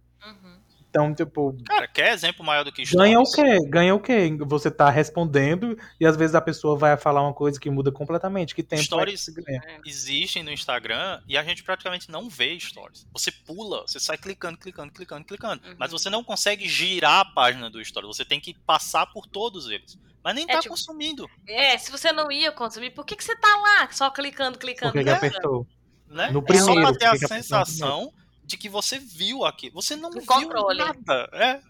Então, 0.98 1.14
tipo. 1.14 1.56
Cara, 1.64 1.86
quer 1.86 2.12
exemplo 2.12 2.44
maior 2.44 2.64
do 2.64 2.72
que 2.72 2.82
isso? 2.82 2.96
Ganha 2.96 3.20
o 3.20 3.24
quê? 3.24 3.58
Ganha 3.68 3.94
o 3.94 4.00
quê? 4.00 4.36
Você 4.46 4.70
tá 4.70 4.90
respondendo 4.90 5.78
e 6.00 6.06
às 6.06 6.16
vezes 6.16 6.34
a 6.34 6.40
pessoa 6.40 6.76
vai 6.76 6.96
falar 6.96 7.22
uma 7.22 7.32
coisa 7.32 7.58
que 7.60 7.70
muda 7.70 7.92
completamente. 7.92 8.54
Que 8.54 8.62
tempo 8.62 8.82
stories 8.82 9.28
é 9.46 9.78
existem 9.86 10.42
no 10.42 10.50
Instagram 10.50 11.20
e 11.26 11.36
a 11.36 11.44
gente 11.44 11.62
praticamente 11.62 12.10
não 12.10 12.28
vê 12.28 12.58
stories. 12.58 13.06
Você 13.12 13.30
pula, 13.30 13.82
você 13.86 14.00
sai 14.00 14.18
clicando, 14.18 14.58
clicando, 14.58 14.92
clicando, 14.92 15.24
clicando. 15.24 15.66
Uhum. 15.66 15.74
Mas 15.78 15.92
você 15.92 16.10
não 16.10 16.24
consegue 16.24 16.68
girar 16.68 17.20
a 17.20 17.24
página 17.24 17.70
do 17.70 17.80
story. 17.80 18.06
Você 18.06 18.24
tem 18.24 18.40
que 18.40 18.54
passar 18.66 19.06
por 19.06 19.26
todos 19.26 19.70
eles. 19.70 19.98
Mas 20.22 20.34
nem 20.34 20.44
é, 20.44 20.52
tá 20.52 20.60
tipo, 20.60 20.74
consumindo. 20.74 21.28
É, 21.46 21.78
se 21.78 21.90
você 21.90 22.12
não 22.12 22.30
ia 22.30 22.50
consumir, 22.50 22.90
por 22.90 23.06
que, 23.06 23.16
que 23.16 23.24
você 23.24 23.36
tá 23.36 23.56
lá 23.56 23.88
só 23.92 24.10
clicando, 24.10 24.58
clicando? 24.58 24.92
Porque 24.92 25.08
apertou. 25.08 25.66
Né? 26.08 26.30
No 26.30 26.42
primeiro, 26.42 26.70
é 26.70 26.74
só 26.74 26.90
pra 26.90 26.98
ter 26.98 27.06
a 27.06 27.28
sensação 27.28 28.12
de 28.48 28.56
que 28.56 28.68
você 28.68 28.98
viu 28.98 29.44
aqui. 29.44 29.68
Você 29.70 29.94
não 29.94 30.10
viu 30.10 30.24
controle. 30.24 30.78
nada. 30.78 31.28
É. 31.34 31.60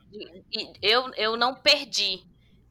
Eu, 0.81 1.13
eu 1.17 1.37
não 1.37 1.55
perdi. 1.55 2.25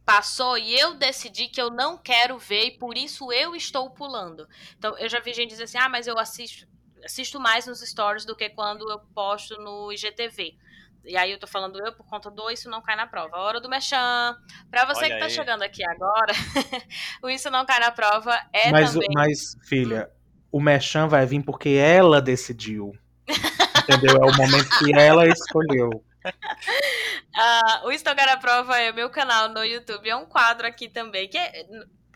Passou 0.05 0.58
e 0.58 0.80
eu 0.80 0.93
decidi 0.93 1.49
que 1.49 1.62
eu 1.62 1.70
não 1.70 1.97
quero 1.97 2.38
ver 2.38 2.68
e 2.68 2.72
por 2.72 2.97
isso 2.97 3.30
eu 3.34 3.53
estou 3.53 3.89
pulando. 3.89 4.47
Então, 4.78 4.97
eu 4.97 5.10
já 5.10 5.20
vi 5.20 5.34
gente 5.34 5.49
dizer 5.49 5.66
assim: 5.66 5.78
ah, 5.78 5.89
mas 5.89 6.08
eu 6.08 6.18
assisto, 6.18 6.66
assisto 7.03 7.38
mais 7.38 7.68
nos 7.68 7.82
stories 7.82 8.24
do 8.24 8.34
que 8.34 8.49
quando 8.49 8.89
eu 8.89 8.99
posto 9.14 9.62
no 9.62 9.91
IGTV. 9.91 10.55
E 11.03 11.18
aí 11.18 11.34
eu 11.34 11.38
tô 11.38 11.45
falando 11.45 11.86
eu 11.86 11.91
por 11.91 12.05
conta 12.05 12.32
do 12.32 12.49
Isso 12.49 12.70
Não 12.70 12.82
Cai 12.82 12.95
na 12.95 13.05
Prova. 13.05 13.36
A 13.36 13.41
hora 13.41 13.60
do 13.60 13.68
Mechan. 13.68 14.38
Pra 14.72 14.86
você 14.86 15.05
Olha 15.05 15.14
que 15.14 15.20
tá 15.20 15.26
aí. 15.26 15.32
chegando 15.32 15.64
aqui 15.64 15.84
agora, 15.86 16.34
o 17.22 17.30
Isso 17.30 17.51
Não 17.51 17.66
Cai 17.66 17.82
na 17.82 17.91
Prova 17.91 18.34
é 18.53 18.72
mas, 18.72 18.93
também... 18.93 19.10
Mas, 19.14 19.58
filha, 19.68 20.10
o 20.49 20.62
Mechan 20.62 21.10
vai 21.10 21.26
vir 21.26 21.43
porque 21.43 21.70
ela 21.70 22.22
decidiu. 22.22 22.93
Entendeu? 23.88 24.17
É 24.17 24.25
o 24.25 24.35
momento 24.35 24.69
que 24.79 24.93
ela 24.93 25.27
escolheu. 25.27 25.89
Uh, 26.25 27.85
o 27.88 27.91
Estogar 27.91 28.27
a 28.29 28.38
Prova 28.38 28.77
é 28.77 28.91
meu 28.91 29.09
canal 29.09 29.49
no 29.49 29.63
YouTube. 29.63 30.09
É 30.09 30.15
um 30.15 30.25
quadro 30.25 30.67
aqui 30.67 30.89
também. 30.89 31.29
Que 31.29 31.38
é, 31.38 31.65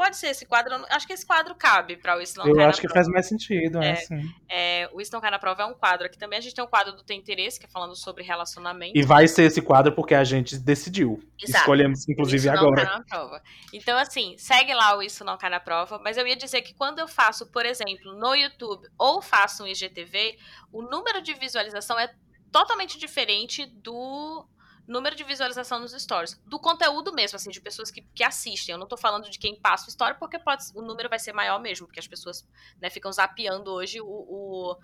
pode 0.02 0.18
ser 0.18 0.30
esse 0.30 0.48
quadro. 0.48 0.84
Acho 0.90 1.06
que 1.06 1.14
esse 1.14 1.24
quadro 1.24 1.54
cabe 1.54 1.96
para 1.96 2.18
o 2.18 2.22
Isso 2.22 2.42
Eu 2.42 2.60
acho 2.62 2.82
que 2.82 2.88
prova. 2.88 2.96
faz 2.96 3.08
mais 3.08 3.28
sentido, 3.28 3.78
é, 3.84 3.92
assim. 3.92 4.34
é 4.50 4.90
O 4.92 5.00
Isso 5.00 5.12
na 5.12 5.38
Prova 5.38 5.62
é 5.62 5.66
um 5.66 5.76
quadro 5.76 6.08
aqui 6.08 6.18
também. 6.18 6.40
A 6.40 6.42
gente 6.42 6.56
tem 6.56 6.64
um 6.64 6.68
quadro 6.68 6.94
do 6.94 7.04
Tem 7.04 7.20
Interesse, 7.20 7.60
que 7.60 7.68
é 7.68 7.70
falando 7.70 7.96
sobre 7.96 8.24
relacionamento. 8.24 8.98
E 8.98 9.04
vai 9.04 9.28
ser 9.28 9.44
esse 9.44 9.62
quadro 9.62 9.94
porque 9.94 10.16
a 10.16 10.24
gente 10.24 10.58
decidiu. 10.58 11.22
Exato. 11.40 11.60
Escolhemos, 11.60 12.10
inclusive, 12.10 12.48
Isso 12.48 12.50
agora. 12.50 12.84
Não 12.84 12.90
cai 12.90 12.98
na 12.98 13.04
prova. 13.04 13.42
Então, 13.72 13.98
assim, 14.00 14.36
segue 14.40 14.74
lá 14.74 14.98
o 14.98 15.04
Isso 15.04 15.24
Não 15.24 15.38
Cai 15.38 15.52
na 15.52 15.60
Prova. 15.60 16.00
Mas 16.04 16.18
eu 16.18 16.26
ia 16.26 16.36
dizer 16.36 16.64
que 16.64 16.74
quando 16.74 16.98
eu 16.98 17.08
faço, 17.08 17.46
por 17.46 17.64
exemplo, 17.64 18.14
no 18.16 18.34
YouTube 18.34 18.88
ou 18.98 19.22
faço 19.22 19.64
um 19.64 19.68
IGTV, 19.68 20.36
o 20.72 20.82
número 20.82 21.22
de 21.22 21.36
visualização 21.36 22.00
é 22.00 22.12
totalmente 22.52 22.98
diferente 22.98 23.68
do 23.68 24.48
número 24.92 25.16
de 25.16 25.24
visualização 25.24 25.80
nos 25.80 25.94
stories. 25.94 26.40
Do 26.46 26.60
conteúdo 26.60 27.14
mesmo, 27.14 27.36
assim, 27.36 27.50
de 27.50 27.62
pessoas 27.62 27.90
que, 27.90 28.02
que 28.14 28.24
assistem. 28.24 28.74
Eu 28.74 28.80
não 28.80 28.88
tô 28.88 28.98
falando 28.98 29.30
de 29.30 29.40
quem 29.40 29.56
passa 29.56 29.86
o 29.86 29.90
story, 29.90 30.16
porque 30.20 30.38
pode, 30.38 30.66
o 30.76 30.82
número 30.82 31.10
vai 31.10 31.18
ser 31.18 31.34
maior 31.34 31.60
mesmo, 31.60 31.88
porque 31.88 32.00
as 32.00 32.08
pessoas 32.08 32.48
né, 32.80 32.90
ficam 32.90 33.12
zapeando 33.12 33.72
hoje 33.72 34.02
o, 34.02 34.06
o, 34.06 34.78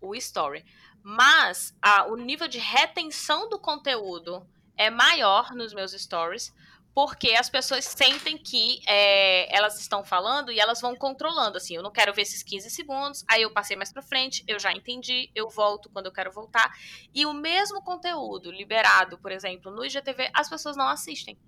o 0.00 0.14
story. 0.14 0.64
Mas 1.02 1.76
a, 1.80 2.06
o 2.06 2.16
nível 2.16 2.48
de 2.48 2.58
retenção 2.58 3.48
do 3.48 3.58
conteúdo 3.58 4.46
é 4.76 4.90
maior 4.90 5.52
nos 5.52 5.74
meus 5.74 5.92
stories, 5.92 6.54
porque 6.94 7.30
as 7.30 7.48
pessoas 7.48 7.84
sentem 7.86 8.36
que 8.36 8.80
é, 8.86 9.54
elas 9.54 9.80
estão 9.80 10.04
falando 10.04 10.52
e 10.52 10.60
elas 10.60 10.80
vão 10.80 10.94
controlando, 10.94 11.56
assim, 11.56 11.74
eu 11.74 11.82
não 11.82 11.90
quero 11.90 12.12
ver 12.12 12.22
esses 12.22 12.42
15 12.42 12.68
segundos, 12.70 13.24
aí 13.28 13.42
eu 13.42 13.50
passei 13.50 13.76
mais 13.76 13.92
para 13.92 14.02
frente, 14.02 14.44
eu 14.46 14.58
já 14.58 14.72
entendi, 14.72 15.30
eu 15.34 15.48
volto 15.48 15.88
quando 15.88 16.06
eu 16.06 16.12
quero 16.12 16.30
voltar. 16.30 16.70
E 17.14 17.24
o 17.24 17.32
mesmo 17.32 17.82
conteúdo 17.82 18.50
liberado, 18.50 19.18
por 19.18 19.32
exemplo, 19.32 19.72
no 19.72 19.84
IGTV, 19.84 20.30
as 20.34 20.50
pessoas 20.50 20.76
não 20.76 20.86
assistem. 20.86 21.38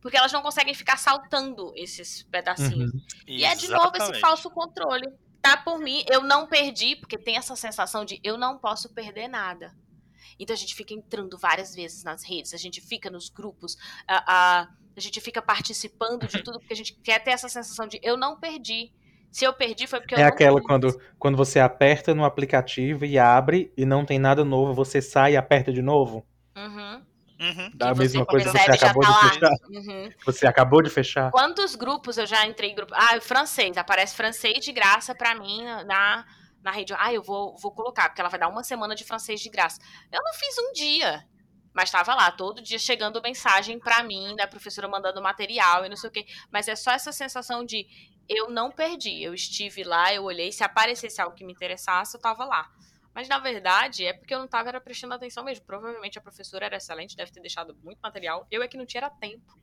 Porque 0.00 0.18
elas 0.18 0.32
não 0.32 0.42
conseguem 0.42 0.74
ficar 0.74 0.98
saltando 0.98 1.72
esses 1.74 2.22
pedacinhos. 2.24 2.92
Uhum. 2.92 3.00
E 3.26 3.44
é 3.44 3.54
de 3.54 3.68
novo 3.68 3.96
esse 3.96 4.20
falso 4.20 4.50
controle. 4.50 5.08
Tá 5.40 5.56
por 5.56 5.78
mim, 5.78 6.04
eu 6.08 6.22
não 6.22 6.46
perdi, 6.46 6.96
porque 6.96 7.16
tem 7.16 7.36
essa 7.36 7.56
sensação 7.56 8.04
de 8.04 8.20
eu 8.22 8.36
não 8.36 8.58
posso 8.58 8.92
perder 8.92 9.26
nada. 9.26 9.74
Então 10.38 10.54
a 10.54 10.58
gente 10.58 10.74
fica 10.74 10.94
entrando 10.94 11.36
várias 11.38 11.74
vezes 11.74 12.04
nas 12.04 12.24
redes, 12.24 12.54
a 12.54 12.56
gente 12.56 12.80
fica 12.80 13.10
nos 13.10 13.28
grupos, 13.28 13.76
a, 14.06 14.24
a, 14.26 14.68
a 14.96 15.00
gente 15.00 15.20
fica 15.20 15.40
participando 15.42 16.26
de 16.26 16.42
tudo, 16.42 16.58
porque 16.58 16.72
a 16.72 16.76
gente 16.76 16.94
quer 16.94 17.22
ter 17.22 17.30
essa 17.30 17.48
sensação 17.48 17.86
de 17.86 18.00
eu 18.02 18.16
não 18.16 18.38
perdi. 18.38 18.92
Se 19.30 19.44
eu 19.44 19.52
perdi 19.52 19.86
foi 19.86 20.00
porque 20.00 20.14
eu 20.14 20.18
é 20.18 20.22
não 20.22 20.28
aquela 20.28 20.62
quando, 20.62 21.00
quando 21.18 21.36
você 21.36 21.60
aperta 21.60 22.14
no 22.14 22.24
aplicativo 22.24 23.04
e 23.04 23.18
abre 23.18 23.72
e 23.76 23.84
não 23.84 24.04
tem 24.04 24.18
nada 24.18 24.44
novo, 24.44 24.72
você 24.72 25.02
sai 25.02 25.32
e 25.32 25.36
aperta 25.36 25.72
de 25.72 25.82
novo. 25.82 26.26
Uhum. 26.56 27.02
Uhum. 27.38 27.70
Da 27.74 27.94
mesma 27.94 28.24
coisa 28.24 28.50
que 28.50 28.58
você 28.58 28.70
acabou 28.70 29.02
tá 29.02 29.08
de 29.10 29.14
lá. 29.14 29.30
fechar. 29.30 29.52
Uhum. 29.68 30.10
Você 30.24 30.46
acabou 30.46 30.82
de 30.82 30.90
fechar. 30.90 31.30
Quantos 31.30 31.74
grupos 31.74 32.16
eu 32.16 32.26
já 32.26 32.46
entrei 32.46 32.70
em 32.70 32.74
grupo? 32.74 32.94
Ah, 32.94 33.20
francês. 33.20 33.76
Aparece 33.76 34.16
francês 34.16 34.64
de 34.64 34.72
graça 34.72 35.14
pra 35.14 35.34
mim 35.34 35.64
na, 35.86 36.24
na 36.66 36.72
rede. 36.72 36.92
Ah, 36.98 37.12
eu 37.12 37.22
vou, 37.22 37.56
vou 37.56 37.70
colocar, 37.70 38.08
porque 38.08 38.20
ela 38.20 38.28
vai 38.28 38.40
dar 38.40 38.48
uma 38.48 38.64
semana 38.64 38.94
de 38.94 39.04
francês 39.04 39.40
de 39.40 39.48
graça. 39.48 39.80
Eu 40.12 40.22
não 40.22 40.34
fiz 40.34 40.58
um 40.58 40.72
dia. 40.72 41.24
Mas 41.72 41.84
estava 41.84 42.14
lá, 42.14 42.30
todo 42.32 42.62
dia 42.62 42.78
chegando 42.78 43.20
mensagem 43.22 43.78
para 43.78 44.02
mim, 44.02 44.34
da 44.34 44.46
professora 44.46 44.88
mandando 44.88 45.22
material 45.22 45.84
e 45.84 45.88
não 45.88 45.96
sei 45.96 46.08
o 46.08 46.12
quê. 46.12 46.26
Mas 46.50 46.68
é 46.68 46.74
só 46.74 46.90
essa 46.90 47.12
sensação 47.12 47.64
de 47.64 47.86
eu 48.28 48.50
não 48.50 48.70
perdi. 48.70 49.22
Eu 49.22 49.34
estive 49.34 49.84
lá, 49.84 50.12
eu 50.12 50.24
olhei, 50.24 50.50
se 50.50 50.64
aparecesse 50.64 51.20
algo 51.20 51.36
que 51.36 51.44
me 51.44 51.52
interessasse, 51.52 52.16
eu 52.16 52.18
estava 52.18 52.44
lá. 52.44 52.68
Mas 53.14 53.28
na 53.28 53.38
verdade 53.38 54.04
é 54.06 54.12
porque 54.12 54.34
eu 54.34 54.38
não 54.38 54.46
estava 54.46 54.80
prestando 54.80 55.14
atenção 55.14 55.44
mesmo. 55.44 55.64
Provavelmente 55.66 56.18
a 56.18 56.22
professora 56.22 56.66
era 56.66 56.78
excelente, 56.78 57.14
deve 57.14 57.30
ter 57.30 57.40
deixado 57.40 57.76
muito 57.84 57.98
material. 58.00 58.46
Eu 58.50 58.62
é 58.62 58.68
que 58.68 58.76
não 58.76 58.86
tinha 58.86 59.08
tempo. 59.10 59.56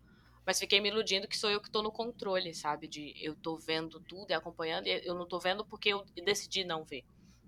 Mas 0.46 0.60
fiquei 0.60 0.80
me 0.82 0.90
iludindo 0.90 1.28
que 1.28 1.38
sou 1.38 1.50
eu 1.50 1.62
que 1.62 1.68
estou 1.68 1.82
no 1.82 1.92
controle, 1.92 2.54
sabe? 2.54 2.88
De 2.88 3.14
eu 3.22 3.34
estou 3.34 3.58
vendo 3.58 4.00
tudo 4.02 4.30
e 4.30 4.34
acompanhando, 4.34 4.88
e 4.88 5.06
eu 5.06 5.16
não 5.16 5.24
estou 5.24 5.40
vendo 5.40 5.66
porque 5.66 5.90
eu 5.90 6.06
decidi 6.24 6.64
não 6.64 6.84
ver. 6.84 7.04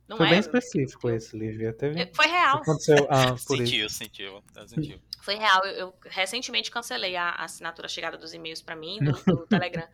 Não 0.07 0.17
foi 0.17 0.27
é, 0.27 0.29
bem 0.31 0.39
específico 0.39 1.09
esse, 1.09 1.35
Lívia. 1.35 1.73
Teve... 1.73 1.99
É, 1.99 2.11
foi 2.13 2.27
real. 2.27 2.57
Aconteceu 2.57 3.07
ah, 3.09 3.31
por 3.47 3.57
sentiu, 3.57 3.87
isso. 3.87 3.95
sentiu, 3.95 4.43
sentiu. 4.67 4.99
Foi 5.25 5.33
real. 5.33 5.65
Eu, 5.65 5.73
eu, 5.73 5.93
recentemente 6.05 6.69
cancelei 6.69 7.15
a, 7.15 7.29
a 7.29 7.45
assinatura 7.45 7.87
chegada 7.87 8.15
dos 8.15 8.31
e-mails 8.35 8.61
para 8.61 8.75
mim, 8.75 8.99
do, 8.99 9.11
do 9.11 9.37
Telegram. 9.49 9.87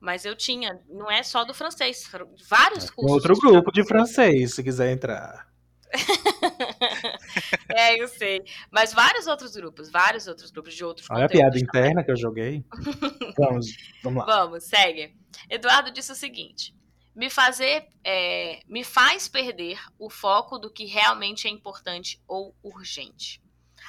Mas 0.00 0.24
eu 0.24 0.34
tinha, 0.34 0.76
não 0.88 1.08
é 1.08 1.22
só 1.22 1.44
do 1.44 1.54
francês, 1.54 2.10
vários 2.48 2.90
cursos. 2.90 3.12
Outro 3.12 3.36
grupo 3.36 3.70
de 3.70 3.86
francês, 3.86 4.56
se 4.56 4.62
quiser 4.64 4.90
entrar. 4.90 5.51
é, 7.74 8.00
eu 8.00 8.08
sei. 8.08 8.42
Mas 8.70 8.92
vários 8.92 9.26
outros 9.26 9.54
grupos, 9.54 9.90
vários 9.90 10.26
outros 10.26 10.50
grupos 10.50 10.74
de 10.74 10.84
outros 10.84 11.06
Olha 11.10 11.26
a 11.26 11.28
piada 11.28 11.50
também. 11.50 11.62
interna 11.62 12.04
que 12.04 12.10
eu 12.10 12.16
joguei. 12.16 12.64
vamos, 13.36 13.66
vamos 14.02 14.26
lá. 14.26 14.44
Vamos, 14.44 14.64
segue. 14.64 15.14
Eduardo 15.48 15.90
disse 15.90 16.12
o 16.12 16.16
seguinte: 16.16 16.74
me 17.14 17.28
fazer, 17.28 17.86
é, 18.04 18.60
me 18.66 18.82
faz 18.82 19.28
perder 19.28 19.78
o 19.98 20.08
foco 20.08 20.58
do 20.58 20.72
que 20.72 20.84
realmente 20.86 21.46
é 21.46 21.50
importante 21.50 22.20
ou 22.26 22.56
urgente. 22.62 23.42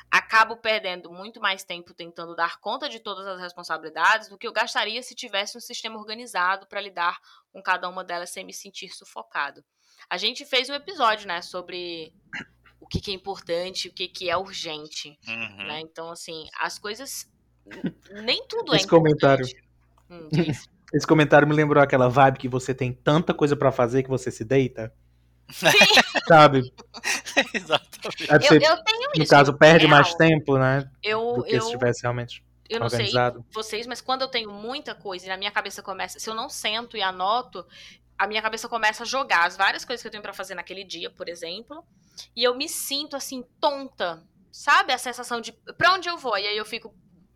Acabo 0.10 0.58
perdendo 0.58 1.12
muito 1.12 1.40
mais 1.40 1.64
tempo 1.64 1.94
tentando 1.94 2.36
dar 2.36 2.60
conta 2.60 2.90
de 2.90 3.00
todas 3.00 3.26
as 3.26 3.40
responsabilidades 3.40 4.28
do 4.28 4.38
que 4.38 4.48
eu 4.48 4.54
gastaria 4.54 5.02
se 5.02 5.16
tivesse 5.16 5.58
um 5.58 5.62
sistema 5.62 5.98
organizado 5.98 6.68
para 6.68 6.82
lidar 6.82 7.20
com 7.52 7.62
cada 7.62 7.88
uma 7.88 8.04
delas 8.04 8.32
sem 8.32 8.44
me 8.44 8.54
sentir 8.54 8.90
sufocado. 8.90 9.64
A 10.10 10.18
gente 10.18 10.46
fez 10.46 10.70
um 10.70 10.74
episódio, 10.74 11.28
né, 11.28 11.42
sobre 11.42 12.14
o 12.80 12.88
que, 12.88 13.00
que 13.00 13.12
é 13.12 13.14
importante, 13.14 13.88
o 13.88 13.94
que, 13.94 14.08
que 14.08 14.30
é 14.30 14.38
urgente. 14.38 15.18
Uhum. 15.28 15.68
Né? 15.68 15.82
Então, 15.82 16.10
assim, 16.10 16.48
as 16.60 16.78
coisas. 16.78 17.32
Nem 18.24 18.46
tudo 18.48 18.76
Esse 18.76 18.86
é 18.86 18.90
comentário. 18.90 19.46
Hum, 20.10 20.30
Esse 20.94 21.08
comentário 21.08 21.48
me 21.48 21.56
lembrou 21.56 21.82
aquela 21.82 22.08
vibe 22.08 22.38
que 22.38 22.48
você 22.48 22.74
tem 22.74 22.94
tanta 22.94 23.34
coisa 23.34 23.56
para 23.56 23.72
fazer 23.72 24.04
que 24.04 24.10
você 24.10 24.30
se 24.30 24.44
deita. 24.44 24.94
Sim. 25.50 25.68
Sabe? 26.28 26.74
Exatamente. 27.54 28.30
Eu, 28.30 28.60
eu, 28.62 28.84
tenho 28.84 29.10
no 29.16 29.24
isso. 29.24 29.32
caso, 29.32 29.54
perde 29.54 29.88
real. 29.88 29.98
mais 29.98 30.14
tempo, 30.14 30.58
né? 30.58 30.90
Eu, 31.02 31.34
do 31.34 31.44
que 31.44 31.56
eu, 31.56 31.62
se 31.62 31.72
tivesse 31.72 32.04
realmente. 32.04 32.44
Eu 32.70 32.80
não 32.80 32.88
organizado. 32.88 33.40
sei 33.40 33.46
vocês, 33.54 33.88
mas 33.88 34.02
quando 34.02 34.22
eu 34.22 34.28
tenho 34.28 34.52
muita 34.52 34.96
coisa 34.96 35.26
e 35.26 35.30
na 35.30 35.38
minha 35.38 35.52
cabeça 35.52 35.82
começa. 35.82 36.20
Se 36.20 36.30
eu 36.30 36.36
não 36.36 36.48
sento 36.48 36.96
e 36.96 37.02
anoto, 37.02 37.66
a 38.18 38.28
minha 38.28 38.42
cabeça 38.42 38.70
começa 38.70 39.04
a 39.04 39.06
jogar 39.06 39.46
as 39.46 39.58
várias 39.58 39.84
coisas 39.84 40.02
que 40.02 40.08
eu 40.08 40.12
tenho 40.12 40.24
para 40.24 40.34
fazer 40.34 40.56
naquele 40.56 40.84
dia, 40.84 41.10
por 41.10 41.28
exemplo, 41.28 41.84
e 42.36 42.44
eu 42.44 42.56
me 42.56 42.70
sinto 42.70 43.16
assim 43.16 43.44
tonta, 43.60 44.24
sabe? 44.52 44.94
A 44.94 44.98
sensação 44.98 45.42
de 45.42 45.52
para 45.52 45.94
onde 45.94 46.10
eu 46.10 46.18
vou? 46.18 46.38
E 46.38 46.48
aí 46.48 46.58
eu 46.58 46.66
fico 46.66 46.94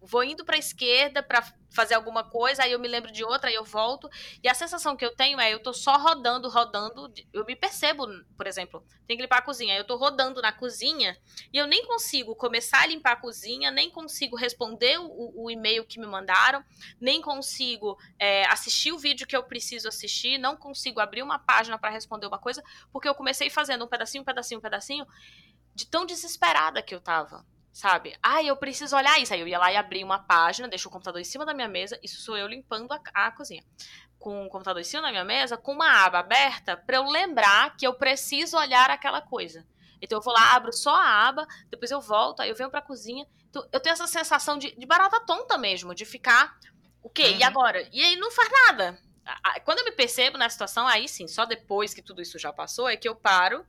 vou 0.07 0.23
indo 0.23 0.45
para 0.45 0.55
a 0.55 0.59
esquerda 0.59 1.21
para 1.21 1.43
fazer 1.69 1.95
alguma 1.95 2.23
coisa, 2.23 2.63
aí 2.63 2.71
eu 2.71 2.79
me 2.79 2.87
lembro 2.87 3.11
de 3.11 3.23
outra, 3.23 3.49
aí 3.49 3.55
eu 3.55 3.63
volto. 3.63 4.09
E 4.41 4.49
a 4.49 4.53
sensação 4.53 4.95
que 4.95 5.05
eu 5.05 5.15
tenho 5.15 5.39
é 5.39 5.53
eu 5.53 5.61
tô 5.61 5.73
só 5.73 5.97
rodando, 5.97 6.49
rodando. 6.49 7.13
Eu 7.31 7.45
me 7.45 7.55
percebo, 7.55 8.07
por 8.35 8.47
exemplo, 8.47 8.83
tem 9.05 9.15
que 9.17 9.21
limpar 9.21 9.39
a 9.39 9.41
cozinha. 9.41 9.77
Eu 9.77 9.83
tô 9.83 9.95
rodando 9.95 10.41
na 10.41 10.51
cozinha 10.51 11.15
e 11.53 11.57
eu 11.57 11.67
nem 11.67 11.85
consigo 11.85 12.35
começar 12.35 12.81
a 12.81 12.87
limpar 12.87 13.13
a 13.13 13.15
cozinha, 13.17 13.69
nem 13.69 13.91
consigo 13.91 14.35
responder 14.35 14.97
o, 14.99 15.33
o 15.35 15.51
e-mail 15.51 15.85
que 15.85 15.99
me 15.99 16.07
mandaram, 16.07 16.63
nem 16.99 17.21
consigo 17.21 17.97
é, 18.17 18.45
assistir 18.45 18.91
o 18.91 18.97
vídeo 18.97 19.27
que 19.27 19.35
eu 19.35 19.43
preciso 19.43 19.87
assistir, 19.87 20.37
não 20.37 20.55
consigo 20.55 20.99
abrir 20.99 21.21
uma 21.21 21.37
página 21.37 21.77
para 21.77 21.91
responder 21.91 22.27
uma 22.27 22.39
coisa, 22.39 22.63
porque 22.91 23.07
eu 23.07 23.13
comecei 23.13 23.49
fazendo 23.49 23.85
um 23.85 23.87
pedacinho, 23.87 24.21
um 24.21 24.25
pedacinho, 24.25 24.59
um 24.59 24.61
pedacinho, 24.61 25.05
de 25.75 25.85
tão 25.85 26.05
desesperada 26.05 26.81
que 26.81 26.95
eu 26.95 26.99
tava 26.99 27.45
sabe? 27.77 28.17
Ah, 28.23 28.41
eu 28.41 28.57
preciso 28.57 28.95
olhar 28.95 29.21
isso. 29.21 29.31
Aí 29.31 29.39
eu 29.39 29.47
ia 29.47 29.59
lá 29.59 29.71
e 29.71 29.75
abria 29.75 30.03
uma 30.03 30.17
página, 30.17 30.67
deixo 30.67 30.89
o 30.89 30.91
computador 30.91 31.21
em 31.21 31.23
cima 31.23 31.45
da 31.45 31.53
minha 31.53 31.67
mesa, 31.67 31.99
isso 32.01 32.19
sou 32.19 32.35
eu 32.35 32.47
limpando 32.47 32.91
a, 32.91 32.99
a 33.13 33.31
cozinha. 33.31 33.63
Com 34.17 34.47
o 34.47 34.49
computador 34.49 34.81
em 34.81 34.83
cima 34.83 35.03
da 35.03 35.11
minha 35.11 35.23
mesa, 35.23 35.57
com 35.57 35.73
uma 35.73 36.03
aba 36.03 36.17
aberta, 36.17 36.75
para 36.75 36.97
eu 36.97 37.03
lembrar 37.03 37.77
que 37.77 37.85
eu 37.85 37.93
preciso 37.93 38.57
olhar 38.57 38.89
aquela 38.89 39.21
coisa. 39.21 39.63
Então 40.01 40.17
eu 40.17 40.23
vou 40.23 40.33
lá, 40.33 40.55
abro 40.55 40.73
só 40.73 40.95
a 40.95 41.27
aba, 41.27 41.47
depois 41.69 41.91
eu 41.91 42.01
volto, 42.01 42.39
aí 42.39 42.49
eu 42.49 42.55
venho 42.55 42.71
pra 42.71 42.81
cozinha. 42.81 43.27
Então, 43.47 43.63
eu 43.71 43.79
tenho 43.79 43.93
essa 43.93 44.07
sensação 44.07 44.57
de, 44.57 44.75
de 44.75 44.85
barata 44.87 45.19
tonta 45.19 45.55
mesmo, 45.55 45.93
de 45.93 46.03
ficar. 46.03 46.57
O 47.03 47.09
quê? 47.11 47.29
Uhum. 47.29 47.37
E 47.37 47.43
agora? 47.43 47.87
E 47.93 48.01
aí 48.01 48.15
não 48.15 48.31
faz 48.31 48.49
nada. 48.65 48.99
Quando 49.63 49.79
eu 49.79 49.85
me 49.85 49.91
percebo 49.91 50.35
na 50.35 50.49
situação, 50.49 50.87
aí 50.87 51.07
sim, 51.07 51.27
só 51.27 51.45
depois 51.45 51.93
que 51.93 52.01
tudo 52.01 52.23
isso 52.23 52.39
já 52.39 52.51
passou, 52.51 52.89
é 52.89 52.97
que 52.97 53.07
eu 53.07 53.15
paro, 53.15 53.63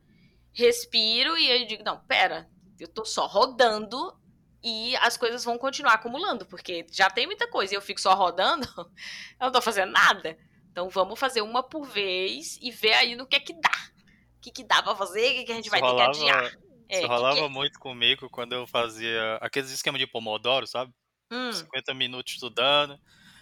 respiro 0.51 1.37
e 1.37 1.51
aí 1.51 1.67
digo, 1.67 1.83
não, 1.83 1.99
pera, 1.99 2.49
eu 2.79 2.87
tô 2.87 3.05
só 3.05 3.25
rodando 3.25 4.17
e 4.63 4.95
as 4.97 5.15
coisas 5.17 5.43
vão 5.43 5.57
continuar 5.57 5.93
acumulando, 5.93 6.45
porque 6.45 6.85
já 6.91 7.09
tem 7.09 7.25
muita 7.25 7.47
coisa 7.47 7.73
e 7.73 7.77
eu 7.77 7.81
fico 7.81 8.01
só 8.01 8.13
rodando, 8.13 8.67
eu 9.39 9.45
não 9.45 9.51
tô 9.51 9.61
fazendo 9.61 9.91
nada. 9.91 10.37
Então 10.71 10.89
vamos 10.89 11.19
fazer 11.19 11.41
uma 11.41 11.63
por 11.63 11.85
vez 11.85 12.57
e 12.61 12.71
ver 12.71 12.93
aí 12.93 13.15
no 13.15 13.25
que 13.25 13.35
é 13.35 13.39
que 13.39 13.53
dá. 13.53 13.89
O 14.37 14.41
que, 14.41 14.51
que 14.51 14.63
dá 14.63 14.81
pra 14.81 14.95
fazer, 14.95 15.31
o 15.31 15.33
que, 15.35 15.43
que 15.45 15.51
a 15.51 15.55
gente 15.55 15.69
vai 15.69 15.81
rolava, 15.81 16.11
ter 16.13 16.19
que 16.19 16.29
adiar. 16.29 16.57
É, 16.87 16.99
isso 16.99 17.07
rolava 17.07 17.35
que 17.35 17.41
que 17.41 17.45
é? 17.47 17.49
muito 17.49 17.79
comigo 17.79 18.29
quando 18.29 18.53
eu 18.53 18.65
fazia 18.65 19.37
aqueles 19.41 19.71
esquemas 19.71 19.99
de 19.99 20.07
Pomodoro, 20.07 20.65
sabe? 20.65 20.93
Hum. 21.31 21.51
50 21.51 21.93
minutos 21.93 22.33
estudando, 22.33 22.99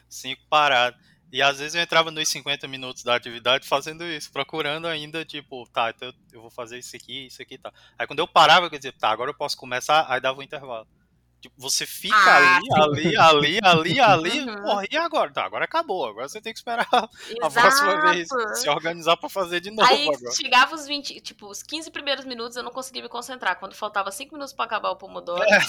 5 0.10 0.42
parados. 0.50 1.00
E 1.32 1.42
às 1.42 1.60
vezes 1.60 1.76
eu 1.76 1.82
entrava 1.82 2.10
nos 2.10 2.30
50 2.30 2.68
minutos 2.68 3.04
da 3.04 3.16
atividade 3.16 3.68
fazendo 3.68 4.06
isso, 4.06 4.32
procurando 4.32 4.88
ainda, 4.88 5.26
tipo, 5.26 5.68
tá, 5.74 5.90
então 5.90 6.14
eu 6.32 6.42
vou 6.42 6.50
fazer 6.50 6.78
isso 6.78 6.96
aqui, 6.96 7.28
isso 7.28 7.42
aqui, 7.42 7.58
tá. 7.58 7.72
Aí 7.98 8.08
quando 8.08 8.20
eu 8.20 8.28
parava, 8.28 8.66
eu 8.66 8.70
dizia, 8.70 8.94
tá, 8.94 9.10
agora 9.10 9.32
eu 9.32 9.36
posso 9.36 9.58
começar, 9.58 10.06
aí 10.10 10.22
dava 10.22 10.40
um 10.40 10.44
intervalo. 10.44 10.88
Tipo, 11.40 11.54
você 11.58 11.86
fica 11.86 12.16
ah, 12.16 12.58
ali, 12.58 12.68
ali, 12.76 13.18
ali, 13.18 13.60
ali, 13.62 14.00
ali, 14.00 14.40
uhum. 14.50 14.62
porra, 14.64 14.86
e 14.90 14.98
agora? 14.98 15.32
Tá, 15.32 15.46
agora 15.46 15.66
acabou, 15.66 16.08
agora 16.08 16.28
você 16.28 16.42
tem 16.42 16.52
que 16.52 16.58
esperar 16.58 16.88
Exato. 16.92 17.10
a 17.42 17.52
próxima 17.52 18.02
vez 18.02 18.28
se 18.56 18.70
organizar 18.70 19.18
para 19.18 19.30
fazer 19.30 19.60
de 19.60 19.70
novo. 19.70 19.88
Aí 19.88 20.08
agora. 20.08 20.32
chegava 20.32 20.74
os 20.74 20.88
20, 20.88 21.22
tipo, 21.22 21.48
os 21.48 21.62
15 21.62 21.92
primeiros 21.92 22.26
minutos 22.26 22.58
eu 22.58 22.64
não 22.64 22.72
conseguia 22.72 23.04
me 23.04 23.10
concentrar. 23.10 23.60
Quando 23.60 23.76
faltava 23.76 24.12
5 24.12 24.34
minutos 24.34 24.54
para 24.54 24.66
acabar 24.66 24.90
o 24.90 24.96
Pomodoro, 24.96 25.44
é. 25.44 25.60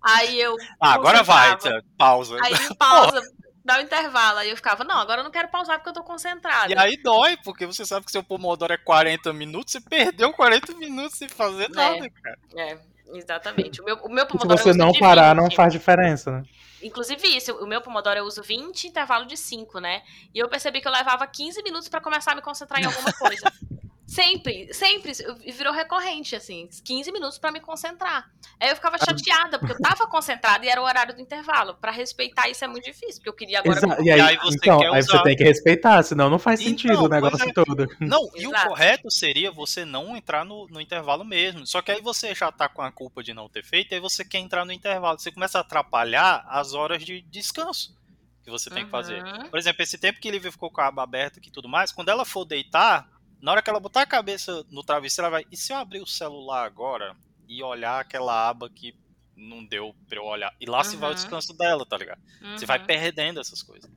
aí 0.00 0.40
eu. 0.40 0.54
Ah, 0.80 0.94
agora 0.94 1.24
vai, 1.24 1.58
pausa. 1.98 2.38
Aí 2.40 2.54
pausa, 2.78 3.20
dá 3.64 3.76
o 3.76 3.78
um 3.78 3.82
intervalo. 3.82 4.38
Aí 4.38 4.50
eu 4.50 4.56
ficava, 4.56 4.84
não, 4.84 4.98
agora 4.98 5.20
eu 5.20 5.24
não 5.24 5.30
quero 5.30 5.48
pausar 5.48 5.78
porque 5.78 5.88
eu 5.88 5.94
tô 5.94 6.02
concentrada. 6.02 6.72
E 6.72 6.76
aí 6.76 6.96
dói, 6.96 7.36
porque 7.38 7.64
você 7.66 7.84
sabe 7.84 8.04
que 8.04 8.12
seu 8.12 8.22
Pomodoro 8.22 8.72
é 8.72 8.76
40 8.76 9.32
minutos, 9.32 9.72
você 9.72 9.80
perdeu 9.80 10.32
40 10.32 10.74
minutos 10.74 11.16
sem 11.16 11.28
fazer 11.28 11.64
é, 11.64 11.68
nada, 11.68 12.10
cara. 12.10 12.38
É, 12.56 12.78
exatamente. 13.14 13.80
O 13.80 13.84
meu, 13.84 13.96
o 13.96 14.08
meu 14.08 14.26
Pomodoro. 14.26 14.58
Se 14.58 14.64
você 14.64 14.76
não 14.76 14.92
parar, 14.92 15.34
20. 15.34 15.42
não 15.42 15.50
faz 15.50 15.72
diferença, 15.72 16.30
né? 16.30 16.44
Inclusive 16.82 17.26
isso, 17.28 17.54
o 17.56 17.66
meu 17.66 17.80
Pomodoro 17.80 18.18
eu 18.18 18.24
uso 18.24 18.42
20, 18.42 18.88
intervalo 18.88 19.24
de 19.24 19.38
5, 19.38 19.80
né? 19.80 20.02
E 20.34 20.38
eu 20.38 20.48
percebi 20.48 20.82
que 20.82 20.88
eu 20.88 20.92
levava 20.92 21.26
15 21.26 21.62
minutos 21.62 21.88
para 21.88 22.00
começar 22.00 22.32
a 22.32 22.34
me 22.34 22.42
concentrar 22.42 22.82
em 22.82 22.84
alguma 22.84 23.12
coisa. 23.12 23.50
Sempre, 24.06 24.72
sempre. 24.72 25.12
Virou 25.52 25.72
recorrente, 25.72 26.36
assim. 26.36 26.68
15 26.84 27.10
minutos 27.10 27.38
para 27.38 27.50
me 27.50 27.60
concentrar. 27.60 28.30
Aí 28.60 28.68
eu 28.68 28.76
ficava 28.76 28.98
chateada, 28.98 29.58
porque 29.58 29.72
eu 29.72 29.80
tava 29.80 30.06
concentrada 30.06 30.64
e 30.64 30.68
era 30.68 30.80
o 30.80 30.84
horário 30.84 31.14
do 31.14 31.20
intervalo. 31.20 31.74
Para 31.74 31.90
respeitar 31.90 32.48
isso 32.48 32.64
é 32.64 32.68
muito 32.68 32.84
difícil, 32.84 33.16
porque 33.16 33.28
eu 33.28 33.34
queria 33.34 33.60
agora. 33.60 33.78
Exato. 33.78 34.02
E 34.02 34.10
aí, 34.10 34.20
aí 34.20 34.36
você 34.36 34.56
então, 34.56 34.92
aí 34.92 35.02
você 35.02 35.22
tem 35.22 35.36
que 35.36 35.44
respeitar, 35.44 36.02
senão 36.02 36.28
não 36.28 36.38
faz 36.38 36.60
sentido 36.60 36.92
então, 36.92 37.04
o 37.04 37.08
negócio 37.08 37.48
é. 37.48 37.52
todo. 37.52 37.88
Não, 37.98 38.30
e 38.34 38.44
Exato. 38.44 38.66
o 38.66 38.68
correto 38.68 39.10
seria 39.10 39.50
você 39.50 39.84
não 39.84 40.16
entrar 40.16 40.44
no, 40.44 40.66
no 40.68 40.80
intervalo 40.80 41.24
mesmo. 41.24 41.66
Só 41.66 41.80
que 41.80 41.90
aí 41.90 42.02
você 42.02 42.34
já 42.34 42.52
tá 42.52 42.68
com 42.68 42.82
a 42.82 42.92
culpa 42.92 43.22
de 43.22 43.32
não 43.32 43.48
ter 43.48 43.64
feito, 43.64 43.94
aí 43.94 44.00
você 44.00 44.24
quer 44.24 44.38
entrar 44.38 44.64
no 44.64 44.72
intervalo. 44.72 45.18
Você 45.18 45.32
começa 45.32 45.58
a 45.58 45.62
atrapalhar 45.62 46.44
as 46.48 46.74
horas 46.74 47.02
de 47.02 47.22
descanso 47.22 47.96
que 48.44 48.50
você 48.50 48.68
tem 48.68 48.80
uhum. 48.80 48.84
que 48.84 48.90
fazer. 48.90 49.24
Uhum. 49.24 49.48
Por 49.48 49.58
exemplo, 49.58 49.82
esse 49.82 49.96
tempo 49.96 50.20
que 50.20 50.28
ele 50.28 50.38
ficou 50.38 50.70
com 50.70 50.82
a 50.82 50.88
aba 50.88 51.02
aberta 51.02 51.40
e 51.42 51.50
tudo 51.50 51.68
mais, 51.68 51.90
quando 51.90 52.10
ela 52.10 52.26
for 52.26 52.44
deitar, 52.44 53.08
na 53.44 53.52
hora 53.52 53.60
que 53.60 53.68
ela 53.68 53.78
botar 53.78 54.00
a 54.00 54.06
cabeça 54.06 54.64
no 54.70 54.82
travesseiro, 54.82 55.26
ela 55.26 55.36
vai. 55.36 55.44
E 55.52 55.56
se 55.56 55.70
eu 55.70 55.76
abrir 55.76 56.00
o 56.00 56.06
celular 56.06 56.64
agora 56.64 57.14
e 57.46 57.62
olhar 57.62 58.00
aquela 58.00 58.48
aba 58.48 58.70
que 58.70 58.94
não 59.36 59.62
deu 59.62 59.94
pra 60.08 60.16
eu 60.16 60.24
olhar? 60.24 60.50
E 60.58 60.64
lá 60.64 60.78
uhum. 60.78 60.84
se 60.84 60.96
vai 60.96 61.10
o 61.10 61.12
uhum. 61.12 61.16
descanso 61.16 61.54
dela, 61.54 61.84
tá 61.84 61.98
ligado? 61.98 62.18
Uhum. 62.40 62.56
Você 62.56 62.64
vai 62.64 62.78
uhum. 62.78 62.86
perdendo 62.86 63.38
essas 63.38 63.62
coisas. 63.62 63.90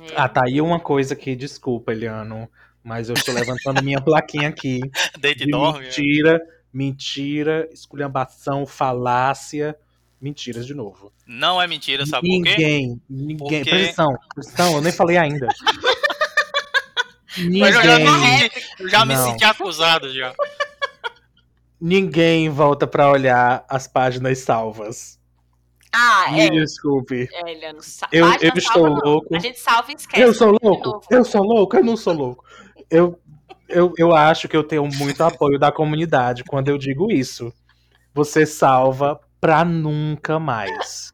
É. 0.00 0.14
Ah, 0.16 0.26
tá 0.26 0.44
aí 0.46 0.58
uma 0.58 0.80
coisa 0.80 1.14
que, 1.14 1.36
desculpa, 1.36 1.92
Eliano, 1.92 2.48
mas 2.82 3.10
eu 3.10 3.14
estou 3.14 3.34
levantando 3.34 3.84
minha 3.84 4.00
plaquinha 4.00 4.48
aqui. 4.48 4.80
Deite 5.20 5.44
e 5.44 5.50
dorme. 5.50 5.80
É. 5.80 5.88
Mentira, 5.88 6.40
mentira, 6.72 7.68
esculhambação, 7.70 8.64
falácia. 8.64 9.76
Mentiras 10.18 10.64
de 10.64 10.72
novo. 10.72 11.12
Não 11.26 11.60
é 11.60 11.66
mentira, 11.66 12.06
sabe 12.06 12.26
ninguém, 12.26 12.54
por 12.54 12.56
quê? 12.56 13.00
Ninguém, 13.10 13.36
ninguém. 13.36 13.64
Pressão, 13.64 14.16
pressão, 14.34 14.76
eu 14.76 14.80
nem 14.80 14.92
falei 14.92 15.18
ainda. 15.18 15.46
ninguém. 17.38 17.60
Mas 17.60 17.74
eu 17.74 17.82
já 17.82 17.98
me 17.98 18.08
senti, 18.08 18.66
eu 18.78 18.88
já 18.88 19.04
me 19.04 19.16
senti 19.16 19.44
acusado 19.44 20.12
já. 20.12 20.34
Ninguém 21.80 22.48
volta 22.48 22.86
pra 22.86 23.10
olhar 23.10 23.64
as 23.68 23.88
páginas 23.88 24.38
salvas. 24.38 25.18
Ah, 25.92 26.30
Me 26.30 26.40
é. 26.42 26.50
desculpe. 26.50 27.28
É, 27.32 27.60
eu, 28.12 28.26
eu 28.40 28.52
estou 28.56 28.88
não. 28.88 28.96
louco. 28.98 29.34
A 29.34 29.38
gente 29.40 29.58
salva 29.58 29.90
e 29.90 29.94
esquece. 29.94 30.22
Eu 30.22 30.32
sou 30.32 30.56
louco? 30.62 31.00
Eu 31.10 31.24
sou 31.24 31.42
louco? 31.42 31.76
Eu 31.76 31.84
não 31.84 31.96
sou 31.96 32.14
louco. 32.14 32.44
Eu, 32.88 33.20
eu, 33.68 33.92
eu 33.98 34.14
acho 34.14 34.48
que 34.48 34.56
eu 34.56 34.64
tenho 34.64 34.86
muito 34.86 35.22
apoio 35.22 35.58
da 35.58 35.70
comunidade 35.70 36.44
quando 36.44 36.68
eu 36.68 36.78
digo 36.78 37.10
isso. 37.10 37.52
Você 38.14 38.46
salva 38.46 39.20
pra 39.40 39.64
nunca 39.64 40.38
mais. 40.38 41.12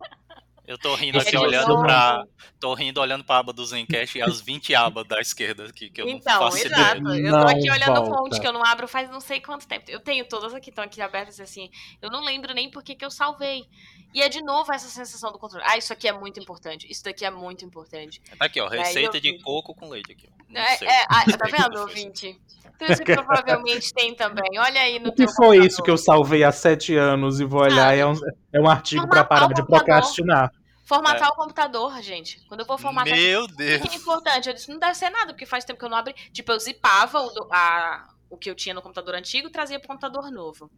Eu 0.66 0.76
tô 0.76 0.94
rindo 0.94 1.18
aqui 1.18 1.36
olhando 1.36 1.80
pra. 1.80 2.22
Tô 2.60 2.74
rindo 2.74 3.00
olhando 3.00 3.22
pra 3.22 3.38
aba 3.38 3.52
do 3.52 3.64
Zencast 3.64 4.18
e 4.18 4.22
as 4.22 4.40
20 4.40 4.74
abas 4.74 5.06
da 5.06 5.20
esquerda 5.20 5.66
aqui, 5.66 5.88
que 5.88 6.02
eu 6.02 6.08
então, 6.08 6.40
não 6.40 6.50
faço 6.50 6.66
exato. 6.66 6.98
ideia. 6.98 7.28
Eu 7.28 7.32
tô 7.32 7.46
aqui 7.46 7.70
olhando 7.70 8.00
um 8.02 8.10
monte 8.10 8.40
que 8.40 8.46
eu 8.46 8.52
não 8.52 8.64
abro 8.64 8.88
faz 8.88 9.08
não 9.10 9.20
sei 9.20 9.40
quanto 9.40 9.66
tempo. 9.66 9.88
Eu 9.88 10.00
tenho 10.00 10.24
todas 10.26 10.52
aqui, 10.52 10.70
estão 10.70 10.82
aqui 10.82 11.00
abertas 11.00 11.38
assim. 11.38 11.70
Eu 12.02 12.10
não 12.10 12.24
lembro 12.24 12.52
nem 12.52 12.68
por 12.68 12.82
que, 12.82 12.96
que 12.96 13.04
eu 13.04 13.10
salvei. 13.10 13.64
E 14.12 14.20
é 14.20 14.28
de 14.28 14.42
novo 14.42 14.72
essa 14.72 14.88
sensação 14.88 15.30
do 15.30 15.38
controle. 15.38 15.64
Ah, 15.68 15.76
isso 15.76 15.92
aqui 15.92 16.08
é 16.08 16.12
muito 16.12 16.40
importante. 16.40 16.90
Isso 16.90 17.04
daqui 17.04 17.24
é 17.24 17.30
muito 17.30 17.64
importante. 17.64 18.20
Tá 18.36 18.46
aqui, 18.46 18.60
ó. 18.60 18.66
Receita 18.66 19.18
eu... 19.18 19.20
de 19.20 19.38
coco 19.40 19.74
com 19.74 19.88
leite 19.88 20.12
aqui. 20.12 20.28
É, 20.52 20.84
é, 20.84 21.04
ah, 21.08 21.24
tá 21.24 21.46
vendo, 21.56 21.78
ouvinte? 21.80 22.40
Então 22.74 22.88
isso 22.88 23.02
provavelmente 23.04 23.92
tem 23.92 24.14
também. 24.14 24.58
Olha 24.58 24.80
aí 24.80 24.98
no 24.98 25.10
O 25.10 25.12
que 25.12 25.26
foi 25.26 25.34
computador. 25.34 25.66
isso 25.66 25.82
que 25.82 25.90
eu 25.90 25.98
salvei 25.98 26.42
há 26.42 26.50
sete 26.50 26.96
anos 26.96 27.38
e 27.38 27.44
vou 27.44 27.60
olhar? 27.60 27.88
Ah, 27.88 27.94
é, 27.94 28.06
um, 28.06 28.14
é 28.52 28.60
um 28.60 28.68
artigo 28.68 29.08
para 29.08 29.24
parar 29.24 29.48
de 29.48 29.64
procrastinar. 29.64 30.52
Formatar 30.88 31.28
é. 31.28 31.30
o 31.30 31.34
computador, 31.34 32.00
gente. 32.00 32.42
Quando 32.48 32.60
eu 32.60 32.66
vou 32.66 32.78
formatar. 32.78 33.14
Meu 33.14 33.46
Deus! 33.46 33.92
É 33.92 33.94
importante. 33.94 34.48
Eu 34.48 34.54
disse, 34.54 34.70
não 34.70 34.78
deve 34.78 34.94
ser 34.94 35.10
nada, 35.10 35.34
porque 35.34 35.44
faz 35.44 35.62
tempo 35.62 35.78
que 35.78 35.84
eu 35.84 35.90
não 35.90 35.98
abri. 35.98 36.14
Tipo, 36.32 36.50
eu 36.50 36.58
zipava 36.58 37.20
o, 37.20 37.52
a, 37.52 38.08
o 38.30 38.38
que 38.38 38.48
eu 38.48 38.54
tinha 38.54 38.74
no 38.74 38.80
computador 38.80 39.14
antigo 39.14 39.48
e 39.48 39.52
trazia 39.52 39.78
pro 39.78 39.88
computador 39.88 40.30
novo. 40.30 40.70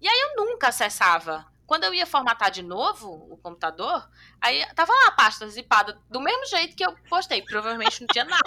E 0.00 0.08
aí 0.08 0.20
eu 0.20 0.36
nunca 0.42 0.68
acessava 0.68 1.46
quando 1.66 1.84
eu 1.84 1.92
ia 1.92 2.06
formatar 2.06 2.50
de 2.50 2.62
novo 2.62 3.10
o 3.30 3.36
computador, 3.36 4.08
aí 4.40 4.64
tava 4.74 4.90
lá 4.90 5.08
a 5.08 5.12
pasta 5.12 5.46
zipada 5.48 5.98
do 6.10 6.18
mesmo 6.18 6.46
jeito 6.46 6.74
que 6.74 6.82
eu 6.82 6.94
postei. 7.10 7.42
Provavelmente 7.42 8.00
não 8.00 8.08
tinha 8.08 8.24
nada. 8.24 8.42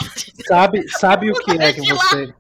Sabe, 0.47 0.89
sabe 0.89 1.30
o 1.30 1.36
que 1.36 1.51
é 1.51 1.72
que 1.72 1.82
você. 1.82 2.34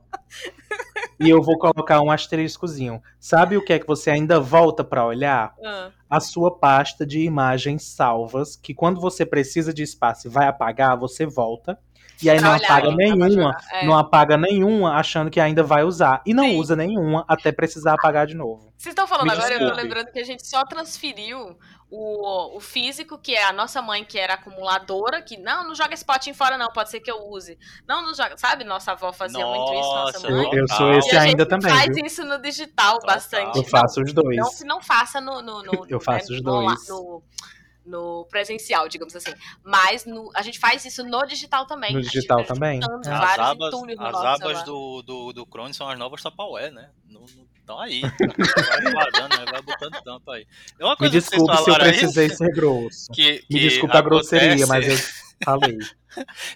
E 1.19 1.29
eu 1.29 1.41
vou 1.41 1.57
colocar 1.57 2.01
um 2.01 2.11
asteriscozinho. 2.11 3.01
Sabe 3.19 3.57
o 3.57 3.63
que 3.63 3.73
é 3.73 3.79
que 3.79 3.87
você 3.87 4.09
ainda 4.09 4.39
volta 4.39 4.83
para 4.83 5.05
olhar? 5.05 5.53
Uh. 5.59 5.91
A 6.09 6.19
sua 6.19 6.57
pasta 6.57 7.05
de 7.05 7.19
imagens 7.21 7.83
salvas, 7.83 8.55
que 8.55 8.73
quando 8.73 8.99
você 8.99 9.25
precisa 9.25 9.73
de 9.73 9.83
espaço 9.83 10.27
e 10.27 10.29
vai 10.29 10.47
apagar, 10.47 10.97
você 10.97 11.25
volta 11.25 11.77
e 12.21 12.29
aí 12.29 12.39
não 12.39 12.53
apaga 12.53 12.91
nenhuma, 12.91 13.57
é. 13.71 13.85
não 13.85 13.97
apaga 13.97 14.37
nenhuma 14.37 14.93
achando 14.93 15.31
que 15.31 15.39
ainda 15.39 15.63
vai 15.63 15.83
usar. 15.83 16.21
E 16.25 16.33
não 16.33 16.43
Sim. 16.45 16.59
usa 16.59 16.75
nenhuma 16.75 17.25
até 17.27 17.51
precisar 17.51 17.93
apagar 17.93 18.27
de 18.27 18.35
novo. 18.35 18.71
Vocês 18.77 18.91
estão 18.91 19.07
falando 19.07 19.25
Me 19.25 19.31
agora, 19.31 19.49
desculpe. 19.49 19.71
eu 19.71 19.75
tô 19.75 19.81
lembrando 19.81 20.11
que 20.11 20.19
a 20.19 20.23
gente 20.23 20.45
só 20.47 20.63
transferiu 20.63 21.57
o, 21.91 22.55
o 22.55 22.59
físico, 22.61 23.17
que 23.17 23.35
é 23.35 23.43
a 23.43 23.51
nossa 23.51 23.81
mãe, 23.81 24.05
que 24.05 24.17
era 24.17 24.35
acumuladora, 24.35 25.21
que 25.21 25.35
não, 25.35 25.67
não 25.67 25.75
joga 25.75 25.93
esse 25.93 26.05
potinho 26.05 26.33
fora, 26.33 26.57
não, 26.57 26.71
pode 26.71 26.89
ser 26.89 27.01
que 27.01 27.11
eu 27.11 27.27
use. 27.27 27.59
Não, 27.85 28.01
não 28.01 28.13
joga. 28.15 28.37
Sabe, 28.37 28.63
nossa 28.63 28.93
avó 28.93 29.11
fazia 29.11 29.43
nossa, 29.43 29.59
muito 29.59 29.73
isso, 29.73 29.93
nossa 29.93 30.29
mãe. 30.29 30.45
Eu, 30.45 30.59
eu 30.59 30.67
sou 30.69 30.91
esse 30.93 31.17
ainda 31.17 31.45
também. 31.45 31.69
faz 31.69 31.93
viu? 31.93 32.05
isso 32.05 32.23
no 32.23 32.41
digital 32.41 32.97
bastante. 33.05 33.57
Eu 33.57 33.65
faço 33.65 34.01
os 34.01 34.13
dois. 34.13 34.37
Não 34.37 34.49
que 34.49 34.63
não 34.63 34.81
faça 34.81 35.19
no. 35.19 35.41
no, 35.41 35.61
no 35.63 35.85
eu 35.89 35.99
faço 35.99 36.31
né, 36.31 36.37
os 36.37 36.41
dois. 36.41 36.87
No, 36.87 36.95
no, 36.95 37.23
no 37.83 38.25
presencial, 38.27 38.87
digamos 38.87 39.13
assim. 39.13 39.33
Mas 39.61 40.05
no, 40.05 40.31
a 40.33 40.41
gente 40.41 40.59
faz 40.59 40.85
isso 40.85 41.03
no 41.03 41.25
digital 41.25 41.65
também. 41.65 41.93
No 41.93 42.01
digital 42.01 42.45
também. 42.45 42.79
É. 42.79 43.09
As 43.11 43.37
abas, 43.37 43.73
as 43.73 44.15
abas 44.15 44.63
do, 44.63 45.01
do, 45.01 45.33
do 45.33 45.45
Chrome 45.45 45.73
são 45.73 45.89
as 45.89 45.99
novas 45.99 46.21
Tupperware, 46.21 46.71
né? 46.71 46.89
Estão 47.61 47.79
aí. 47.79 48.01
vai 48.01 48.91
guardando, 48.91 49.37
né? 49.37 49.45
vai 49.51 49.61
botando 49.61 50.01
tampa 50.03 50.33
aí. 50.33 50.47
Uma 50.79 50.97
coisa 50.97 51.13
Me 51.13 51.21
desculpe 51.21 51.57
se 51.57 51.69
eu 51.69 51.75
precisei 51.75 52.25
aí, 52.25 52.35
ser 52.35 52.51
grosso. 52.53 53.11
Que, 53.13 53.43
Me 53.49 53.59
desculpe 53.59 53.95
a 53.95 54.01
grosseria, 54.01 54.67
mas 54.67 54.87
eu 54.87 54.97
falei. 55.45 55.77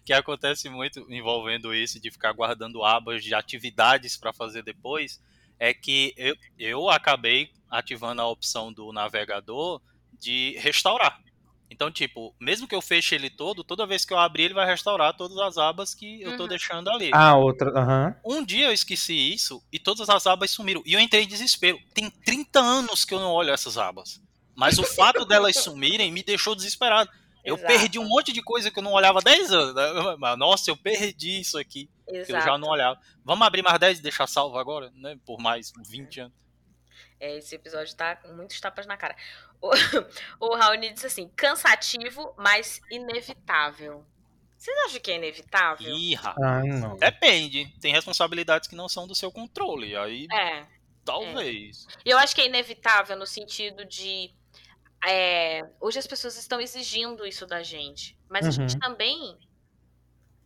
que 0.03 0.11
acontece 0.11 0.67
muito 0.69 1.05
envolvendo 1.09 1.73
isso, 1.73 1.99
de 1.99 2.11
ficar 2.11 2.33
guardando 2.33 2.83
abas 2.83 3.23
de 3.23 3.33
atividades 3.33 4.17
para 4.17 4.33
fazer 4.33 4.63
depois, 4.63 5.21
é 5.59 5.73
que 5.73 6.13
eu, 6.17 6.35
eu 6.57 6.89
acabei 6.89 7.49
ativando 7.69 8.21
a 8.21 8.27
opção 8.27 8.73
do 8.73 8.91
navegador 8.91 9.81
de 10.19 10.55
restaurar. 10.59 11.19
Então, 11.75 11.91
tipo, 11.91 12.33
mesmo 12.39 12.69
que 12.69 12.73
eu 12.73 12.81
feche 12.81 13.15
ele 13.15 13.29
todo, 13.29 13.61
toda 13.61 13.85
vez 13.85 14.05
que 14.05 14.13
eu 14.13 14.17
abrir, 14.17 14.43
ele 14.43 14.53
vai 14.53 14.65
restaurar 14.65 15.13
todas 15.13 15.37
as 15.37 15.57
abas 15.57 15.93
que 15.93 16.21
eu 16.21 16.37
tô 16.37 16.43
uhum. 16.43 16.49
deixando 16.49 16.89
ali. 16.89 17.09
Ah, 17.13 17.35
outra. 17.35 17.69
Uhum. 18.23 18.37
Um 18.37 18.45
dia 18.45 18.67
eu 18.67 18.71
esqueci 18.71 19.13
isso 19.13 19.61
e 19.73 19.77
todas 19.77 20.09
as 20.09 20.25
abas 20.25 20.51
sumiram. 20.51 20.81
E 20.85 20.93
eu 20.93 21.01
entrei 21.01 21.23
em 21.23 21.27
desespero. 21.27 21.77
Tem 21.93 22.09
30 22.09 22.61
anos 22.61 23.03
que 23.03 23.13
eu 23.13 23.19
não 23.19 23.29
olho 23.29 23.51
essas 23.51 23.77
abas. 23.77 24.21
Mas 24.55 24.79
o 24.79 24.83
fato 24.83 25.25
delas 25.27 25.57
sumirem 25.57 26.13
me 26.13 26.23
deixou 26.23 26.55
desesperado. 26.55 27.09
Eu 27.43 27.57
Exato. 27.57 27.73
perdi 27.73 27.99
um 27.99 28.07
monte 28.07 28.31
de 28.31 28.41
coisa 28.41 28.71
que 28.71 28.79
eu 28.79 28.83
não 28.83 28.93
olhava 28.93 29.19
há 29.19 29.21
10 29.21 29.51
anos. 29.51 29.75
Né? 29.75 30.35
Nossa, 30.37 30.71
eu 30.71 30.77
perdi 30.77 31.41
isso 31.41 31.57
aqui. 31.57 31.89
Exato. 32.07 32.25
Que 32.25 32.31
eu 32.31 32.41
já 32.41 32.57
não 32.57 32.69
olhava. 32.69 32.97
Vamos 33.25 33.45
abrir 33.45 33.63
mais 33.63 33.77
10 33.77 33.99
e 33.99 34.01
deixar 34.01 34.27
salvo 34.27 34.57
agora, 34.57 34.93
né? 34.95 35.17
Por 35.25 35.41
mais 35.41 35.73
20 35.85 36.21
anos. 36.21 36.44
É, 37.19 37.37
esse 37.37 37.55
episódio 37.55 37.95
tá 37.95 38.15
com 38.15 38.33
muitos 38.33 38.59
tapas 38.59 38.85
na 38.85 38.97
cara. 38.97 39.15
O, 39.61 39.69
o 40.39 40.55
Raoni 40.55 40.93
disse 40.93 41.07
assim: 41.07 41.29
cansativo, 41.35 42.33
mas 42.37 42.81
inevitável. 42.91 44.05
Vocês 44.57 44.77
acham 44.85 44.99
que 44.99 45.11
é 45.11 45.15
inevitável? 45.17 45.95
Irra. 45.95 46.33
Ah, 46.41 46.63
não. 46.63 46.97
Depende. 46.97 47.71
Tem 47.79 47.91
responsabilidades 47.91 48.67
que 48.67 48.75
não 48.75 48.89
são 48.89 49.05
do 49.05 49.13
seu 49.13 49.31
controle. 49.31 49.95
Aí. 49.95 50.27
É. 50.31 50.65
Talvez. 51.03 51.85
É. 52.03 52.13
Eu 52.13 52.17
acho 52.17 52.33
que 52.33 52.41
é 52.41 52.47
inevitável 52.47 53.15
no 53.15 53.27
sentido 53.27 53.85
de. 53.85 54.33
É, 55.07 55.61
hoje 55.79 55.99
as 55.99 56.07
pessoas 56.07 56.35
estão 56.35 56.59
exigindo 56.59 57.27
isso 57.27 57.45
da 57.45 57.61
gente. 57.61 58.17
Mas 58.27 58.43
uhum. 58.43 58.49
a 58.49 58.51
gente 58.51 58.79
também. 58.79 59.37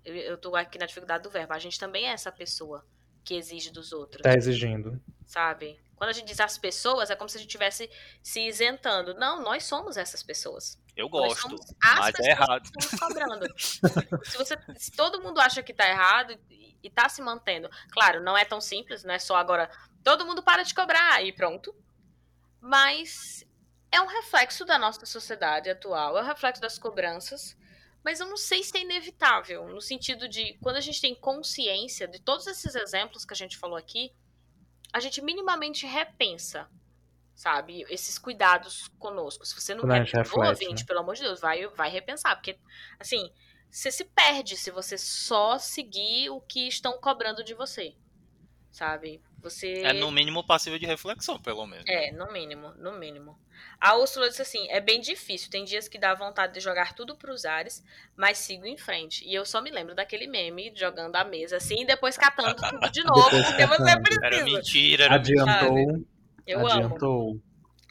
Eu, 0.04 0.16
eu 0.16 0.38
tô 0.38 0.54
aqui 0.56 0.78
na 0.78 0.86
dificuldade 0.86 1.24
do 1.24 1.30
verbo. 1.30 1.54
A 1.54 1.60
gente 1.60 1.80
também 1.80 2.10
é 2.10 2.12
essa 2.12 2.32
pessoa 2.32 2.86
que 3.30 3.36
exige 3.36 3.69
dos 3.69 3.93
outros. 3.93 4.23
Tá 4.23 4.34
exigindo. 4.34 4.99
Sabe? 5.23 5.80
Quando 5.95 6.09
a 6.09 6.13
gente 6.13 6.25
diz 6.25 6.39
as 6.39 6.57
pessoas, 6.57 7.11
é 7.11 7.15
como 7.15 7.30
se 7.30 7.38
a 7.38 7.39
gente 7.39 7.49
estivesse 7.49 7.88
se 8.23 8.41
isentando. 8.47 9.13
Não, 9.13 9.43
nós 9.43 9.65
somos 9.65 9.97
essas 9.97 10.23
pessoas. 10.23 10.82
Eu 10.97 11.07
gosto, 11.07 11.55
mas 11.80 12.15
é 12.21 12.32
errado. 12.32 12.67
cobrando. 12.99 13.45
se, 13.59 14.36
você, 14.36 14.57
se 14.75 14.91
todo 14.93 15.21
mundo 15.21 15.39
acha 15.39 15.61
que 15.61 15.75
tá 15.75 15.88
errado 15.88 16.36
e, 16.49 16.75
e 16.82 16.89
tá 16.89 17.07
se 17.07 17.21
mantendo, 17.21 17.69
claro, 17.91 18.19
não 18.19 18.36
é 18.36 18.43
tão 18.43 18.59
simples, 18.59 19.03
não 19.03 19.13
é 19.13 19.19
só 19.19 19.36
agora 19.36 19.69
todo 20.03 20.25
mundo 20.25 20.41
para 20.41 20.63
de 20.63 20.73
cobrar 20.73 21.23
e 21.23 21.32
pronto. 21.32 21.71
Mas 22.59 23.45
é 23.91 24.01
um 24.01 24.07
reflexo 24.07 24.65
da 24.65 24.80
nossa 24.80 25.05
sociedade 25.05 25.69
atual, 25.69 26.17
é 26.17 26.23
um 26.23 26.25
reflexo 26.25 26.59
das 26.59 26.80
cobranças, 26.80 27.55
mas 28.10 28.20
eu 28.20 28.26
não 28.26 28.38
sei 28.38 28.64
se 28.64 28.76
é 28.76 28.82
inevitável, 28.82 29.68
no 29.68 29.80
sentido 29.80 30.28
de 30.28 30.57
quando 30.64 30.78
a 30.78 30.82
gente 30.82 30.99
tem 30.99 31.14
consciência 31.14 32.07
de 32.07 32.20
todos 32.20 32.47
esses 32.47 32.74
exemplos 32.74 33.24
que 33.24 33.36
a 33.36 33.38
gente 33.38 33.55
falou 33.55 33.78
aqui, 33.78 34.12
a 34.91 34.99
gente 34.99 35.22
minimamente 35.22 35.86
repensa, 35.86 36.68
sabe? 37.36 37.86
Esses 37.88 38.18
cuidados 38.18 38.88
conosco. 38.97 39.45
Se 39.45 39.53
você 39.53 39.76
não 39.76 39.88
quer 39.88 40.01
reflete, 40.05 40.49
ouvinte, 40.49 40.82
né? 40.82 40.88
pelo 40.88 41.01
amor 41.01 41.14
de 41.14 41.22
Deus, 41.22 41.39
vai, 41.39 41.68
vai 41.68 41.88
repensar. 41.91 42.36
Porque, 42.36 42.57
assim, 42.99 43.32
você 43.70 43.91
se 43.91 44.05
perde 44.05 44.57
se 44.57 44.72
você 44.72 44.97
só 44.97 45.60
seguir 45.60 46.32
o 46.32 46.41
que 46.41 46.68
estão 46.68 46.99
cobrando 46.99 47.43
de 47.43 47.53
você. 47.53 47.95
sabe? 48.72 49.22
Você. 49.41 49.81
É 49.81 49.93
no 49.93 50.11
mínimo 50.11 50.43
passível 50.43 50.77
de 50.77 50.85
reflexão, 50.85 51.39
pelo 51.39 51.65
menos. 51.65 51.85
É, 51.87 52.11
no 52.11 52.31
mínimo, 52.31 52.73
no 52.77 52.97
mínimo. 52.97 53.37
A 53.79 53.95
Úrsula 53.95 54.29
disse 54.29 54.41
assim: 54.41 54.67
é 54.69 54.79
bem 54.81 54.99
difícil. 54.99 55.49
Tem 55.49 55.63
dias 55.63 55.87
que 55.87 55.97
dá 55.97 56.13
vontade 56.13 56.53
de 56.53 56.59
jogar 56.59 56.93
tudo 56.93 57.15
pros 57.15 57.45
ares, 57.45 57.83
mas 58.15 58.37
sigo 58.37 58.65
em 58.65 58.77
frente. 58.77 59.25
E 59.25 59.33
eu 59.33 59.45
só 59.45 59.61
me 59.61 59.71
lembro 59.71 59.95
daquele 59.95 60.27
meme 60.27 60.71
jogando 60.75 61.15
a 61.15 61.23
mesa 61.23 61.57
assim 61.57 61.81
e 61.81 61.85
depois 61.85 62.17
catando 62.17 62.55
tudo 62.61 62.91
de 62.91 63.03
novo, 63.03 63.29
porque 63.29 63.65
você 63.65 63.99
precisa. 63.99 64.25
Era 64.25 64.43
mentira, 64.43 65.03
era 65.05 65.15
Adiantou. 65.15 65.73
mentira. 65.73 66.01
Eu 66.45 66.67
adiantou. 66.67 67.31
amo. 67.31 67.43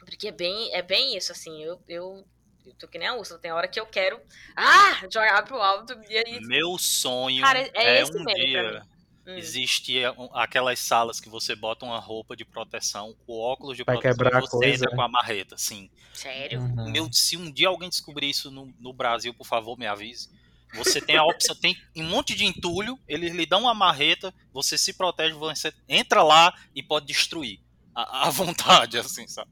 Porque 0.05 0.27
é 0.27 0.31
bem, 0.31 0.73
é 0.73 0.81
bem 0.81 1.15
isso, 1.17 1.31
assim. 1.31 1.63
Eu, 1.63 1.79
eu, 1.87 2.25
eu 2.65 2.73
tô 2.73 2.87
que 2.87 2.99
nem 2.99 3.07
a 3.07 3.15
Úrsula. 3.15 3.39
Tem 3.39 3.51
hora 3.51 3.67
que 3.67 3.79
eu 3.79 3.85
quero. 3.85 4.19
Ah! 4.55 5.01
Jogar 5.11 5.43
pro 5.43 5.61
alto. 5.61 5.97
E 6.09 6.17
aí. 6.17 6.39
Meu 6.41 6.77
sonho 6.77 7.41
Cara, 7.41 7.59
é 7.59 7.71
é, 7.73 8.01
esse 8.01 8.11
um 8.11 8.23
meme 8.23 8.51
pra 8.51 8.61
dia 8.61 8.98
Hum. 9.29 9.37
existir 9.37 10.09
um- 10.17 10.29
aquelas 10.33 10.79
salas 10.79 11.19
que 11.19 11.29
você 11.29 11.55
bota 11.55 11.85
uma 11.85 11.99
roupa 11.99 12.35
de 12.35 12.43
proteção, 12.45 13.15
o 13.27 13.39
óculos 13.39 13.77
de 13.77 13.83
Vai 13.83 13.95
proteção 13.95 14.17
quebrar 14.17 14.33
e 14.33 14.37
a 14.37 14.41
você 14.41 14.57
coisa, 14.57 14.73
entra 14.75 14.89
né? 14.89 14.95
com 14.95 15.01
a 15.01 15.07
marreta, 15.07 15.57
sim. 15.57 15.89
Sério? 16.13 16.59
Uhum. 16.61 16.91
Meu, 16.91 17.09
se 17.11 17.37
um 17.37 17.51
dia 17.51 17.67
alguém 17.67 17.89
descobrir 17.89 18.29
isso 18.29 18.49
no, 18.51 18.73
no 18.79 18.91
Brasil, 18.93 19.33
por 19.33 19.45
favor, 19.45 19.77
me 19.77 19.85
avise. 19.85 20.29
Você 20.73 21.01
tem 21.01 21.17
a 21.17 21.23
opção, 21.23 21.55
tem 21.55 21.75
um 21.95 22.03
monte 22.03 22.35
de 22.35 22.45
entulho, 22.45 22.97
eles 23.07 23.33
lhe 23.33 23.45
dão 23.45 23.61
uma 23.61 23.73
marreta, 23.73 24.33
você 24.53 24.77
se 24.77 24.93
protege, 24.93 25.33
você 25.33 25.73
entra 25.87 26.21
lá 26.21 26.53
e 26.75 26.83
pode 26.83 27.07
destruir. 27.07 27.59
À 27.95 28.29
vontade, 28.31 28.97
assim, 28.97 29.27
sabe? 29.27 29.49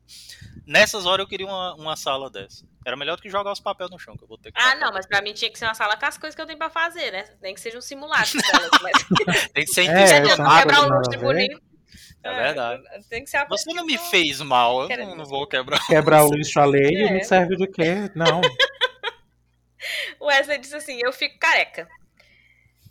Nessas 0.67 1.05
horas 1.05 1.23
eu 1.23 1.27
queria 1.29 1.45
uma, 1.47 1.73
uma 1.75 1.95
sala 1.95 2.29
dessa. 2.29 2.65
Era 2.85 2.97
melhor 2.97 3.15
do 3.15 3.21
que 3.21 3.29
jogar 3.29 3.51
os 3.53 3.59
papéis 3.59 3.89
no 3.89 3.97
chão, 3.97 4.17
que 4.17 4.23
eu 4.23 4.27
vou 4.27 4.37
ter 4.37 4.51
que 4.51 4.59
Ah, 4.61 4.75
não, 4.75 4.91
mas 4.91 5.05
pra 5.05 5.21
mim 5.21 5.33
tinha 5.33 5.49
que 5.49 5.57
ser 5.57 5.65
uma 5.65 5.73
sala 5.73 5.95
com 5.95 6.05
as 6.05 6.17
coisas 6.17 6.35
que 6.35 6.41
eu 6.41 6.45
tenho 6.45 6.57
pra 6.59 6.69
fazer, 6.69 7.11
né? 7.11 7.25
Nem 7.41 7.53
que 7.53 7.61
seja 7.61 7.77
um 7.77 7.81
simulacro 7.81 8.37
delas. 8.41 8.69
Mas 9.25 9.47
Tem 9.53 9.63
que 9.65 9.71
ser 9.73 9.81
É, 9.81 9.83
intencional. 9.85 10.51
adianta 10.51 10.59
quebrar 10.59 10.81
o 10.91 10.97
lustre 10.97 11.17
bonito. 11.17 11.61
É 12.23 12.33
verdade. 12.43 12.83
Tem 13.09 13.23
que 13.23 13.29
ser 13.29 13.47
Você 13.47 13.73
não 13.73 13.85
me 13.85 13.97
fez 13.97 14.41
mal, 14.41 14.89
eu 14.91 14.97
não, 15.05 15.15
não 15.15 15.25
vou 15.25 15.47
quebrar. 15.47 15.79
Quebrar 15.87 16.25
o 16.25 16.33
lixo 16.33 16.59
alheio 16.59 17.07
É. 17.07 17.13
não 17.13 17.23
serve 17.23 17.55
de 17.55 17.67
quê? 17.67 18.11
Não. 18.13 18.41
O 20.19 20.25
Wesley 20.25 20.57
disse 20.57 20.75
assim: 20.75 20.99
eu 21.03 21.13
fico 21.13 21.37
careca. 21.39 21.87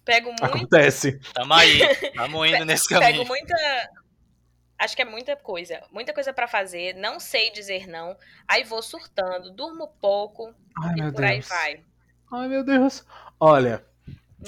Pego 0.05 0.29
muito. 0.29 0.45
Acontece. 0.45 1.19
Tamo 1.35 1.53
aí, 1.53 1.81
tamo 2.15 2.47
indo 2.47 2.65
nesse 2.65 2.89
Pego 2.89 3.01
caminho. 3.03 3.27
muita. 3.27 3.55
Acho 4.79 4.95
que 4.95 5.03
é 5.03 5.05
muita 5.07 5.35
coisa. 5.37 5.83
Muita 5.91 6.13
coisa 6.13 6.33
pra 6.33 6.47
fazer. 6.47 6.95
Não 6.95 7.19
sei 7.19 7.51
dizer 7.51 7.87
não. 7.87 8.17
Aí 8.47 8.63
vou 8.65 8.83
surtando, 8.83 9.51
durmo 9.51 9.89
pouco 10.01 10.53
Ai, 10.83 10.93
e 10.99 11.03
meu 11.03 11.13
por 11.13 11.25
aí 11.25 11.35
Deus. 11.37 11.49
vai. 11.49 11.81
Ai, 12.33 12.49
meu 12.49 12.63
Deus. 12.65 13.05
Olha, 13.41 13.85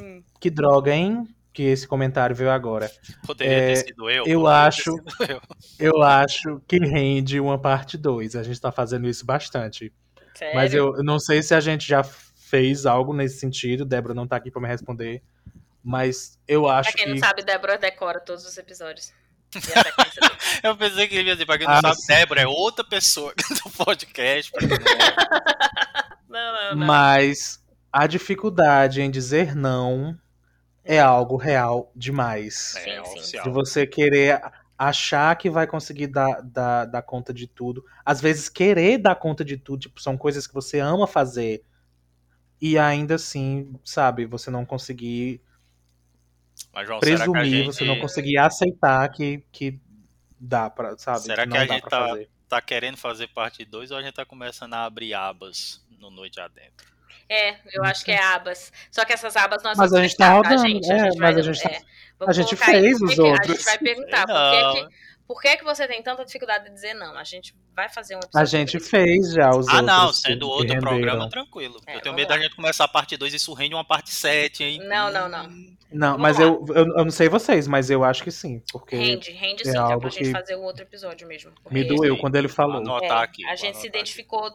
Hum. 0.03 0.22
que 0.39 0.51
droga, 0.51 0.93
hein? 0.95 1.26
Que 1.53 1.62
esse 1.62 1.89
comentário 1.89 2.37
veio 2.37 2.51
agora. 2.51 2.91
Poderia 3.26 3.53
É, 3.53 3.66
ter 3.68 3.76
sido 3.89 4.11
eu. 4.11 4.24
eu 4.26 4.47
acho- 4.47 4.93
sido 4.93 5.05
eu. 5.33 5.41
Eu 5.79 6.03
acho 6.03 6.61
que 6.68 6.79
rende 6.79 7.41
uma 7.41 7.59
parte 7.59 7.97
2. 7.97 8.37
A 8.37 8.43
gente 8.43 8.61
tá 8.61 8.70
fazendo 8.70 9.09
isso 9.09 9.24
bastante. 9.24 9.93
Sério. 10.35 10.55
Mas 10.55 10.72
eu 10.74 10.95
eu 10.97 11.03
não 11.03 11.18
sei 11.18 11.43
se 11.43 11.55
a 11.55 11.61
gente 11.61 11.89
já 11.89 12.05
fez 12.05 12.87
algo 12.87 13.12
nesse 13.14 13.39
sentido. 13.41 13.85
Débora 13.85 14.14
não 14.14 14.26
tá 14.26 14.37
aqui 14.37 14.51
pra 14.51 14.61
me 14.61 14.68
responder. 14.68 15.22
Mas 15.83 16.39
eu 16.47 16.68
acho 16.68 16.91
Pra 16.91 16.97
quem 16.99 17.07
que. 17.07 17.11
não 17.12 17.18
sabe, 17.18 17.43
Débora 17.43 17.79
decora 17.79 18.20
todos 18.20 18.45
os 18.47 18.57
episódios. 18.59 19.12
Eu 20.62 20.76
pensei 20.76 21.07
que 21.09 21.14
ele 21.14 21.28
ia 21.28 21.34
dizer, 21.34 21.46
pra 21.46 21.57
quem 21.59 21.66
não 21.66 21.74
Ah, 21.74 21.80
sabe, 21.80 21.96
sim. 21.96 22.07
Débora 22.12 22.40
é 22.42 22.46
outra 22.46 22.84
pessoa 22.84 23.32
do 23.64 23.70
podcast. 23.70 24.51
quem 24.53 24.68
não- 26.28 26.53
não, 26.53 26.76
não. 26.76 26.86
Mas 26.86 27.62
a 27.92 28.07
dificuldade 28.07 29.01
em 29.01 29.11
dizer 29.11 29.55
não 29.55 30.18
é 30.84 30.99
algo 30.99 31.36
real 31.36 31.90
demais. 31.94 32.74
É 32.76 32.80
sim. 32.84 32.99
oficial. 33.01 33.44
De 33.44 33.51
você 33.51 33.86
querer 33.86 34.40
achar 34.76 35.34
que 35.36 35.51
vai 35.51 35.66
conseguir 35.66 36.07
dar, 36.09 36.40
dar, 36.42 36.84
dar 36.84 37.03
conta 37.03 37.32
de 37.32 37.46
tudo. 37.46 37.84
Às 38.05 38.20
vezes, 38.20 38.49
querer 38.49 38.99
dar 38.99 39.16
conta 39.16 39.44
de 39.44 39.57
tudo, 39.57 39.80
tipo, 39.80 40.01
são 40.01 40.16
coisas 40.16 40.46
que 40.46 40.55
você 40.55 40.78
ama 40.78 41.07
fazer. 41.07 41.62
E 42.61 42.78
ainda 42.78 43.14
assim, 43.16 43.74
sabe, 43.84 44.24
você 44.26 44.51
não 44.51 44.64
conseguir 44.64 45.40
Mas, 46.79 46.87
João, 46.87 47.01
será 47.03 47.16
que 47.16 47.22
a 47.22 47.33
presumir, 47.33 47.51
gente 47.64 47.66
você 47.66 47.85
não 47.85 47.99
conseguir 47.99 48.39
aceitar 48.39 49.09
que, 49.09 49.43
que 49.51 49.81
dá 50.39 50.70
pra, 50.70 50.97
sabe? 50.97 51.20
Será 51.22 51.45
que 51.45 51.51
que 51.51 51.57
a 51.59 51.66
gente 51.66 51.83
tá- 51.89 52.16
tá 52.49 52.61
querendo 52.62 52.97
fazer 52.97 53.26
parte 53.29 53.64
2 53.64 53.91
ou 53.91 53.97
a 53.99 54.03
gente 54.03 54.14
tá 54.14 54.24
começando 54.24 54.74
a 54.74 54.85
abrir 54.85 55.12
abas 55.12 55.85
no 55.99 56.09
Noite 56.09 56.39
Adentro? 56.41 56.87
É, 57.29 57.57
eu 57.74 57.83
acho 57.85 58.05
que 58.05 58.12
é 58.12 58.22
abas. 58.22 58.72
Só 58.93 59.05
que 59.05 59.12
essas 59.12 59.35
abas 59.37 59.61
nós 59.64 59.76
Mas 59.76 59.91
vamos 59.91 60.05
a 60.05 60.09
gente 60.09 60.16
tá 60.16 60.35
testar, 60.41 60.51
rodando, 60.51 60.68
gente? 60.68 60.91
é, 60.91 60.97
vai- 60.97 61.11
mas 61.18 61.37
a 61.39 61.43
gente 61.43 61.62
tá- 61.62 61.70
é, 61.70 61.81
a 62.29 62.33
gente 62.33 62.57
fez 62.57 63.01
os 63.03 63.14
que- 63.14 63.20
A 63.20 63.24
outros. 63.24 63.49
gente 63.57 63.64
vai 63.64 63.79
perguntar 63.79 64.26
por 64.26 64.72
que, 64.89 64.97
por 65.29 65.43
que, 65.43 65.59
que 65.59 65.64
você 65.64 65.87
tem 65.87 66.03
tanta 66.03 66.24
dificuldade 66.24 66.64
de 66.64 66.70
dizer 66.70 66.95
não. 66.95 67.14
A 67.14 67.22
gente 67.22 67.55
vai 67.76 67.87
fazer 67.87 68.16
um 68.16 68.18
episódio. 68.18 68.41
A 68.41 68.45
gente 68.47 68.81
fez 68.81 69.35
já 69.35 69.51
os 69.51 69.68
Ah, 69.68 69.83
não, 69.83 70.11
sendo 70.11 70.49
outro 70.49 70.81
programa, 70.81 71.29
tranquilo. 71.29 71.79
É, 71.87 71.97
eu 71.97 72.01
tenho 72.01 72.14
medo 72.14 72.31
lá. 72.31 72.37
da 72.37 72.43
gente 72.43 72.57
começar 72.57 72.85
a 72.85 72.89
parte 72.89 73.14
2 73.14 73.35
e 73.35 73.37
isso 73.37 73.53
rende 73.53 73.74
uma 73.74 73.85
parte 73.85 74.11
7, 74.11 74.64
hein? 74.64 74.81
Não, 74.89 75.12
não, 75.12 75.29
não. 75.29 75.47
Não, 75.93 76.12
Vamos 76.12 76.22
mas 76.22 76.41
eu, 76.41 76.64
eu, 76.70 76.87
eu 76.97 77.05
não 77.05 77.11
sei 77.11 77.29
vocês, 77.29 77.66
mas 77.66 77.91
eu 77.91 78.05
acho 78.05 78.24
que 78.24 78.31
sim. 78.31 78.62
Porque 78.72 78.97
Rende, 78.97 79.31
rende 79.33 79.62
é 79.62 79.64
sim, 79.66 79.72
que 79.72 79.76
é 79.76 79.81
algo 79.81 80.01
pra 80.01 80.11
gente 80.11 80.24
que 80.24 80.33
fazer 80.33 80.57
um 80.57 80.62
outro 80.62 80.83
episódio 80.83 81.29
mesmo. 81.29 81.53
me 81.70 81.85
doeu 81.85 82.14
sim. 82.14 82.20
quando 82.20 82.37
ele 82.37 82.49
falou. 82.49 82.79
Anotar 82.79 83.20
É, 83.20 83.24
aqui. 83.24 83.47
A 83.49 83.55
gente 83.55 83.76
se 83.76 83.87
identificou 83.87 84.51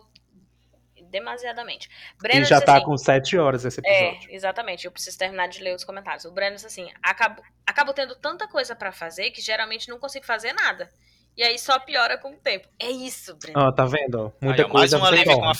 demasiadamente. 1.13 1.87
E 2.15 2.21
Breno 2.21 2.43
já 2.45 2.55
disse 2.55 2.65
tá 2.65 2.75
assim, 2.77 2.85
com 2.85 2.97
sete 2.97 3.37
horas 3.37 3.63
esse 3.63 3.79
É, 3.85 4.09
episódio. 4.09 4.35
exatamente. 4.35 4.85
Eu 4.85 4.91
preciso 4.91 5.17
terminar 5.17 5.47
de 5.47 5.61
ler 5.63 5.75
os 5.75 5.83
comentários. 5.85 6.25
O 6.25 6.31
Breno 6.31 6.55
disse 6.55 6.67
assim: 6.67 6.91
acabo, 7.01 7.41
acabo 7.65 7.93
tendo 7.93 8.15
tanta 8.15 8.47
coisa 8.47 8.75
pra 8.75 8.91
fazer 8.91 9.31
que 9.31 9.39
geralmente 9.41 9.87
não 9.87 9.99
consigo 9.99 10.25
fazer 10.25 10.51
nada. 10.51 10.89
E 11.37 11.41
aí 11.43 11.57
só 11.57 11.79
piora 11.79 12.17
com 12.17 12.31
o 12.33 12.37
tempo. 12.37 12.67
É 12.79 12.91
isso, 12.91 13.35
Breno. 13.35 13.59
Ó, 13.59 13.71
tá 13.71 13.85
vendo? 13.85 14.31
Muita 14.41 14.63
Aí, 14.63 14.69
ó, 14.69 14.73
mais 14.73 14.91
coisa 14.91 14.97
uma 14.97 15.09
Lívia 15.09 15.35
com 15.35 15.45
a, 15.49 15.53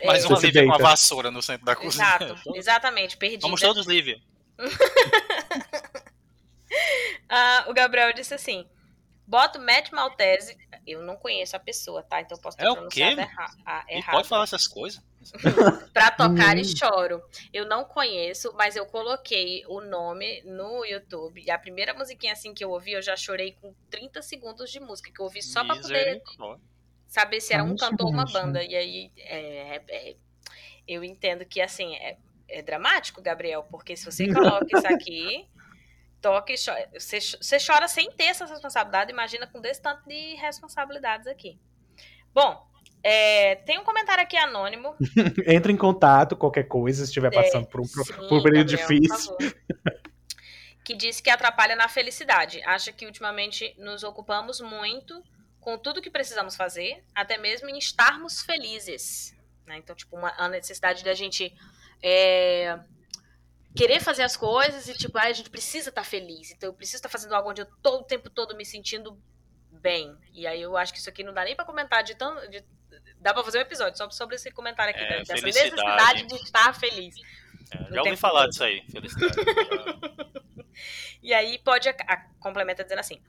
É, 0.00 0.06
mais 0.06 0.24
uma 0.24 0.36
Você 0.36 0.40
se 0.40 0.46
Lívia 0.52 0.66
com 0.66 0.74
a 0.74 0.78
vassoura 0.78 1.30
no 1.30 1.40
centro 1.42 1.64
da 1.64 1.76
cozinha. 1.76 2.04
Exato, 2.04 2.36
exatamente, 2.54 3.16
perdida. 3.16 3.42
Vamos 3.42 3.60
todos, 3.60 3.86
Lívia. 3.86 4.18
Ah, 7.28 7.64
o 7.68 7.72
Gabriel 7.72 8.12
disse 8.12 8.34
assim: 8.34 8.66
bota 9.26 9.58
o 9.58 9.62
Matt 9.62 9.90
Maltese. 9.92 10.56
Eu 10.86 11.02
não 11.02 11.16
conheço 11.16 11.56
a 11.56 11.58
pessoa, 11.58 12.02
tá? 12.02 12.20
Então 12.20 12.36
posso 12.38 12.56
ter 12.56 12.64
É 12.64 12.70
o 12.70 12.74
pronunciado 12.74 13.20
ah, 13.64 13.84
E 13.88 13.96
errado. 13.96 14.14
pode 14.14 14.28
falar 14.28 14.44
essas 14.44 14.66
coisas? 14.66 15.02
Pra 15.94 16.10
tocar 16.10 16.58
e 16.58 16.60
Hum. 16.60 16.64
choro. 16.64 17.22
Eu 17.52 17.64
não 17.66 17.84
conheço, 17.84 18.52
mas 18.54 18.76
eu 18.76 18.84
coloquei 18.84 19.64
o 19.66 19.80
nome 19.80 20.42
no 20.42 20.84
YouTube. 20.84 21.42
E 21.42 21.50
a 21.50 21.58
primeira 21.58 21.94
musiquinha 21.94 22.32
assim 22.34 22.52
que 22.52 22.62
eu 22.64 22.70
ouvi, 22.70 22.92
eu 22.92 23.00
já 23.02 23.16
chorei 23.16 23.52
com 23.60 23.74
30 23.90 24.20
segundos 24.20 24.70
de 24.70 24.80
música, 24.80 25.10
que 25.12 25.20
eu 25.20 25.24
ouvi 25.24 25.42
só 25.42 25.64
pra 25.64 25.76
poder 25.76 26.20
saber 27.06 27.40
se 27.40 27.54
era 27.54 27.64
um 27.64 27.76
cantor 27.76 28.06
ou 28.08 28.12
uma 28.12 28.24
banda. 28.26 28.62
E 28.62 28.74
aí, 28.76 29.10
é, 29.16 29.80
é- 29.88 30.16
eu 30.86 31.02
entendo 31.02 31.46
que, 31.46 31.62
assim, 31.62 31.94
é, 31.96 32.18
é 32.48 32.60
dramático, 32.60 33.22
Gabriel, 33.22 33.62
porque 33.70 33.96
se 33.96 34.04
você 34.04 34.26
coloca 34.62 34.66
isso 34.76 34.86
aqui, 34.86 35.48
toca 36.24 36.54
chora. 36.56 36.88
Você, 36.98 37.20
você 37.20 37.58
chora 37.58 37.86
sem 37.86 38.10
ter 38.10 38.24
essa 38.24 38.46
responsabilidade, 38.46 39.12
imagina 39.12 39.46
com 39.46 39.60
desse 39.60 39.82
tanto 39.82 40.08
de 40.08 40.34
responsabilidades 40.36 41.26
aqui. 41.26 41.58
Bom, 42.32 42.66
é, 43.02 43.56
tem 43.56 43.78
um 43.78 43.84
comentário 43.84 44.22
aqui 44.22 44.36
anônimo. 44.36 44.96
Entra 45.46 45.70
em 45.70 45.76
contato, 45.76 46.34
qualquer 46.34 46.64
coisa, 46.64 47.04
se 47.04 47.10
estiver 47.10 47.30
passando 47.30 47.66
por 47.66 47.82
um, 47.82 47.86
pro- 47.86 48.04
Sim, 48.04 48.14
por 48.14 48.38
um 48.38 48.42
período 48.42 48.74
Gabriel, 48.74 49.00
difícil. 49.02 49.36
que 50.82 50.94
disse 50.94 51.22
que 51.22 51.28
atrapalha 51.28 51.76
na 51.76 51.88
felicidade. 51.88 52.62
Acha 52.64 52.90
que 52.90 53.04
ultimamente 53.04 53.74
nos 53.78 54.02
ocupamos 54.02 54.60
muito 54.60 55.22
com 55.60 55.76
tudo 55.78 56.00
que 56.00 56.10
precisamos 56.10 56.56
fazer, 56.56 57.04
até 57.14 57.36
mesmo 57.36 57.68
em 57.68 57.78
estarmos 57.78 58.42
felizes. 58.42 59.36
né? 59.66 59.76
Então, 59.76 59.94
tipo, 59.94 60.16
uma, 60.16 60.32
a 60.38 60.48
necessidade 60.48 61.04
da 61.04 61.12
gente 61.14 61.54
é, 62.02 62.78
querer 63.76 64.00
fazer 64.00 64.22
as 64.22 64.36
coisas 64.36 64.88
e, 64.88 64.94
tipo, 64.94 65.16
ah, 65.18 65.22
a 65.22 65.32
gente 65.32 65.50
precisa 65.50 65.88
estar 65.88 66.04
feliz. 66.04 66.50
Então, 66.52 66.68
eu 66.68 66.74
preciso 66.74 66.96
estar 66.98 67.08
fazendo 67.08 67.34
algo 67.34 67.50
onde 67.50 67.60
eu 67.62 67.66
tô 67.82 67.98
o 67.98 68.02
tempo 68.04 68.30
todo 68.30 68.56
me 68.56 68.64
sentindo 68.64 69.20
bem. 69.70 70.16
E 70.32 70.46
aí 70.46 70.62
eu 70.62 70.76
acho 70.76 70.92
que 70.92 70.98
isso 70.98 71.08
aqui 71.08 71.22
não 71.24 71.32
dá 71.34 71.44
nem 71.44 71.56
pra 71.56 71.64
comentar 71.64 72.02
de 72.02 72.14
tão. 72.14 72.34
de- 72.48 72.64
dá 73.18 73.32
pra 73.34 73.42
fazer 73.42 73.58
um 73.58 73.62
episódio 73.62 73.96
só 73.98 74.08
sobre 74.10 74.36
esse 74.36 74.50
comentário 74.52 74.94
aqui, 74.94 75.02
É, 75.02 75.18
dessa 75.18 75.36
felicidade. 75.38 75.70
necessidade 75.72 76.26
de 76.26 76.34
estar 76.36 76.74
feliz. 76.78 77.14
É, 77.72 77.94
já 77.94 78.02
ouvi 78.02 78.16
falar 78.16 78.42
todo. 78.42 78.50
disso 78.50 78.64
aí, 78.64 78.84
felicidade. 78.90 79.34
E 81.22 81.32
aí 81.32 81.58
pode 81.58 81.88
a, 81.88 81.92
a- 82.06 82.26
complementa 82.40 82.82
dizendo 82.82 82.98
assim: 82.98 83.22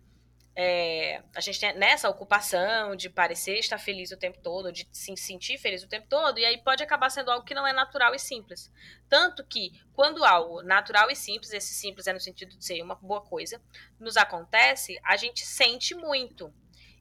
é, 0.58 1.22
a 1.36 1.42
gente 1.42 1.60
tem 1.60 1.74
nessa 1.74 2.10
ocupação 2.10 2.96
de 2.96 3.10
parecer 3.10 3.60
estar 3.60 3.78
feliz 3.78 4.12
o 4.12 4.18
tempo 4.18 4.40
todo, 4.42 4.72
de 4.72 4.88
se 4.92 5.16
sentir 5.18 5.58
feliz 5.58 5.84
o 5.84 5.88
tempo 5.88 6.08
todo, 6.08 6.40
e 6.40 6.46
aí 6.46 6.58
pode 6.58 6.82
acabar 6.82 7.10
sendo 7.10 7.30
algo 7.30 7.46
que 7.46 7.54
não 7.54 7.68
é 7.68 7.74
natural 7.74 8.16
e 8.16 8.20
simples. 8.20 8.72
Tanto 9.10 9.46
que, 9.46 9.72
quando 9.94 10.24
algo 10.24 10.62
natural 10.64 11.12
e 11.12 11.16
simples, 11.16 11.52
esse 11.52 11.74
simples 11.74 12.08
é 12.08 12.14
no 12.14 12.22
sentido 12.22 12.58
de 12.58 12.64
ser 12.64 12.82
uma 12.82 12.96
boa 12.96 13.22
coisa, 13.22 13.62
nos 14.00 14.16
acontece, 14.16 14.98
a 15.04 15.18
gente 15.18 15.46
sente 15.46 15.94
muito. 15.94 16.54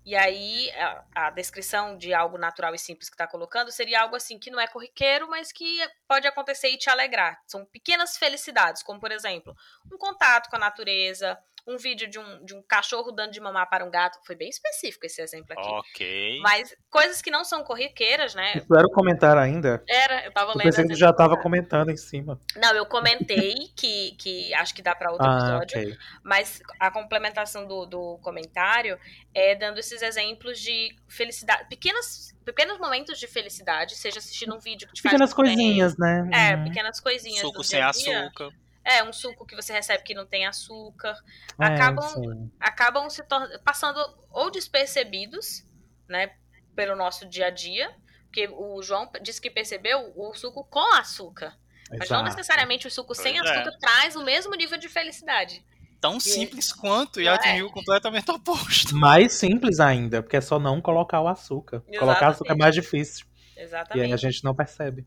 E 0.05 0.15
aí, 0.15 0.71
a, 0.73 1.05
a 1.15 1.31
descrição 1.31 1.97
de 1.97 2.13
algo 2.13 2.37
natural 2.37 2.75
e 2.75 2.79
simples 2.79 3.09
que 3.09 3.15
está 3.15 3.27
colocando 3.27 3.71
seria 3.71 4.03
algo 4.03 4.17
assim 4.17 4.39
que 4.39 4.51
não 4.51 4.61
é 4.61 4.67
corriqueiro, 4.67 5.31
mas 5.31 5.51
que 5.51 5.81
pode 6.07 6.27
acontecer 6.27 6.69
e 6.69 6.77
te 6.77 6.91
alegrar. 6.91 7.41
São 7.47 7.65
pequenas 7.65 8.19
felicidades, 8.19 8.83
como 8.83 9.01
por 9.01 9.13
exemplo, 9.13 9.57
um 9.91 9.97
contato 9.97 10.51
com 10.51 10.57
a 10.57 10.59
natureza, 10.59 11.39
um 11.67 11.77
vídeo 11.79 12.09
de 12.11 12.19
um, 12.19 12.45
de 12.45 12.55
um 12.55 12.63
cachorro 12.63 13.11
dando 13.11 13.33
de 13.33 13.41
mamar 13.41 13.69
para 13.71 13.85
um 13.85 13.91
gato. 13.91 14.19
Foi 14.27 14.37
bem 14.37 14.49
específico 14.51 15.07
esse 15.07 15.23
exemplo 15.23 15.47
aqui. 15.57 15.67
Ok. 15.69 16.39
Mas 16.43 16.75
coisas 16.91 17.23
que 17.23 17.31
não 17.31 17.43
são 17.45 17.65
corriqueiras, 17.65 18.35
né? 18.35 18.53
Isso 18.59 18.75
era 18.77 18.87
o 18.87 18.91
comentário 18.91 19.41
ainda? 19.41 19.83
Era, 19.89 20.27
eu 20.27 20.33
tava 20.33 20.53
Eu 20.53 20.59
lendo. 20.59 20.65
pensei 20.67 20.85
as 20.85 20.91
que 20.91 20.95
já 20.97 21.13
tava 21.13 21.37
comentando 21.41 21.91
em 21.91 21.97
cima. 21.97 22.39
Não, 22.57 22.75
eu 22.75 22.85
comentei 22.85 23.55
que, 23.77 24.13
que 24.19 24.53
acho 24.55 24.75
que 24.75 24.83
dá 24.83 24.95
para 24.95 25.11
outro 25.11 25.27
Ah, 25.27 25.39
episódio. 25.63 25.79
ok. 25.93 25.99
Mas 26.23 26.61
a 26.79 26.91
complementação 26.91 27.67
do, 27.67 27.87
do 27.87 28.19
comentário 28.23 28.99
é 29.35 29.55
dando 29.55 29.79
esses 29.79 30.03
exemplos 30.03 30.61
de 30.61 30.95
felicidade, 31.09 31.67
pequenas, 31.69 32.35
pequenos 32.45 32.79
momentos 32.79 33.19
de 33.19 33.27
felicidade, 33.27 33.95
seja 33.97 34.19
assistindo 34.19 34.55
um 34.55 34.59
vídeo 34.59 34.87
que 34.89 34.95
te 34.95 35.03
Pequenas 35.03 35.33
faz 35.33 35.39
muito 35.49 35.57
bem. 35.57 35.67
coisinhas, 35.67 35.97
né? 35.97 36.29
É, 36.33 36.57
Uhum. 36.57 36.65
pequenas 36.65 37.01
coisinhas 37.01 37.41
Suco 37.41 37.59
do 37.59 37.65
sem 37.65 37.79
dia 37.79 37.89
a 37.89 37.91
dia. 37.91 38.21
açúcar. 38.27 38.51
É, 38.85 39.03
um 39.03 39.13
suco 39.13 39.47
que 39.47 39.57
você 39.57 39.73
recebe 39.73 40.03
que 40.05 40.15
não 40.15 40.27
tem 40.27 40.47
açúcar. 40.47 41.17
É, 41.61 41.65
acabam- 41.67 42.09
sim. 42.09 42.51
Acabam 42.61 43.09
se 43.11 43.23
passando 43.65 43.99
ou 44.31 44.51
despercebidos, 44.51 45.65
né, 46.09 46.33
pelo 46.77 46.95
nosso 46.95 47.27
dia 47.27 47.47
a 47.47 47.51
dia. 47.51 47.95
Porque 48.27 48.49
o 48.49 48.83
João 48.83 49.09
disse 49.23 49.41
que 49.41 49.49
percebeu 49.49 50.13
o 50.17 50.35
suco 50.35 50.65
com 50.65 50.95
açúcar. 50.95 51.57
Mas 51.91 52.11
não 52.11 52.19
Exato. 52.21 52.25
necessariamente 52.37 52.87
o 52.87 52.91
suco 52.91 53.15
sem 53.15 53.39
Pois 53.39 53.49
é. 53.49 53.55
açúcar 53.59 53.79
traz 53.79 54.17
o 54.17 54.25
mesmo 54.25 54.55
nível 54.57 54.77
de 54.77 54.89
felicidade. 54.89 55.65
Tão 56.01 56.19
simples 56.19 56.73
quanto 56.73 57.21
e 57.21 57.27
É. 57.27 57.31
atingiu 57.31 57.71
completamente 57.71 58.31
o 58.31 58.35
oposto. 58.35 58.95
Mais 58.97 59.33
simples 59.33 59.79
ainda, 59.81 60.21
porque 60.23 60.37
é 60.37 60.41
só 60.41 60.59
não 60.59 60.81
colocar 60.81 61.21
o 61.21 61.29
açúcar. 61.29 61.83
Colocar 61.99 62.29
açúcar 62.29 62.53
é 62.53 62.57
Exatamente. 62.57 62.59
mais 62.61 62.75
difícil. 62.75 63.27
E 63.57 63.61
Exatamente. 63.61 64.05
aí 64.07 64.13
a 64.13 64.17
gente 64.17 64.43
não 64.43 64.55
percebe. 64.55 65.07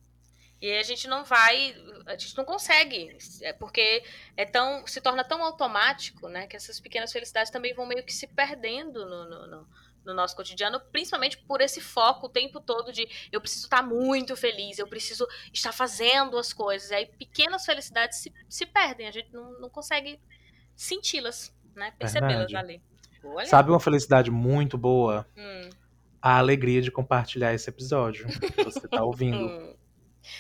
E 0.61 0.71
aí 0.71 0.79
a 0.79 0.83
gente 0.83 1.07
não 1.07 1.23
vai, 1.23 1.75
a 2.07 2.17
gente 2.17 2.35
não 2.35 2.43
consegue, 2.43 3.15
é 3.43 3.53
porque 3.53 4.03
é 4.35 4.43
tão, 4.45 4.85
se 4.87 4.99
torna 4.99 5.23
tão 5.23 5.43
automático, 5.43 6.27
né, 6.27 6.47
que 6.47 6.55
essas 6.55 6.79
pequenas 6.79 7.11
felicidades 7.11 7.51
também 7.51 7.75
vão 7.75 7.85
meio 7.85 8.03
que 8.03 8.11
se 8.13 8.25
perdendo 8.27 9.05
no, 9.05 9.29
no, 9.29 9.47
no- 9.47 9.67
no 10.05 10.13
nosso 10.13 10.35
cotidiano, 10.37 10.79
principalmente 10.91 11.37
por 11.37 11.59
esse 11.59 11.81
foco 11.81 12.27
o 12.27 12.29
tempo 12.29 12.61
todo 12.61 12.93
de 12.93 13.05
eu 13.29 13.41
preciso 13.41 13.65
estar 13.65 13.83
muito 13.83 14.37
feliz, 14.37 14.79
eu 14.79 14.87
preciso 14.87 15.27
estar 15.53 15.73
fazendo 15.73 16.37
as 16.37 16.53
coisas. 16.53 16.89
E 16.91 16.95
aí 16.95 17.05
pequenas 17.05 17.65
felicidades 17.65 18.19
se, 18.19 18.33
se 18.47 18.65
perdem, 18.65 19.05
a 19.07 19.11
gente 19.11 19.31
não, 19.33 19.59
não 19.59 19.69
consegue 19.69 20.17
senti-las, 20.75 21.53
né, 21.75 21.91
percebê-las 21.99 22.53
ali. 22.57 22.81
Olha. 23.23 23.45
Sabe 23.47 23.69
uma 23.69 23.79
felicidade 23.79 24.31
muito 24.31 24.77
boa? 24.77 25.27
Hum, 25.35 25.69
A 26.21 26.37
alegria 26.37 26.81
de 26.81 26.89
compartilhar 26.89 27.53
esse 27.53 27.69
episódio 27.69 28.27
que 28.27 28.63
você 28.63 28.87
tá 28.87 29.03
ouvindo. 29.03 29.75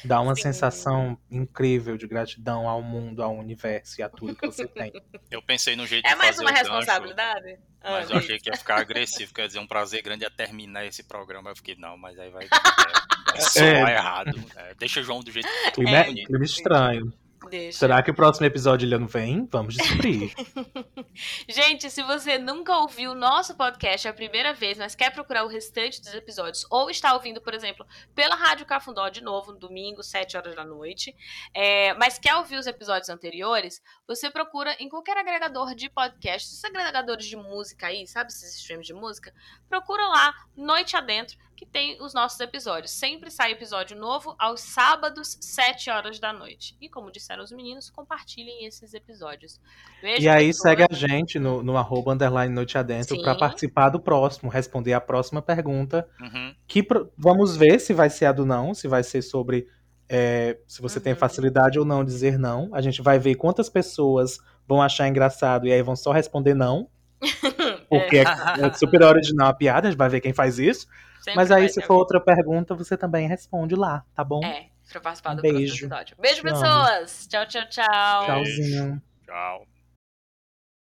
Dá 0.03 0.21
uma 0.21 0.35
Sim. 0.35 0.43
sensação 0.43 1.17
incrível 1.29 1.97
de 1.97 2.07
gratidão 2.07 2.67
ao 2.67 2.81
mundo, 2.81 3.21
ao 3.23 3.35
universo 3.35 3.99
e 3.99 4.03
a 4.03 4.09
tudo 4.09 4.35
que 4.35 4.45
você 4.45 4.67
tem. 4.67 4.91
Eu 5.31 5.41
pensei 5.41 5.75
no 5.75 5.85
jeito 5.87 6.05
É 6.05 6.11
de 6.11 6.15
mais 6.15 6.35
fazer 6.35 6.43
uma 6.45 6.51
o 6.51 6.53
gancho, 6.53 6.69
responsabilidade? 6.71 7.57
Ah, 7.81 7.91
Mas 7.91 8.09
eu 8.09 8.15
diz. 8.15 8.25
achei 8.25 8.39
que 8.39 8.49
ia 8.49 8.57
ficar 8.57 8.79
agressivo, 8.79 9.33
quer 9.33 9.47
dizer, 9.47 9.59
um 9.59 9.67
prazer 9.67 10.01
grande 10.01 10.25
é 10.25 10.29
terminar 10.29 10.85
esse 10.85 11.03
programa. 11.03 11.49
Eu 11.51 11.55
fiquei, 11.55 11.75
não, 11.75 11.97
mas 11.97 12.17
aí 12.19 12.29
vai, 12.29 12.45
é, 12.47 13.31
vai 13.31 13.41
soar 13.41 13.89
errado. 13.91 14.45
É, 14.55 14.73
deixa 14.75 14.99
o 14.99 15.03
João 15.03 15.21
do 15.21 15.31
jeito 15.31 15.47
que 15.47 15.71
Clima, 15.71 15.97
é 15.97 16.03
bonito. 16.05 16.27
clima 16.27 16.45
estranho. 16.45 17.13
Deixa. 17.47 17.79
Será 17.79 18.01
que 18.03 18.11
o 18.11 18.13
próximo 18.13 18.45
episódio 18.45 18.85
ele 18.85 18.97
não 18.97 19.07
vem? 19.07 19.47
Vamos 19.51 19.75
descobrir. 19.75 20.33
Gente, 21.47 21.89
se 21.89 22.03
você 22.03 22.37
nunca 22.37 22.77
ouviu 22.77 23.11
o 23.11 23.15
nosso 23.15 23.55
podcast 23.55 24.07
a 24.07 24.13
primeira 24.13 24.53
vez, 24.53 24.77
mas 24.77 24.95
quer 24.95 25.11
procurar 25.11 25.43
o 25.43 25.47
restante 25.47 26.01
dos 26.01 26.13
episódios, 26.13 26.65
ou 26.69 26.89
está 26.89 27.13
ouvindo, 27.13 27.41
por 27.41 27.53
exemplo, 27.53 27.85
pela 28.13 28.35
Rádio 28.35 28.65
Cafundó 28.65 29.09
de 29.09 29.21
novo, 29.21 29.51
no 29.51 29.59
domingo, 29.59 30.03
7 30.03 30.37
horas 30.37 30.55
da 30.55 30.65
noite, 30.65 31.15
é, 31.53 31.93
mas 31.95 32.19
quer 32.19 32.35
ouvir 32.35 32.57
os 32.57 32.67
episódios 32.67 33.09
anteriores, 33.09 33.81
você 34.07 34.29
procura 34.29 34.75
em 34.79 34.89
qualquer 34.89 35.17
agregador 35.17 35.73
de 35.73 35.89
podcast, 35.89 36.47
esses 36.47 36.63
agregadores 36.63 37.25
de 37.25 37.35
música 37.35 37.87
aí, 37.87 38.05
sabe 38.07 38.29
esses 38.29 38.55
streams 38.55 38.85
de 38.85 38.93
música? 38.93 39.33
Procura 39.69 40.05
lá, 40.07 40.33
Noite 40.55 40.95
Adentro, 40.95 41.37
que 41.57 41.65
tem 41.65 41.99
os 42.01 42.13
nossos 42.13 42.39
episódios. 42.39 42.91
Sempre 42.91 43.31
sai 43.31 43.51
episódio 43.51 43.97
novo 43.97 44.35
aos 44.37 44.61
sábados, 44.61 45.37
7 45.41 45.89
horas 45.89 46.19
da 46.19 46.31
noite. 46.31 46.77
E 46.79 46.87
como 46.87 47.11
disseram 47.11 47.43
os 47.43 47.51
meninos, 47.51 47.89
compartilhem 47.89 48.65
esses 48.65 48.93
episódios. 48.93 49.59
Beijo, 50.01 50.21
E 50.21 50.29
aí 50.29 50.53
segue 50.53 50.83
a 50.83 50.93
gente 50.93 51.39
no, 51.39 51.63
no 51.63 51.75
arroba 51.75 52.13
underline 52.13 52.53
noite 52.53 52.77
adentro 52.77 53.19
pra 53.21 53.33
participar 53.35 53.89
do 53.89 53.99
próximo, 53.99 54.49
responder 54.51 54.93
a 54.93 55.01
próxima 55.01 55.41
pergunta. 55.41 56.07
Uhum. 56.21 56.53
Que 56.67 56.83
pro- 56.83 57.11
vamos 57.17 57.57
ver 57.57 57.79
se 57.79 57.91
vai 57.91 58.09
ser 58.09 58.25
a 58.27 58.31
do 58.31 58.45
não, 58.45 58.73
se 58.75 58.87
vai 58.87 59.03
ser 59.03 59.23
sobre 59.23 59.67
é, 60.07 60.57
se 60.67 60.81
você 60.81 60.99
tem 61.01 61.13
Uhum. 61.13 61.19
facilidade 61.19 61.79
ou 61.79 61.83
não 61.83 62.03
dizer 62.05 62.37
não. 62.37 62.69
A 62.71 62.81
gente 62.81 63.01
vai 63.01 63.17
ver 63.17 63.33
quantas 63.35 63.67
pessoas 63.67 64.37
vão 64.67 64.81
achar 64.81 65.07
engraçado 65.07 65.65
e 65.67 65.73
aí 65.73 65.81
vão 65.81 65.95
só 65.95 66.11
responder 66.11 66.53
não. 66.53 66.87
Porque 67.89 68.17
é, 68.17 68.23
é 68.67 68.73
super 68.73 69.01
original 69.01 69.47
a 69.49 69.53
piada, 69.53 69.87
a 69.87 69.91
gente 69.91 69.97
vai 69.97 70.07
ver 70.09 70.21
quem 70.21 70.33
faz 70.33 70.59
isso. 70.59 70.85
Sempre 71.27 71.35
Mas 71.35 71.51
aí, 71.51 71.67
se 71.67 71.81
for 71.81 71.95
outra 71.95 72.21
pergunta, 72.21 72.73
você 72.73 72.95
também 72.95 73.27
responde 73.27 73.75
lá, 73.75 74.05
tá 74.15 74.23
bom? 74.23 74.41
É, 74.45 74.67
pra 74.89 75.01
participar 75.01 75.33
do 75.33 75.41
Beijo. 75.41 75.57
próximo 75.57 75.87
episódio. 75.87 76.17
Beijo, 76.17 76.41
Te 76.41 76.47
amo. 76.47 76.59
pessoas! 76.61 77.27
Tchau, 77.27 77.45
tchau, 77.45 77.69
tchau. 77.69 78.25
Tchauzinho. 78.25 79.01
Tchau. 79.25 79.76